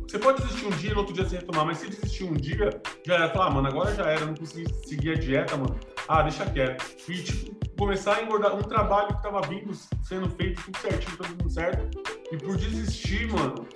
você 0.08 0.18
pode 0.18 0.42
desistir 0.42 0.66
um 0.66 0.70
dia 0.70 0.90
e 0.90 0.94
no 0.94 1.00
outro 1.00 1.14
dia 1.14 1.24
você 1.24 1.36
retomar, 1.36 1.66
mas 1.66 1.78
se 1.78 1.88
desistir 1.88 2.24
um 2.24 2.34
dia, 2.34 2.70
já 3.06 3.14
era 3.14 3.28
falar, 3.30 3.46
ah, 3.46 3.50
mano, 3.50 3.68
agora 3.68 3.94
já 3.94 4.04
era, 4.04 4.24
não 4.24 4.34
consegui 4.34 4.72
seguir 4.86 5.10
a 5.10 5.14
dieta, 5.14 5.56
mano. 5.56 5.78
Ah, 6.08 6.22
deixa 6.22 6.46
quieto. 6.46 6.84
E, 7.08 7.22
tipo, 7.22 7.56
começar 7.76 8.16
a 8.16 8.22
engordar 8.22 8.54
um 8.54 8.62
trabalho 8.62 9.08
que 9.08 9.22
tava 9.22 9.40
vindo, 9.42 9.72
sendo 10.02 10.28
feito 10.30 10.62
tudo 10.62 10.78
certinho, 10.78 11.16
tudo 11.16 11.50
certo. 11.50 12.00
E 12.32 12.36
por 12.36 12.56
desistir, 12.56 13.30
mano, 13.32 13.66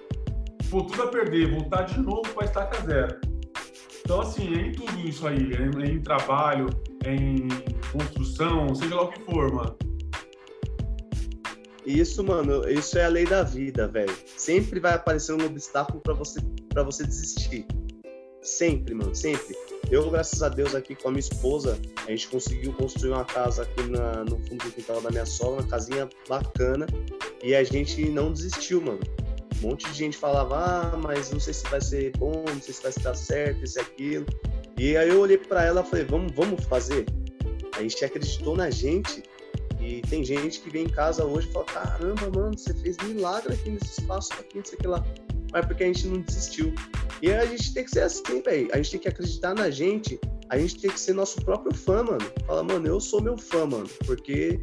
pô, 0.70 0.84
tudo 0.84 1.02
a 1.02 1.06
perder, 1.08 1.50
voltar 1.50 1.82
de 1.82 2.00
novo 2.00 2.22
pra 2.32 2.44
estaca 2.44 2.80
zero. 2.82 3.20
Então, 4.02 4.20
assim, 4.20 4.54
é 4.54 4.66
em 4.68 4.72
tudo 4.72 4.98
isso 5.00 5.26
aí, 5.26 5.52
é 5.52 5.86
em 5.86 6.00
trabalho, 6.00 6.68
é 7.04 7.14
em 7.14 7.48
construção, 7.92 8.74
seja 8.74 8.94
lá 8.94 9.02
o 9.02 9.08
que 9.08 9.20
for, 9.22 9.52
mano. 9.52 9.76
Isso, 11.84 12.22
mano, 12.22 12.68
isso 12.68 12.98
é 12.98 13.04
a 13.04 13.08
lei 13.08 13.24
da 13.24 13.42
vida, 13.42 13.88
velho. 13.88 14.14
Sempre 14.36 14.80
vai 14.80 14.94
aparecer 14.94 15.32
um 15.32 15.44
obstáculo 15.44 16.00
para 16.00 16.14
você 16.14 16.40
para 16.68 16.82
você 16.84 17.04
desistir. 17.04 17.66
Sempre, 18.42 18.94
mano, 18.94 19.14
sempre. 19.14 19.56
Eu, 19.90 20.08
graças 20.10 20.42
a 20.42 20.48
Deus, 20.48 20.74
aqui 20.74 20.94
com 20.94 21.08
a 21.08 21.10
minha 21.10 21.20
esposa, 21.20 21.78
a 22.06 22.10
gente 22.10 22.28
conseguiu 22.28 22.72
construir 22.74 23.10
uma 23.10 23.24
casa 23.24 23.62
aqui 23.62 23.82
na, 23.90 24.24
no 24.24 24.38
fundo 24.38 24.64
do 24.64 24.70
quintal 24.70 25.00
da 25.00 25.10
minha 25.10 25.26
sogra, 25.26 25.62
uma 25.62 25.68
casinha 25.68 26.08
bacana, 26.28 26.86
e 27.42 27.54
a 27.54 27.64
gente 27.64 28.08
não 28.08 28.32
desistiu, 28.32 28.80
mano. 28.80 29.00
Um 29.62 29.68
monte 29.68 29.86
de 29.90 29.94
gente 29.94 30.16
falava, 30.16 30.56
ah, 30.56 30.96
mas 30.96 31.30
não 31.30 31.40
sei 31.40 31.52
se 31.52 31.68
vai 31.68 31.80
ser 31.80 32.12
bom, 32.16 32.44
não 32.46 32.62
sei 32.62 32.74
se 32.74 32.82
vai 32.82 32.92
dar 33.02 33.14
certo, 33.14 33.64
isso 33.64 33.78
e 33.78 33.82
aquilo. 33.82 34.26
E 34.78 34.96
aí 34.96 35.08
eu 35.08 35.20
olhei 35.20 35.36
para 35.36 35.64
ela 35.64 35.82
e 35.82 35.84
falei, 35.84 36.04
vamos, 36.04 36.32
vamos 36.32 36.64
fazer. 36.64 37.06
A 37.76 37.82
gente 37.82 38.04
acreditou 38.04 38.56
na 38.56 38.70
gente 38.70 39.22
e 39.80 40.02
tem 40.02 40.22
gente 40.22 40.60
que 40.60 40.70
vem 40.70 40.84
em 40.84 40.88
casa 40.88 41.24
hoje 41.24 41.48
e 41.48 41.52
fala: 41.52 41.64
caramba, 41.64 42.30
mano, 42.30 42.56
você 42.56 42.74
fez 42.74 42.96
milagre 42.98 43.54
aqui 43.54 43.70
nesse 43.70 44.00
espaço 44.00 44.32
aqui, 44.34 44.58
não 44.58 44.64
sei 44.64 44.78
o 44.78 44.80
que 44.80 44.86
lá. 44.86 45.04
Mas 45.52 45.66
porque 45.66 45.82
a 45.82 45.86
gente 45.86 46.06
não 46.06 46.20
desistiu. 46.20 46.72
E 47.22 47.32
a 47.32 47.44
gente 47.46 47.74
tem 47.74 47.84
que 47.84 47.90
ser 47.90 48.02
assim, 48.02 48.40
velho. 48.42 48.68
A 48.72 48.76
gente 48.76 48.90
tem 48.92 49.00
que 49.00 49.08
acreditar 49.08 49.54
na 49.54 49.70
gente. 49.70 50.20
A 50.48 50.58
gente 50.58 50.78
tem 50.80 50.90
que 50.90 51.00
ser 51.00 51.14
nosso 51.14 51.42
próprio 51.42 51.74
fã, 51.74 52.02
mano. 52.02 52.24
Fala, 52.46 52.62
mano, 52.62 52.86
eu 52.86 53.00
sou 53.00 53.20
meu 53.20 53.36
fã, 53.36 53.66
mano. 53.66 53.88
Porque 54.06 54.60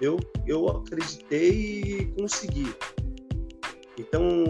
eu, 0.00 0.18
eu 0.46 0.68
acreditei 0.68 1.80
e 1.82 2.04
consegui. 2.18 2.74
Então, 3.98 4.44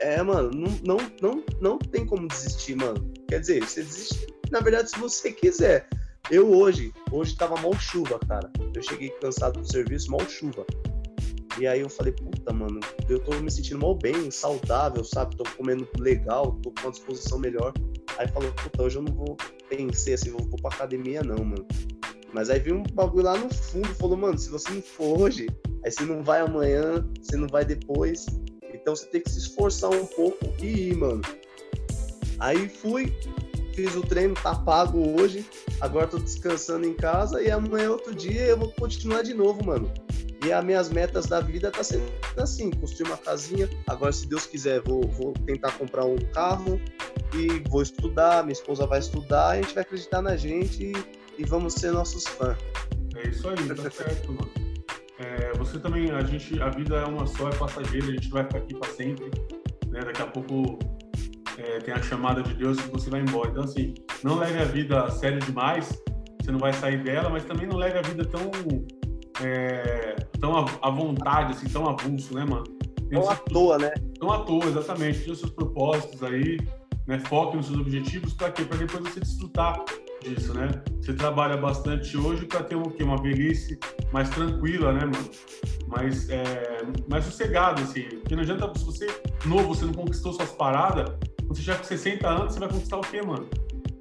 é, 0.00 0.22
mano, 0.22 0.50
não, 0.52 0.78
não, 0.84 1.12
não, 1.20 1.44
não 1.60 1.78
tem 1.78 2.06
como 2.06 2.28
desistir, 2.28 2.76
mano. 2.76 3.12
Quer 3.28 3.40
dizer, 3.40 3.64
você 3.64 3.82
desiste, 3.82 4.26
na 4.50 4.60
verdade, 4.60 4.90
se 4.90 4.98
você 4.98 5.32
quiser. 5.32 5.88
Eu 6.30 6.52
hoje, 6.52 6.92
hoje 7.10 7.34
tava 7.36 7.58
mal 7.60 7.72
chuva, 7.78 8.18
cara. 8.28 8.50
Eu 8.74 8.82
cheguei 8.82 9.08
cansado 9.20 9.60
do 9.60 9.70
serviço, 9.70 10.10
mal 10.10 10.20
chuva. 10.28 10.66
E 11.58 11.66
aí 11.66 11.80
eu 11.80 11.88
falei, 11.88 12.12
puta, 12.12 12.52
mano, 12.52 12.78
eu 13.08 13.18
tô 13.18 13.34
me 13.40 13.50
sentindo 13.50 13.80
mal 13.80 13.94
bem, 13.94 14.30
saudável, 14.30 15.02
sabe? 15.02 15.36
Tô 15.36 15.44
comendo 15.56 15.88
legal, 15.98 16.52
tô 16.62 16.70
com 16.70 16.82
uma 16.82 16.90
disposição 16.92 17.38
melhor. 17.38 17.72
Aí 18.16 18.28
falou, 18.28 18.52
puta, 18.52 18.82
hoje 18.82 18.96
eu 18.98 19.02
não 19.02 19.12
vou 19.12 19.36
pensar 19.68 20.12
assim, 20.12 20.30
vou, 20.30 20.42
vou 20.42 20.58
pra 20.60 20.70
academia 20.70 21.22
não, 21.22 21.44
mano. 21.44 21.66
Mas 22.32 22.50
aí 22.50 22.60
veio 22.60 22.76
um 22.76 22.82
bagulho 22.92 23.24
lá 23.24 23.36
no 23.36 23.52
fundo, 23.52 23.88
falou, 23.94 24.16
mano, 24.16 24.38
se 24.38 24.50
você 24.50 24.70
não 24.70 24.82
for 24.82 25.20
hoje, 25.20 25.48
aí 25.84 25.90
você 25.90 26.04
não 26.04 26.22
vai 26.22 26.40
amanhã, 26.40 27.04
você 27.20 27.36
não 27.36 27.48
vai 27.48 27.64
depois. 27.64 28.26
Então 28.88 28.96
você 28.96 29.04
tem 29.04 29.20
que 29.20 29.30
se 29.30 29.40
esforçar 29.40 29.90
um 29.90 30.06
pouco 30.06 30.46
e 30.62 30.88
ir, 30.88 30.96
mano. 30.96 31.20
Aí 32.38 32.70
fui, 32.70 33.14
fiz 33.74 33.94
o 33.94 34.00
treino, 34.00 34.32
tá 34.32 34.54
pago 34.54 35.20
hoje. 35.20 35.44
Agora 35.78 36.06
tô 36.06 36.18
descansando 36.18 36.86
em 36.86 36.94
casa 36.94 37.42
e 37.42 37.50
amanhã, 37.50 37.90
outro 37.90 38.14
dia, 38.14 38.46
eu 38.46 38.56
vou 38.56 38.72
continuar 38.72 39.20
de 39.20 39.34
novo, 39.34 39.62
mano. 39.62 39.92
E 40.42 40.50
as 40.50 40.64
minhas 40.64 40.88
metas 40.88 41.26
da 41.26 41.38
vida 41.38 41.70
tá 41.70 41.84
sendo 41.84 42.10
assim, 42.38 42.70
construir 42.70 43.08
uma 43.08 43.18
casinha. 43.18 43.68
Agora, 43.86 44.10
se 44.10 44.26
Deus 44.26 44.46
quiser, 44.46 44.80
vou, 44.80 45.06
vou 45.06 45.34
tentar 45.44 45.72
comprar 45.72 46.06
um 46.06 46.16
carro 46.32 46.80
e 47.34 47.62
vou 47.68 47.82
estudar. 47.82 48.42
Minha 48.42 48.54
esposa 48.54 48.86
vai 48.86 49.00
estudar, 49.00 49.48
a 49.48 49.56
gente 49.56 49.74
vai 49.74 49.82
acreditar 49.82 50.22
na 50.22 50.34
gente 50.34 50.82
e, 50.82 51.42
e 51.42 51.44
vamos 51.44 51.74
ser 51.74 51.92
nossos 51.92 52.24
fãs. 52.24 52.56
É 53.16 53.28
isso 53.28 53.46
aí, 53.50 53.68
tá 53.68 53.90
certo, 53.90 54.32
mano. 54.32 54.67
Você 55.68 55.78
também, 55.78 56.10
a 56.10 56.22
gente, 56.22 56.60
a 56.62 56.70
vida 56.70 56.96
é 56.96 57.04
uma 57.04 57.26
só, 57.26 57.50
é 57.50 57.54
passageira, 57.54 58.06
a 58.06 58.10
gente 58.12 58.30
vai 58.30 58.42
ficar 58.42 58.58
aqui 58.58 58.74
para 58.74 58.88
sempre. 58.88 59.26
Né? 59.88 60.00
Daqui 60.00 60.22
a 60.22 60.26
pouco 60.26 60.78
é, 61.58 61.78
tem 61.80 61.92
a 61.92 62.00
chamada 62.00 62.42
de 62.42 62.54
Deus 62.54 62.78
e 62.78 62.88
você 62.88 63.10
vai 63.10 63.20
embora. 63.20 63.50
Então, 63.50 63.64
assim, 63.64 63.92
não 64.24 64.38
leve 64.38 64.58
a 64.58 64.64
vida 64.64 65.04
a 65.04 65.10
sério 65.10 65.38
demais, 65.40 66.02
você 66.40 66.50
não 66.50 66.58
vai 66.58 66.72
sair 66.72 67.02
dela, 67.04 67.28
mas 67.28 67.44
também 67.44 67.66
não 67.66 67.76
leve 67.76 67.98
a 67.98 68.02
vida 68.02 68.24
tão, 68.24 68.50
é, 69.44 70.16
tão 70.40 70.56
à 70.56 70.90
vontade, 70.90 71.52
assim, 71.52 71.68
tão 71.68 71.86
avulso, 71.86 72.34
né, 72.34 72.46
mano? 72.46 72.64
Tão 73.10 73.28
à 73.28 73.36
toa, 73.36 73.76
né? 73.76 73.92
Tão 74.18 74.32
à 74.32 74.38
toa, 74.38 74.64
exatamente. 74.64 75.20
Tem 75.20 75.32
os 75.32 75.38
seus 75.38 75.52
propósitos 75.52 76.22
aí, 76.22 76.58
né? 77.06 77.18
Foque 77.18 77.58
nos 77.58 77.66
seus 77.66 77.78
objetivos, 77.78 78.32
para 78.32 78.50
quê? 78.52 78.64
Para 78.64 78.78
depois 78.78 79.04
você 79.04 79.20
desfrutar 79.20 79.84
disso, 80.22 80.54
né? 80.54 80.68
Você 81.00 81.12
trabalha 81.12 81.56
bastante 81.56 82.16
hoje 82.16 82.46
para 82.46 82.62
ter 82.62 82.76
um, 82.76 82.82
quê? 82.82 83.02
uma 83.02 83.20
velhice 83.20 83.78
mais 84.12 84.28
tranquila, 84.30 84.92
né, 84.92 85.00
mano? 85.00 85.30
Mais, 85.86 86.28
é, 86.28 86.82
mais 87.08 87.24
sossegado, 87.24 87.82
assim. 87.82 88.02
Porque 88.02 88.34
não 88.34 88.42
adianta, 88.42 88.70
se 88.78 88.84
você 88.84 89.06
novo, 89.46 89.74
você 89.74 89.84
não 89.84 89.94
conquistou 89.94 90.32
suas 90.32 90.50
paradas, 90.52 91.10
quando 91.38 91.56
você 91.56 91.62
chegar 91.62 91.78
com 91.78 91.84
60 91.84 92.28
anos, 92.28 92.52
você 92.52 92.60
vai 92.60 92.68
conquistar 92.68 92.96
o 92.98 93.00
quê, 93.00 93.22
mano? 93.22 93.48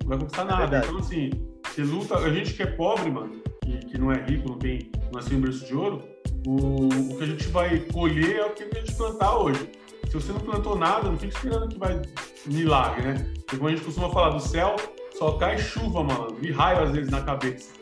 Não 0.01 0.10
vai 0.10 0.17
conquistar 0.17 0.41
é 0.41 0.45
nada. 0.45 0.77
É 0.77 0.80
então, 0.80 0.97
assim, 0.97 1.30
você 1.63 1.84
luta. 1.84 2.17
A 2.17 2.34
gente 2.34 2.53
que 2.53 2.63
é 2.63 2.67
pobre, 2.67 3.10
mano, 3.10 3.41
que, 3.63 3.77
que 3.86 3.97
não 3.97 4.12
é 4.12 4.21
rico, 4.23 4.49
não 4.49 4.58
tem, 4.58 4.91
não 5.06 5.12
nasceu 5.13 5.38
em 5.38 5.41
berço 5.41 5.65
de 5.65 5.75
ouro, 5.75 6.03
o, 6.45 7.13
o 7.13 7.17
que 7.17 7.23
a 7.23 7.27
gente 7.27 7.47
vai 7.49 7.80
colher 7.80 8.38
é 8.38 8.45
o 8.45 8.51
que 8.51 8.63
a 8.63 8.80
gente 8.80 8.95
plantar 8.95 9.38
hoje. 9.38 9.69
Se 10.08 10.13
você 10.13 10.32
não 10.32 10.39
plantou 10.39 10.75
nada, 10.75 11.10
não 11.10 11.17
fica 11.17 11.36
esperando 11.36 11.67
que 11.67 11.77
vai 11.77 12.01
milagre, 12.45 13.01
né? 13.01 13.34
Porque 13.36 13.58
como 13.58 13.67
a 13.67 13.71
gente 13.71 13.84
costuma 13.84 14.10
falar 14.10 14.30
do 14.30 14.39
céu, 14.39 14.75
só 15.17 15.32
cai 15.32 15.58
chuva, 15.58 16.03
mano, 16.03 16.38
e 16.41 16.51
raio 16.51 16.84
às 16.84 16.91
vezes 16.91 17.10
na 17.10 17.21
cabeça. 17.21 17.73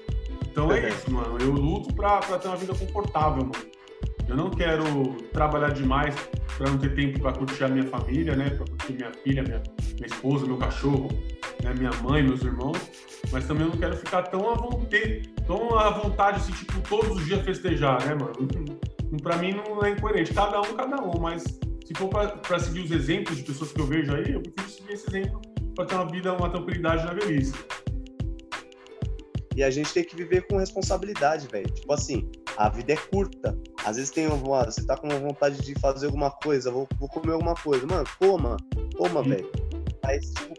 Então 0.49 0.71
é, 0.71 0.87
isso, 0.87 1.11
mano. 1.11 1.37
Eu 1.39 1.51
luto 1.51 1.93
pra, 1.93 2.19
pra 2.19 2.39
ter 2.39 2.47
uma 2.47 2.55
vida 2.55 2.73
confortável, 2.73 3.43
mano. 3.43 3.75
Eu 4.27 4.35
não 4.35 4.49
quero 4.49 4.85
trabalhar 5.33 5.69
demais 5.69 6.15
para 6.57 6.69
não 6.69 6.77
ter 6.77 6.95
tempo 6.95 7.19
para 7.19 7.33
curtir 7.33 7.63
a 7.65 7.67
minha 7.67 7.85
família, 7.87 8.35
né? 8.35 8.49
Para 8.51 8.65
curtir 8.65 8.93
minha 8.93 9.11
filha, 9.11 9.43
minha, 9.43 9.61
minha 9.95 10.07
esposa, 10.07 10.45
meu 10.45 10.57
cachorro, 10.57 11.09
né? 11.61 11.73
minha 11.77 11.91
mãe, 12.01 12.23
meus 12.23 12.41
irmãos. 12.41 12.77
Mas 13.31 13.45
também 13.45 13.65
eu 13.65 13.71
não 13.71 13.77
quero 13.77 13.97
ficar 13.97 14.23
tão 14.23 14.49
à 14.49 14.55
vontade, 14.55 15.29
tão 15.45 15.77
à 15.77 15.89
vontade, 15.89 16.37
assim, 16.37 16.53
tipo, 16.53 16.79
todos 16.87 17.17
os 17.17 17.25
dias 17.25 17.41
festejar, 17.43 18.03
né, 18.05 18.15
mano? 18.15 18.33
Para 19.21 19.37
mim 19.37 19.51
não 19.53 19.83
é 19.83 19.91
incoerente. 19.91 20.33
Cada 20.33 20.61
um, 20.61 20.73
cada 20.73 21.01
um. 21.03 21.19
Mas 21.19 21.43
se 21.43 21.93
for 21.95 22.07
para 22.07 22.59
seguir 22.59 22.85
os 22.85 22.91
exemplos 22.91 23.37
de 23.37 23.43
pessoas 23.43 23.71
que 23.73 23.79
eu 23.79 23.85
vejo 23.85 24.15
aí, 24.15 24.33
eu 24.33 24.41
prefiro 24.41 24.69
seguir 24.69 24.93
esse 24.93 25.07
exemplo 25.09 25.54
para 25.75 25.85
ter 25.85 25.95
uma 25.95 26.09
vida, 26.09 26.33
uma 26.33 26.49
tranquilidade 26.49 27.05
na 27.05 27.13
velhice. 27.13 27.53
E 29.55 29.63
a 29.63 29.69
gente 29.69 29.93
tem 29.93 30.03
que 30.03 30.15
viver 30.15 30.47
com 30.47 30.57
responsabilidade, 30.57 31.47
velho. 31.47 31.69
Tipo 31.69 31.93
assim, 31.93 32.29
a 32.57 32.69
vida 32.69 32.93
é 32.93 32.97
curta. 32.97 33.57
Às 33.85 33.97
vezes 33.97 34.11
tem 34.11 34.27
uma, 34.27 34.65
você 34.65 34.85
tá 34.85 34.97
com 34.97 35.07
vontade 35.07 35.61
de 35.61 35.79
fazer 35.79 36.07
alguma 36.07 36.31
coisa, 36.31 36.71
vou, 36.71 36.87
vou 36.99 37.07
comer 37.07 37.33
alguma 37.33 37.53
coisa. 37.55 37.85
Mano, 37.85 38.05
coma, 38.19 38.57
coma, 38.97 39.23
velho. 39.23 39.49
Mas, 40.03 40.31
tipo, 40.31 40.53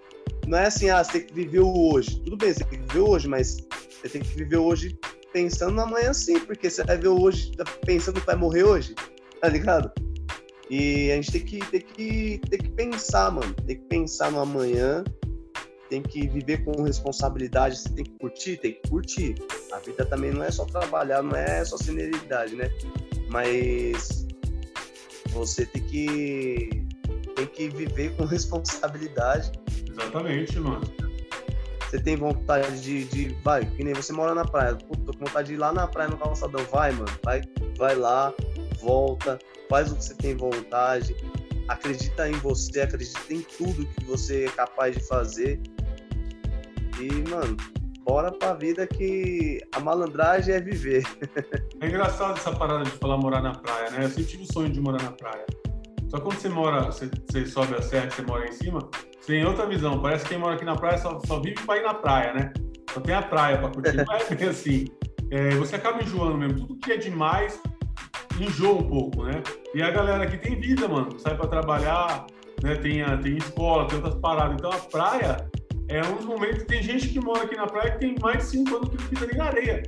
não 0.46 0.58
é 0.58 0.66
assim, 0.66 0.88
ah, 0.88 1.02
você 1.02 1.12
tem 1.12 1.26
que 1.26 1.34
viver 1.34 1.60
o 1.60 1.92
hoje. 1.92 2.20
Tudo 2.20 2.36
bem, 2.36 2.52
você 2.52 2.64
tem 2.64 2.78
que 2.80 2.86
viver 2.86 3.00
hoje, 3.00 3.28
mas 3.28 3.56
você 3.90 4.08
tem 4.08 4.22
que 4.22 4.28
viver 4.28 4.56
hoje 4.56 4.98
pensando 5.32 5.74
na 5.74 5.84
manhã 5.84 6.14
sim, 6.14 6.38
porque 6.40 6.70
você 6.70 6.82
vai 6.82 6.96
ver 6.96 7.08
hoje 7.08 7.52
tá 7.52 7.64
pensando 7.84 8.20
que 8.20 8.26
vai 8.26 8.36
morrer 8.36 8.64
hoje, 8.64 8.94
tá 9.40 9.48
ligado? 9.48 9.92
E 10.68 11.10
a 11.12 11.16
gente 11.16 11.32
tem 11.32 11.44
que, 11.44 11.58
tem 11.70 11.80
que, 11.80 12.40
tem 12.50 12.58
que 12.58 12.70
pensar, 12.70 13.30
mano. 13.30 13.54
Tem 13.54 13.76
que 13.76 13.84
pensar 13.84 14.30
no 14.30 14.40
amanhã 14.40 15.04
tem 15.88 16.02
que 16.02 16.26
viver 16.26 16.64
com 16.64 16.82
responsabilidade, 16.82 17.78
você 17.78 17.88
tem 17.90 18.04
que 18.04 18.18
curtir, 18.18 18.56
tem 18.56 18.72
que 18.72 18.88
curtir. 18.88 19.34
A 19.72 19.78
vida 19.78 20.04
também 20.04 20.32
não 20.32 20.42
é 20.42 20.50
só 20.50 20.64
trabalhar, 20.64 21.22
não 21.22 21.36
é 21.36 21.64
só 21.64 21.76
senioridade, 21.76 22.56
né? 22.56 22.70
Mas 23.28 24.26
você 25.30 25.66
tem 25.66 25.82
que 25.82 26.86
tem 27.34 27.46
que 27.46 27.68
viver 27.68 28.16
com 28.16 28.24
responsabilidade. 28.24 29.52
Exatamente, 29.88 30.58
mano. 30.58 30.82
Você 31.82 32.00
tem 32.00 32.16
vontade 32.16 32.80
de, 32.80 33.04
de 33.04 33.28
vai, 33.44 33.64
que 33.64 33.84
nem 33.84 33.94
você 33.94 34.12
mora 34.12 34.34
na 34.34 34.44
praia, 34.44 34.74
Pô, 34.74 34.96
tô 34.96 35.12
com 35.12 35.24
vontade 35.24 35.48
de 35.48 35.54
ir 35.54 35.56
lá 35.56 35.72
na 35.72 35.86
praia 35.86 36.10
no 36.10 36.16
calçadão, 36.16 36.64
vai, 36.64 36.90
mano, 36.90 37.06
vai, 37.22 37.42
vai 37.78 37.94
lá, 37.94 38.34
volta, 38.80 39.38
faz 39.68 39.92
o 39.92 39.96
que 39.96 40.04
você 40.04 40.14
tem 40.14 40.36
vontade, 40.36 41.14
acredita 41.68 42.28
em 42.28 42.34
você, 42.34 42.80
acredita 42.80 43.32
em 43.32 43.40
tudo 43.42 43.86
que 43.86 44.04
você 44.04 44.44
é 44.44 44.48
capaz 44.48 44.96
de 44.96 45.02
fazer 45.06 45.60
e, 47.00 47.28
mano, 47.28 47.56
bora 48.02 48.32
pra 48.32 48.54
vida 48.54 48.86
que 48.86 49.60
a 49.74 49.80
malandragem 49.80 50.54
é 50.54 50.60
viver. 50.60 51.04
É 51.78 51.88
engraçado 51.88 52.38
essa 52.38 52.50
parada 52.50 52.84
de 52.84 52.90
falar 52.92 53.18
morar 53.18 53.42
na 53.42 53.52
praia, 53.52 53.90
né? 53.90 54.04
Eu 54.04 54.08
sempre 54.08 54.24
tive 54.24 54.44
o 54.44 54.52
sonho 54.52 54.72
de 54.72 54.80
morar 54.80 55.02
na 55.02 55.12
praia. 55.12 55.44
Só 56.08 56.18
quando 56.18 56.38
você 56.38 56.48
mora, 56.48 56.84
você, 56.84 57.10
você 57.28 57.44
sobe 57.44 57.74
a 57.74 57.82
serra, 57.82 58.10
você 58.10 58.22
mora 58.22 58.46
em 58.48 58.52
cima, 58.52 58.78
você 59.20 59.34
tem 59.34 59.44
outra 59.44 59.66
visão. 59.66 60.00
Parece 60.00 60.24
que 60.24 60.30
quem 60.30 60.38
mora 60.38 60.54
aqui 60.54 60.64
na 60.64 60.74
praia 60.74 60.96
só, 60.96 61.20
só 61.26 61.38
vive 61.38 61.60
para 61.66 61.78
ir 61.78 61.82
na 61.82 61.92
praia, 61.92 62.32
né? 62.32 62.52
Só 62.94 63.00
tem 63.00 63.14
a 63.14 63.20
praia 63.20 63.58
para 63.58 63.68
curtir. 63.68 63.94
Não 63.94 64.14
é 64.14 64.34
bem 64.34 64.48
assim. 64.48 64.86
É, 65.30 65.50
você 65.56 65.76
acaba 65.76 66.02
enjoando 66.02 66.38
mesmo. 66.38 66.60
Tudo 66.60 66.78
que 66.78 66.92
é 66.92 66.96
demais 66.96 67.60
enjoa 68.40 68.80
um 68.80 68.88
pouco, 68.88 69.24
né? 69.24 69.42
E 69.74 69.82
a 69.82 69.90
galera 69.90 70.24
aqui 70.24 70.38
tem 70.38 70.58
vida, 70.58 70.88
mano. 70.88 71.18
Sai 71.18 71.36
para 71.36 71.48
trabalhar, 71.48 72.26
né? 72.62 72.74
Tem, 72.76 73.02
a, 73.02 73.16
tem 73.16 73.36
escola, 73.36 73.86
tem 73.86 73.96
outras 73.96 74.16
paradas. 74.16 74.56
Então 74.58 74.70
a 74.70 74.78
praia 74.78 75.50
é 75.88 76.02
um 76.04 76.16
dos 76.16 76.24
momentos. 76.24 76.64
Tem 76.64 76.82
gente 76.82 77.08
que 77.08 77.20
mora 77.20 77.44
aqui 77.44 77.56
na 77.56 77.66
praia 77.66 77.92
que 77.92 77.98
tem 77.98 78.16
mais 78.20 78.38
de 78.38 78.44
5 78.44 78.76
anos 78.76 78.88
que 78.90 78.96
não 78.96 79.08
pisa 79.08 79.26
nem 79.26 79.36
na 79.36 79.44
areia. 79.44 79.82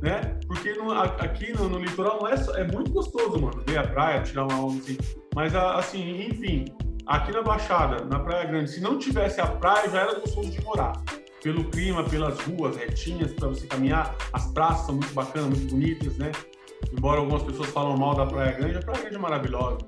Né? 0.00 0.36
Porque 0.48 0.72
no, 0.72 0.90
aqui 0.92 1.52
no, 1.52 1.68
no, 1.68 1.78
litoral 1.78 2.20
é, 2.26 2.60
é 2.60 2.64
muito 2.64 2.90
gostoso, 2.90 3.38
mano, 3.40 3.62
ver 3.64 3.78
a 3.78 3.86
praia, 3.86 4.20
tirar 4.20 4.44
uma 4.46 4.66
onda 4.66 4.80
assim. 4.80 4.98
Mas 5.32 5.54
assim, 5.54 6.26
enfim, 6.26 6.64
aqui 7.06 7.30
na 7.30 7.40
Baixada, 7.40 8.04
na 8.04 8.18
Praia 8.18 8.46
Grande, 8.46 8.68
se 8.68 8.80
não 8.80 8.98
tivesse 8.98 9.40
a 9.40 9.46
praia, 9.46 9.88
já 9.88 10.00
era 10.00 10.18
gostoso 10.18 10.50
de 10.50 10.60
morar. 10.64 10.92
Pelo 11.40 11.64
clima, 11.70 12.02
pelas 12.04 12.38
ruas 12.40 12.76
retinhas 12.76 13.32
para 13.32 13.48
você 13.48 13.66
caminhar, 13.66 14.16
as 14.32 14.46
praças 14.52 14.86
são 14.86 14.96
muito 14.96 15.12
bacanas, 15.12 15.48
muito 15.50 15.70
bonitas, 15.72 16.16
né? 16.16 16.32
Embora 16.90 17.20
algumas 17.20 17.42
pessoas 17.42 17.68
falam 17.70 17.96
mal 17.96 18.14
da 18.14 18.26
Praia 18.26 18.52
Grande, 18.52 18.78
a 18.78 18.80
Praia 18.80 19.00
Grande 19.00 19.16
é 19.16 19.18
maravilhosa. 19.18 19.78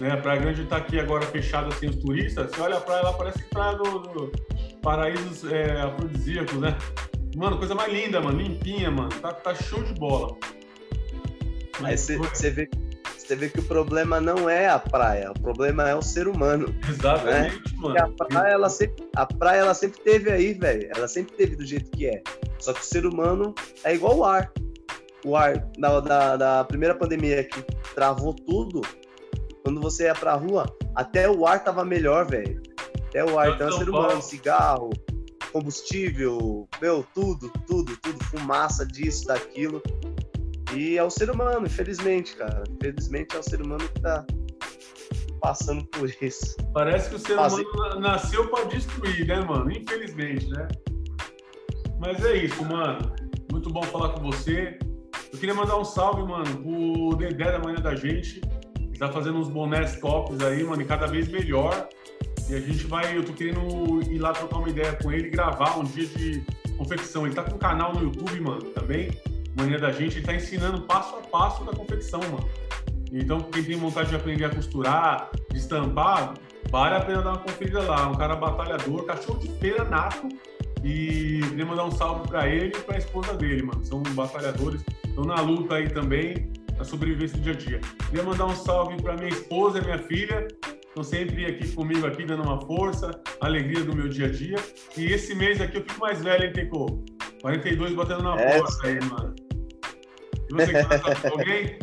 Né? 0.00 0.10
A 0.10 0.16
Praia 0.16 0.40
Grande 0.40 0.62
está 0.62 0.76
aqui 0.76 0.98
agora 0.98 1.24
fechada 1.26 1.70
sem 1.72 1.88
os 1.88 1.96
turistas. 1.96 2.50
Você 2.50 2.60
olha 2.60 2.76
a 2.76 2.80
praia, 2.80 3.00
ela 3.00 3.12
parece 3.12 3.42
praia 3.44 3.76
do, 3.76 4.00
do 4.00 4.32
paraísos 4.82 5.50
é, 5.50 5.80
afrodisíacos, 5.80 6.58
né? 6.58 6.76
Mano, 7.36 7.58
coisa 7.58 7.74
mais 7.74 7.92
linda, 7.92 8.20
mano, 8.20 8.40
limpinha, 8.40 8.90
mano. 8.90 9.10
Tá, 9.20 9.32
tá 9.32 9.54
show 9.54 9.82
de 9.82 9.92
bola. 9.94 10.36
Mas 11.80 12.08
você 12.08 12.50
vê, 12.50 12.68
vê 13.28 13.48
que 13.50 13.60
o 13.60 13.62
problema 13.64 14.20
não 14.20 14.48
é 14.48 14.68
a 14.68 14.78
praia, 14.78 15.30
o 15.30 15.40
problema 15.40 15.88
é 15.88 15.94
o 15.94 16.00
ser 16.00 16.28
humano. 16.28 16.74
Exatamente, 16.88 17.74
né? 17.74 17.78
mano. 17.78 18.16
Porque 18.16 18.24
a 18.24 18.26
praia, 18.26 18.52
ela 18.52 18.70
sempre, 18.70 19.08
a 19.14 19.26
praia, 19.26 19.60
ela 19.60 19.74
sempre 19.74 20.00
teve 20.00 20.30
aí, 20.30 20.54
velho. 20.54 20.88
Ela 20.96 21.08
sempre 21.08 21.34
teve 21.36 21.56
do 21.56 21.66
jeito 21.66 21.90
que 21.90 22.06
é. 22.06 22.22
Só 22.58 22.72
que 22.72 22.80
o 22.80 22.84
ser 22.84 23.04
humano 23.04 23.54
é 23.84 23.94
igual 23.94 24.16
o 24.16 24.24
ar. 24.24 24.50
O 25.26 25.34
ar, 25.34 25.58
da, 25.76 25.98
da, 25.98 26.36
da 26.36 26.64
primeira 26.64 26.94
pandemia 26.94 27.42
que 27.42 27.60
travou 27.96 28.32
tudo, 28.32 28.80
quando 29.64 29.80
você 29.80 30.04
ia 30.04 30.14
pra 30.14 30.34
rua, 30.34 30.64
até 30.94 31.28
o 31.28 31.44
ar 31.44 31.64
tava 31.64 31.84
melhor, 31.84 32.30
velho. 32.30 32.62
Até 33.08 33.24
o 33.24 33.36
ar, 33.36 33.50
então, 33.50 33.72
ser 33.72 33.90
humano, 33.90 34.22
cigarro, 34.22 34.90
combustível, 35.52 36.68
meu, 36.80 37.04
tudo, 37.12 37.50
tudo, 37.66 37.96
tudo, 37.96 38.24
fumaça 38.26 38.86
disso, 38.86 39.26
daquilo. 39.26 39.82
E 40.72 40.96
é 40.96 41.02
o 41.02 41.10
ser 41.10 41.28
humano, 41.28 41.66
infelizmente, 41.66 42.36
cara. 42.36 42.62
Infelizmente 42.70 43.34
é 43.34 43.40
o 43.40 43.42
ser 43.42 43.60
humano 43.60 43.88
que 43.88 44.00
tá 44.00 44.24
passando 45.40 45.84
por 45.86 46.08
isso. 46.22 46.56
Parece 46.72 47.10
que 47.10 47.16
o 47.16 47.18
ser 47.18 47.36
humano 47.36 47.98
nasceu 47.98 48.48
para 48.48 48.66
destruir, 48.66 49.26
né, 49.26 49.40
mano? 49.40 49.72
Infelizmente, 49.72 50.48
né? 50.50 50.68
Mas 51.98 52.24
é 52.24 52.36
isso, 52.36 52.64
mano. 52.64 53.12
Muito 53.50 53.70
bom 53.70 53.82
falar 53.82 54.10
com 54.10 54.20
você. 54.20 54.78
Eu 55.32 55.38
queria 55.38 55.54
mandar 55.54 55.78
um 55.78 55.84
salve, 55.84 56.22
mano, 56.22 56.56
pro 56.62 57.16
Dedé 57.16 57.52
da 57.52 57.58
manhã 57.58 57.76
da 57.76 57.94
gente 57.94 58.40
tá 58.98 59.10
fazendo 59.10 59.38
uns 59.38 59.48
bonés 59.48 60.00
tops 60.00 60.40
aí, 60.40 60.64
mano, 60.64 60.82
e 60.82 60.84
cada 60.84 61.06
vez 61.06 61.28
melhor. 61.28 61.88
E 62.48 62.54
a 62.54 62.60
gente 62.60 62.86
vai, 62.86 63.16
eu 63.16 63.24
tô 63.24 63.32
querendo 63.32 64.00
ir 64.10 64.18
lá 64.18 64.32
trocar 64.32 64.58
uma 64.58 64.68
ideia 64.68 64.92
com 65.02 65.10
ele, 65.10 65.28
gravar 65.28 65.78
um 65.78 65.84
dia 65.84 66.06
de 66.06 66.42
confecção. 66.76 67.26
Ele 67.26 67.34
tá 67.34 67.42
com 67.42 67.56
um 67.56 67.58
canal 67.58 67.92
no 67.92 68.02
YouTube, 68.02 68.40
mano, 68.40 68.62
também, 68.70 69.10
mania 69.56 69.78
da 69.78 69.90
gente, 69.90 70.18
ele 70.18 70.26
tá 70.26 70.34
ensinando 70.34 70.82
passo 70.82 71.16
a 71.16 71.20
passo 71.20 71.64
da 71.64 71.72
confecção, 71.72 72.20
mano. 72.20 72.48
Então, 73.12 73.40
quem 73.40 73.62
tem 73.62 73.76
vontade 73.76 74.10
de 74.10 74.16
aprender 74.16 74.44
a 74.44 74.50
costurar, 74.50 75.30
de 75.50 75.58
estampar, 75.58 76.34
vale 76.70 76.96
a 76.96 77.00
pena 77.00 77.22
dar 77.22 77.30
uma 77.30 77.38
conferida 77.38 77.82
lá. 77.82 78.08
Um 78.08 78.14
cara 78.14 78.36
batalhador, 78.36 79.04
cachorro 79.04 79.38
de 79.38 79.48
feira 79.58 79.84
nato. 79.84 80.28
E 80.84 81.40
queria 81.48 81.64
mandar 81.64 81.84
um 81.84 81.90
salve 81.90 82.28
para 82.28 82.48
ele 82.48 82.72
e 82.76 82.80
para 82.80 82.98
esposa 82.98 83.34
dele, 83.34 83.62
mano. 83.62 83.84
São 83.84 84.02
batalhadores, 84.02 84.82
estão 85.16 85.24
na 85.24 85.40
luta 85.40 85.76
aí 85.76 85.88
também 85.88 86.52
a 86.78 86.84
sobrevivência 86.84 87.38
do 87.38 87.42
dia 87.42 87.52
a 87.54 87.56
dia. 87.56 87.80
Queria 88.10 88.22
mandar 88.22 88.44
um 88.44 88.54
salve 88.54 89.00
para 89.00 89.16
minha 89.16 89.30
esposa 89.30 89.78
e 89.78 89.82
minha 89.82 89.98
filha, 89.98 90.46
estão 90.62 91.02
sempre 91.02 91.46
aqui 91.46 91.72
comigo, 91.72 92.06
aqui 92.06 92.26
dando 92.26 92.42
uma 92.42 92.60
força, 92.60 93.10
alegria 93.40 93.82
do 93.82 93.96
meu 93.96 94.10
dia 94.10 94.26
a 94.26 94.30
dia. 94.30 94.56
E 94.94 95.06
esse 95.06 95.34
mês 95.34 95.58
aqui 95.58 95.78
eu 95.78 95.82
fico 95.82 95.98
mais 95.98 96.22
velho, 96.22 96.44
hein, 96.44 96.52
Teco? 96.52 97.02
42 97.40 97.94
batendo 97.94 98.24
na 98.24 98.38
é, 98.38 98.58
porta 98.58 98.86
aí, 98.86 99.00
mano. 99.04 99.34
E 100.50 100.52
você 100.52 100.72
quer 100.72 101.32
alguém? 101.32 101.78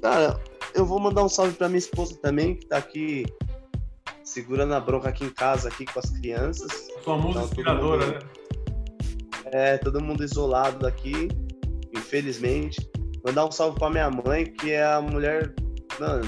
Cara, 0.00 0.40
eu 0.72 0.86
vou 0.86 1.00
mandar 1.00 1.24
um 1.24 1.28
salve 1.28 1.54
para 1.54 1.68
minha 1.68 1.78
esposa 1.78 2.16
também, 2.22 2.54
que 2.54 2.62
está 2.62 2.76
aqui 2.76 3.26
segurando 4.22 4.72
a 4.72 4.78
bronca 4.80 5.08
aqui 5.08 5.24
em 5.24 5.30
casa, 5.30 5.68
aqui 5.68 5.84
com 5.84 5.98
as 5.98 6.10
crianças. 6.10 6.88
Sua 7.02 7.16
musa 7.16 7.30
então, 7.30 7.44
inspiradora, 7.44 8.06
né? 8.06 8.18
É, 9.52 9.76
todo 9.78 10.00
mundo 10.00 10.24
isolado 10.24 10.78
daqui, 10.78 11.28
infelizmente. 11.92 12.88
Mandar 13.24 13.46
um 13.46 13.50
salve 13.50 13.78
pra 13.78 13.90
minha 13.90 14.10
mãe, 14.10 14.44
que 14.44 14.72
é 14.72 14.84
a 14.84 15.00
mulher, 15.00 15.54
mano, 15.98 16.24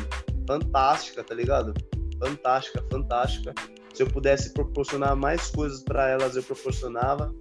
fantástica, 0.46 1.22
tá 1.22 1.34
ligado? 1.34 1.72
Fantástica, 2.18 2.84
fantástica. 2.90 3.54
Se 3.94 4.02
eu 4.02 4.06
pudesse 4.06 4.52
proporcionar 4.52 5.14
mais 5.16 5.50
coisas 5.50 5.82
para 5.82 6.08
elas, 6.08 6.36
eu 6.36 6.42
proporcionava. 6.42 7.34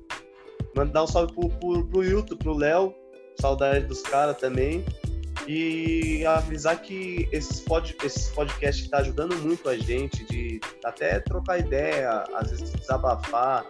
Mandar 0.76 1.04
um 1.04 1.08
salve 1.08 1.34
pro, 1.34 1.50
pro, 1.50 1.86
pro 1.88 2.04
Hilton, 2.04 2.38
pro 2.38 2.54
Léo, 2.54 2.94
saudade 3.40 3.86
dos 3.86 4.02
caras 4.02 4.38
também. 4.38 4.86
E 5.48 6.24
avisar 6.26 6.80
que 6.82 7.28
esses, 7.32 7.62
pod, 7.62 7.96
esses 8.04 8.30
podcasts 8.30 8.88
tá 8.90 9.00
ajudando 9.00 9.36
muito 9.38 9.68
a 9.68 9.76
gente 9.76 10.24
de 10.26 10.60
até 10.86 11.20
trocar 11.20 11.60
ideia, 11.60 12.24
às 12.36 12.52
vezes 12.52 12.72
desabafar, 12.72 13.66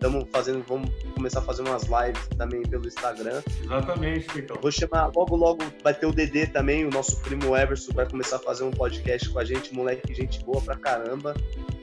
Estamos 0.00 0.26
fazendo, 0.32 0.64
vamos 0.66 0.90
começar 1.14 1.40
a 1.40 1.42
fazer 1.42 1.60
umas 1.60 1.82
lives 1.82 2.26
também 2.38 2.62
pelo 2.62 2.88
Instagram. 2.88 3.42
Exatamente, 3.62 4.32
Ficão. 4.32 4.56
Vou 4.58 4.70
chamar, 4.72 5.12
logo, 5.14 5.36
logo 5.36 5.62
vai 5.84 5.92
ter 5.92 6.06
o 6.06 6.10
DD 6.10 6.46
também, 6.46 6.86
o 6.86 6.90
nosso 6.90 7.20
primo 7.20 7.54
Everson 7.54 7.92
vai 7.92 8.08
começar 8.08 8.36
a 8.36 8.38
fazer 8.38 8.64
um 8.64 8.70
podcast 8.70 9.28
com 9.28 9.38
a 9.38 9.44
gente, 9.44 9.74
moleque, 9.74 10.14
gente 10.14 10.42
boa 10.42 10.58
pra 10.62 10.74
caramba. 10.74 11.34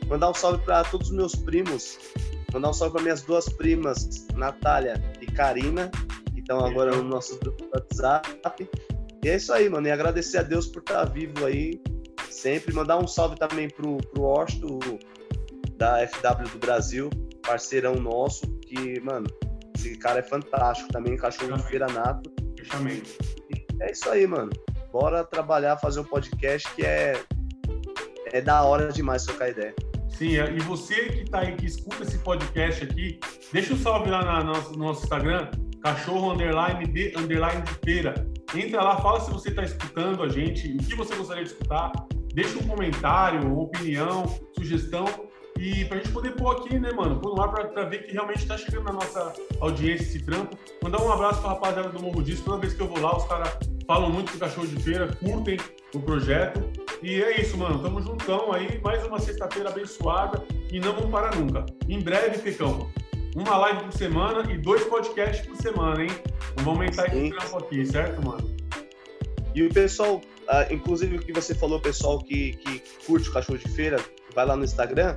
Mandar 0.07 0.31
um 0.31 0.33
salve 0.33 0.65
para 0.65 0.83
todos 0.85 1.11
os 1.11 1.15
meus 1.15 1.35
primos, 1.35 1.99
mandar 2.51 2.71
um 2.71 2.73
salve 2.73 2.93
para 2.93 3.03
minhas 3.03 3.21
duas 3.21 3.49
primas, 3.49 4.25
Natália 4.33 4.99
e 5.21 5.27
Karina, 5.27 5.91
que 6.33 6.39
estão 6.39 6.65
agora 6.65 6.95
no 6.95 7.03
nosso 7.03 7.37
grupo 7.37 7.65
do 7.65 7.69
WhatsApp. 7.71 8.67
E 9.23 9.29
é 9.29 9.35
isso 9.35 9.53
aí, 9.53 9.69
mano. 9.69 9.87
E 9.87 9.91
agradecer 9.91 10.39
a 10.39 10.43
Deus 10.43 10.65
por 10.65 10.79
estar 10.79 11.05
vivo 11.05 11.45
aí. 11.45 11.79
Sempre 12.31 12.73
mandar 12.73 12.97
um 12.97 13.05
salve 13.05 13.35
também 13.35 13.69
pro, 13.69 13.97
pro 13.97 14.23
Orsto, 14.23 14.79
da 15.77 16.07
FW 16.07 16.49
do 16.51 16.57
Brasil, 16.57 17.11
parceirão 17.47 17.95
nosso, 17.95 18.45
que, 18.59 18.99
mano, 18.99 19.25
esse 19.75 19.97
cara 19.97 20.19
é 20.19 20.23
fantástico 20.23 20.91
também, 20.91 21.15
cachorro 21.15 21.55
de 21.55 21.63
feira 21.63 21.87
nato. 21.87 22.29
Fechamento. 22.59 23.09
É 23.79 23.91
isso 23.91 24.09
aí, 24.09 24.27
mano. 24.27 24.51
Bora 24.91 25.23
trabalhar, 25.23 25.77
fazer 25.77 26.01
um 26.01 26.03
podcast 26.03 26.69
que 26.75 26.85
é, 26.85 27.13
é 28.33 28.41
da 28.41 28.63
hora 28.63 28.91
demais 28.91 29.23
trocar 29.23 29.49
ideia. 29.49 29.73
Sim, 30.09 30.37
é, 30.37 30.51
e 30.51 30.59
você 30.61 30.95
que 31.09 31.29
tá 31.29 31.39
aí, 31.39 31.55
que 31.55 31.65
escuta 31.65 32.03
esse 32.03 32.17
podcast 32.17 32.83
aqui, 32.83 33.19
deixa 33.53 33.73
um 33.73 33.77
salve 33.77 34.09
lá 34.09 34.25
na, 34.25 34.43
no, 34.43 34.53
nosso, 34.53 34.71
no 34.73 34.85
nosso 34.85 35.03
Instagram, 35.03 35.51
cachorro 35.81 36.33
underline 36.33 36.85
de 36.87 37.13
underline 37.15 37.61
de 37.61 37.73
feira. 37.85 38.27
Entra 38.55 38.81
lá, 38.81 38.97
fala 38.99 39.19
se 39.19 39.31
você 39.31 39.49
está 39.49 39.63
escutando 39.63 40.23
a 40.23 40.29
gente, 40.29 40.75
o 40.75 40.77
que 40.77 40.95
você 40.95 41.15
gostaria 41.15 41.43
de 41.43 41.51
escutar, 41.51 41.91
deixa 42.33 42.57
um 42.57 42.67
comentário, 42.67 43.57
opinião, 43.57 44.25
sugestão, 44.57 45.05
e 45.59 45.85
pra 45.85 45.97
gente 45.97 46.11
poder 46.11 46.31
pôr 46.35 46.57
aqui, 46.57 46.77
né, 46.79 46.91
mano, 46.91 47.19
pôr 47.19 47.35
no 47.35 47.41
ar 47.41 47.51
pra, 47.51 47.65
pra 47.65 47.85
ver 47.85 48.03
que 48.03 48.13
realmente 48.13 48.45
tá 48.45 48.57
chegando 48.57 48.85
na 48.85 48.93
nossa 48.93 49.33
audiência 49.59 50.03
esse 50.03 50.23
trampo. 50.23 50.57
Mandar 50.83 51.01
um 51.01 51.11
abraço 51.11 51.41
pra 51.41 51.51
rapaziada 51.51 51.89
do 51.89 52.01
Morro 52.01 52.23
Disso. 52.23 52.43
Toda 52.43 52.59
vez 52.59 52.73
que 52.73 52.81
eu 52.81 52.87
vou 52.87 52.99
lá, 52.99 53.17
os 53.17 53.25
caras 53.25 53.57
falam 53.87 54.09
muito 54.09 54.31
do 54.33 54.37
cachorro 54.37 54.67
de 54.67 54.81
feira, 54.81 55.07
curtem 55.15 55.57
o 55.93 55.99
projeto. 55.99 56.69
E 57.01 57.21
é 57.21 57.41
isso, 57.41 57.57
mano. 57.57 57.79
Tamo 57.79 58.01
juntão 58.01 58.51
aí. 58.51 58.79
Mais 58.81 59.03
uma 59.05 59.19
sexta-feira 59.19 59.69
abençoada 59.69 60.43
e 60.71 60.79
não 60.79 60.93
vamos 60.93 61.09
parar 61.09 61.35
nunca. 61.35 61.65
Em 61.87 61.99
breve, 61.99 62.37
Pecão, 62.39 62.89
uma 63.35 63.57
live 63.57 63.83
por 63.83 63.93
semana 63.93 64.51
e 64.51 64.57
dois 64.57 64.83
podcasts 64.85 65.45
por 65.45 65.55
semana, 65.57 66.03
hein? 66.03 66.09
Vamos 66.57 66.73
aumentar 66.73 67.09
Sim. 67.09 67.25
esse 67.25 67.35
trampo 67.35 67.57
aqui, 67.57 67.85
certo, 67.85 68.25
mano? 68.25 68.55
E 69.55 69.63
o 69.63 69.73
pessoal, 69.73 70.17
uh, 70.17 70.73
inclusive 70.73 71.17
o 71.17 71.19
que 71.19 71.33
você 71.33 71.55
falou, 71.55 71.79
pessoal 71.79 72.19
que, 72.19 72.53
que 72.57 72.83
curte 73.05 73.29
o 73.29 73.33
cachorro 73.33 73.57
de 73.57 73.69
feira, 73.69 73.97
vai 74.35 74.45
lá 74.45 74.55
no 74.55 74.63
Instagram, 74.63 75.15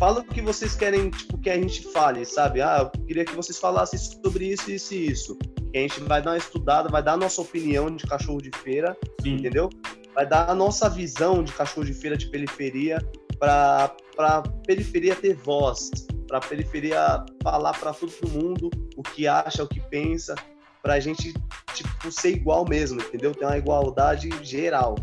fala 0.00 0.20
o 0.20 0.24
que 0.24 0.40
vocês 0.40 0.74
querem 0.74 1.10
tipo, 1.10 1.36
que 1.36 1.50
a 1.50 1.56
gente 1.56 1.82
fale, 1.92 2.24
sabe? 2.24 2.62
Ah, 2.62 2.78
eu 2.78 3.04
queria 3.06 3.22
que 3.22 3.36
vocês 3.36 3.58
falassem 3.58 3.98
sobre 3.98 4.46
isso, 4.46 4.70
isso 4.70 4.94
e 4.94 5.10
isso. 5.10 5.36
Que 5.36 5.78
a 5.78 5.80
gente 5.82 6.00
vai 6.00 6.22
dar 6.22 6.30
uma 6.30 6.38
estudada, 6.38 6.88
vai 6.88 7.02
dar 7.02 7.12
a 7.12 7.16
nossa 7.18 7.42
opinião 7.42 7.94
de 7.94 8.06
cachorro 8.06 8.40
de 8.40 8.50
feira, 8.62 8.96
Sim. 9.20 9.34
entendeu? 9.34 9.68
Vai 10.14 10.26
dar 10.26 10.48
a 10.48 10.54
nossa 10.54 10.88
visão 10.88 11.44
de 11.44 11.52
cachorro 11.52 11.84
de 11.84 11.92
feira 11.92 12.16
de 12.16 12.30
periferia 12.30 12.98
para 13.38 13.94
a 14.18 14.42
periferia 14.66 15.14
ter 15.14 15.34
voz, 15.34 15.90
para 16.26 16.40
periferia 16.40 17.22
falar 17.42 17.78
para 17.78 17.92
todo 17.92 18.10
mundo 18.30 18.70
o 18.96 19.02
que 19.02 19.28
acha, 19.28 19.62
o 19.62 19.68
que 19.68 19.80
pensa, 19.80 20.34
para 20.82 20.94
a 20.94 21.00
gente 21.00 21.34
tipo, 21.74 22.10
ser 22.10 22.30
igual 22.30 22.64
mesmo, 22.66 23.02
entendeu? 23.02 23.34
Ter 23.34 23.44
uma 23.44 23.58
igualdade 23.58 24.30
geral. 24.42 24.94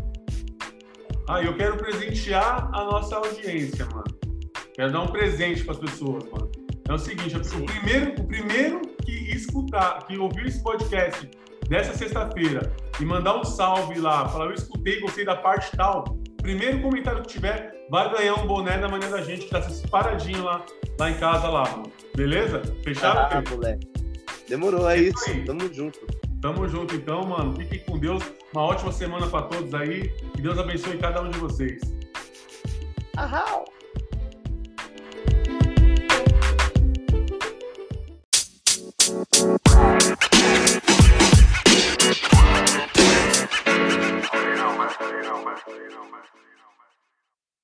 Ah, 1.28 1.40
eu 1.40 1.56
quero 1.56 1.76
presentear 1.76 2.68
a 2.74 2.84
nossa 2.84 3.14
audiência, 3.16 3.86
mano. 3.86 4.17
Quero 4.78 4.92
dar 4.92 5.00
um 5.00 5.08
presente 5.08 5.64
para 5.64 5.72
as 5.72 5.80
pessoas, 5.80 6.22
mano. 6.30 6.52
É 6.88 6.92
o 6.92 6.98
seguinte, 6.98 7.36
o 7.36 7.64
primeiro, 7.66 8.22
o 8.22 8.24
primeiro 8.24 8.80
que 9.04 9.34
escutar, 9.34 10.06
que 10.06 10.16
ouvir 10.16 10.46
esse 10.46 10.62
podcast 10.62 11.28
dessa 11.68 11.92
sexta-feira 11.94 12.72
e 13.00 13.04
mandar 13.04 13.40
um 13.40 13.42
salve 13.42 13.98
lá, 13.98 14.28
falar 14.28 14.44
eu 14.44 14.54
escutei, 14.54 15.00
gostei 15.00 15.24
da 15.24 15.34
parte 15.34 15.76
tal, 15.76 16.04
primeiro 16.40 16.80
comentário 16.80 17.22
que 17.22 17.28
tiver 17.28 17.74
vai 17.90 18.08
ganhar 18.08 18.36
um 18.36 18.46
boné 18.46 18.78
da 18.78 18.88
manhã 18.88 19.10
da 19.10 19.20
gente 19.20 19.46
que 19.46 19.50
tá 19.50 19.60
separadinho 19.62 20.44
lá, 20.44 20.64
lá 20.96 21.10
em 21.10 21.14
casa 21.14 21.48
lá, 21.48 21.68
mano. 21.68 21.92
Beleza? 22.14 22.62
Fechado? 22.84 23.34
Ah, 23.34 23.42
moleque. 23.50 23.84
Demorou, 24.48 24.88
é, 24.88 24.96
é 24.96 25.02
isso. 25.02 25.28
Aí. 25.28 25.44
Tamo 25.44 25.74
junto. 25.74 25.98
Tamo 26.40 26.68
junto 26.68 26.94
então, 26.94 27.26
mano. 27.26 27.52
Fiquem 27.56 27.80
com 27.80 27.98
Deus. 27.98 28.22
Uma 28.52 28.62
ótima 28.62 28.92
semana 28.92 29.26
para 29.26 29.42
todos 29.42 29.74
aí. 29.74 30.08
Que 30.36 30.40
Deus 30.40 30.56
abençoe 30.56 30.98
cada 30.98 31.20
um 31.20 31.30
de 31.30 31.38
vocês. 31.40 31.80
Ahau! 33.16 33.64
You 39.08 39.14
know, 39.14 39.24
man. 44.76 44.88
You. 45.68 46.37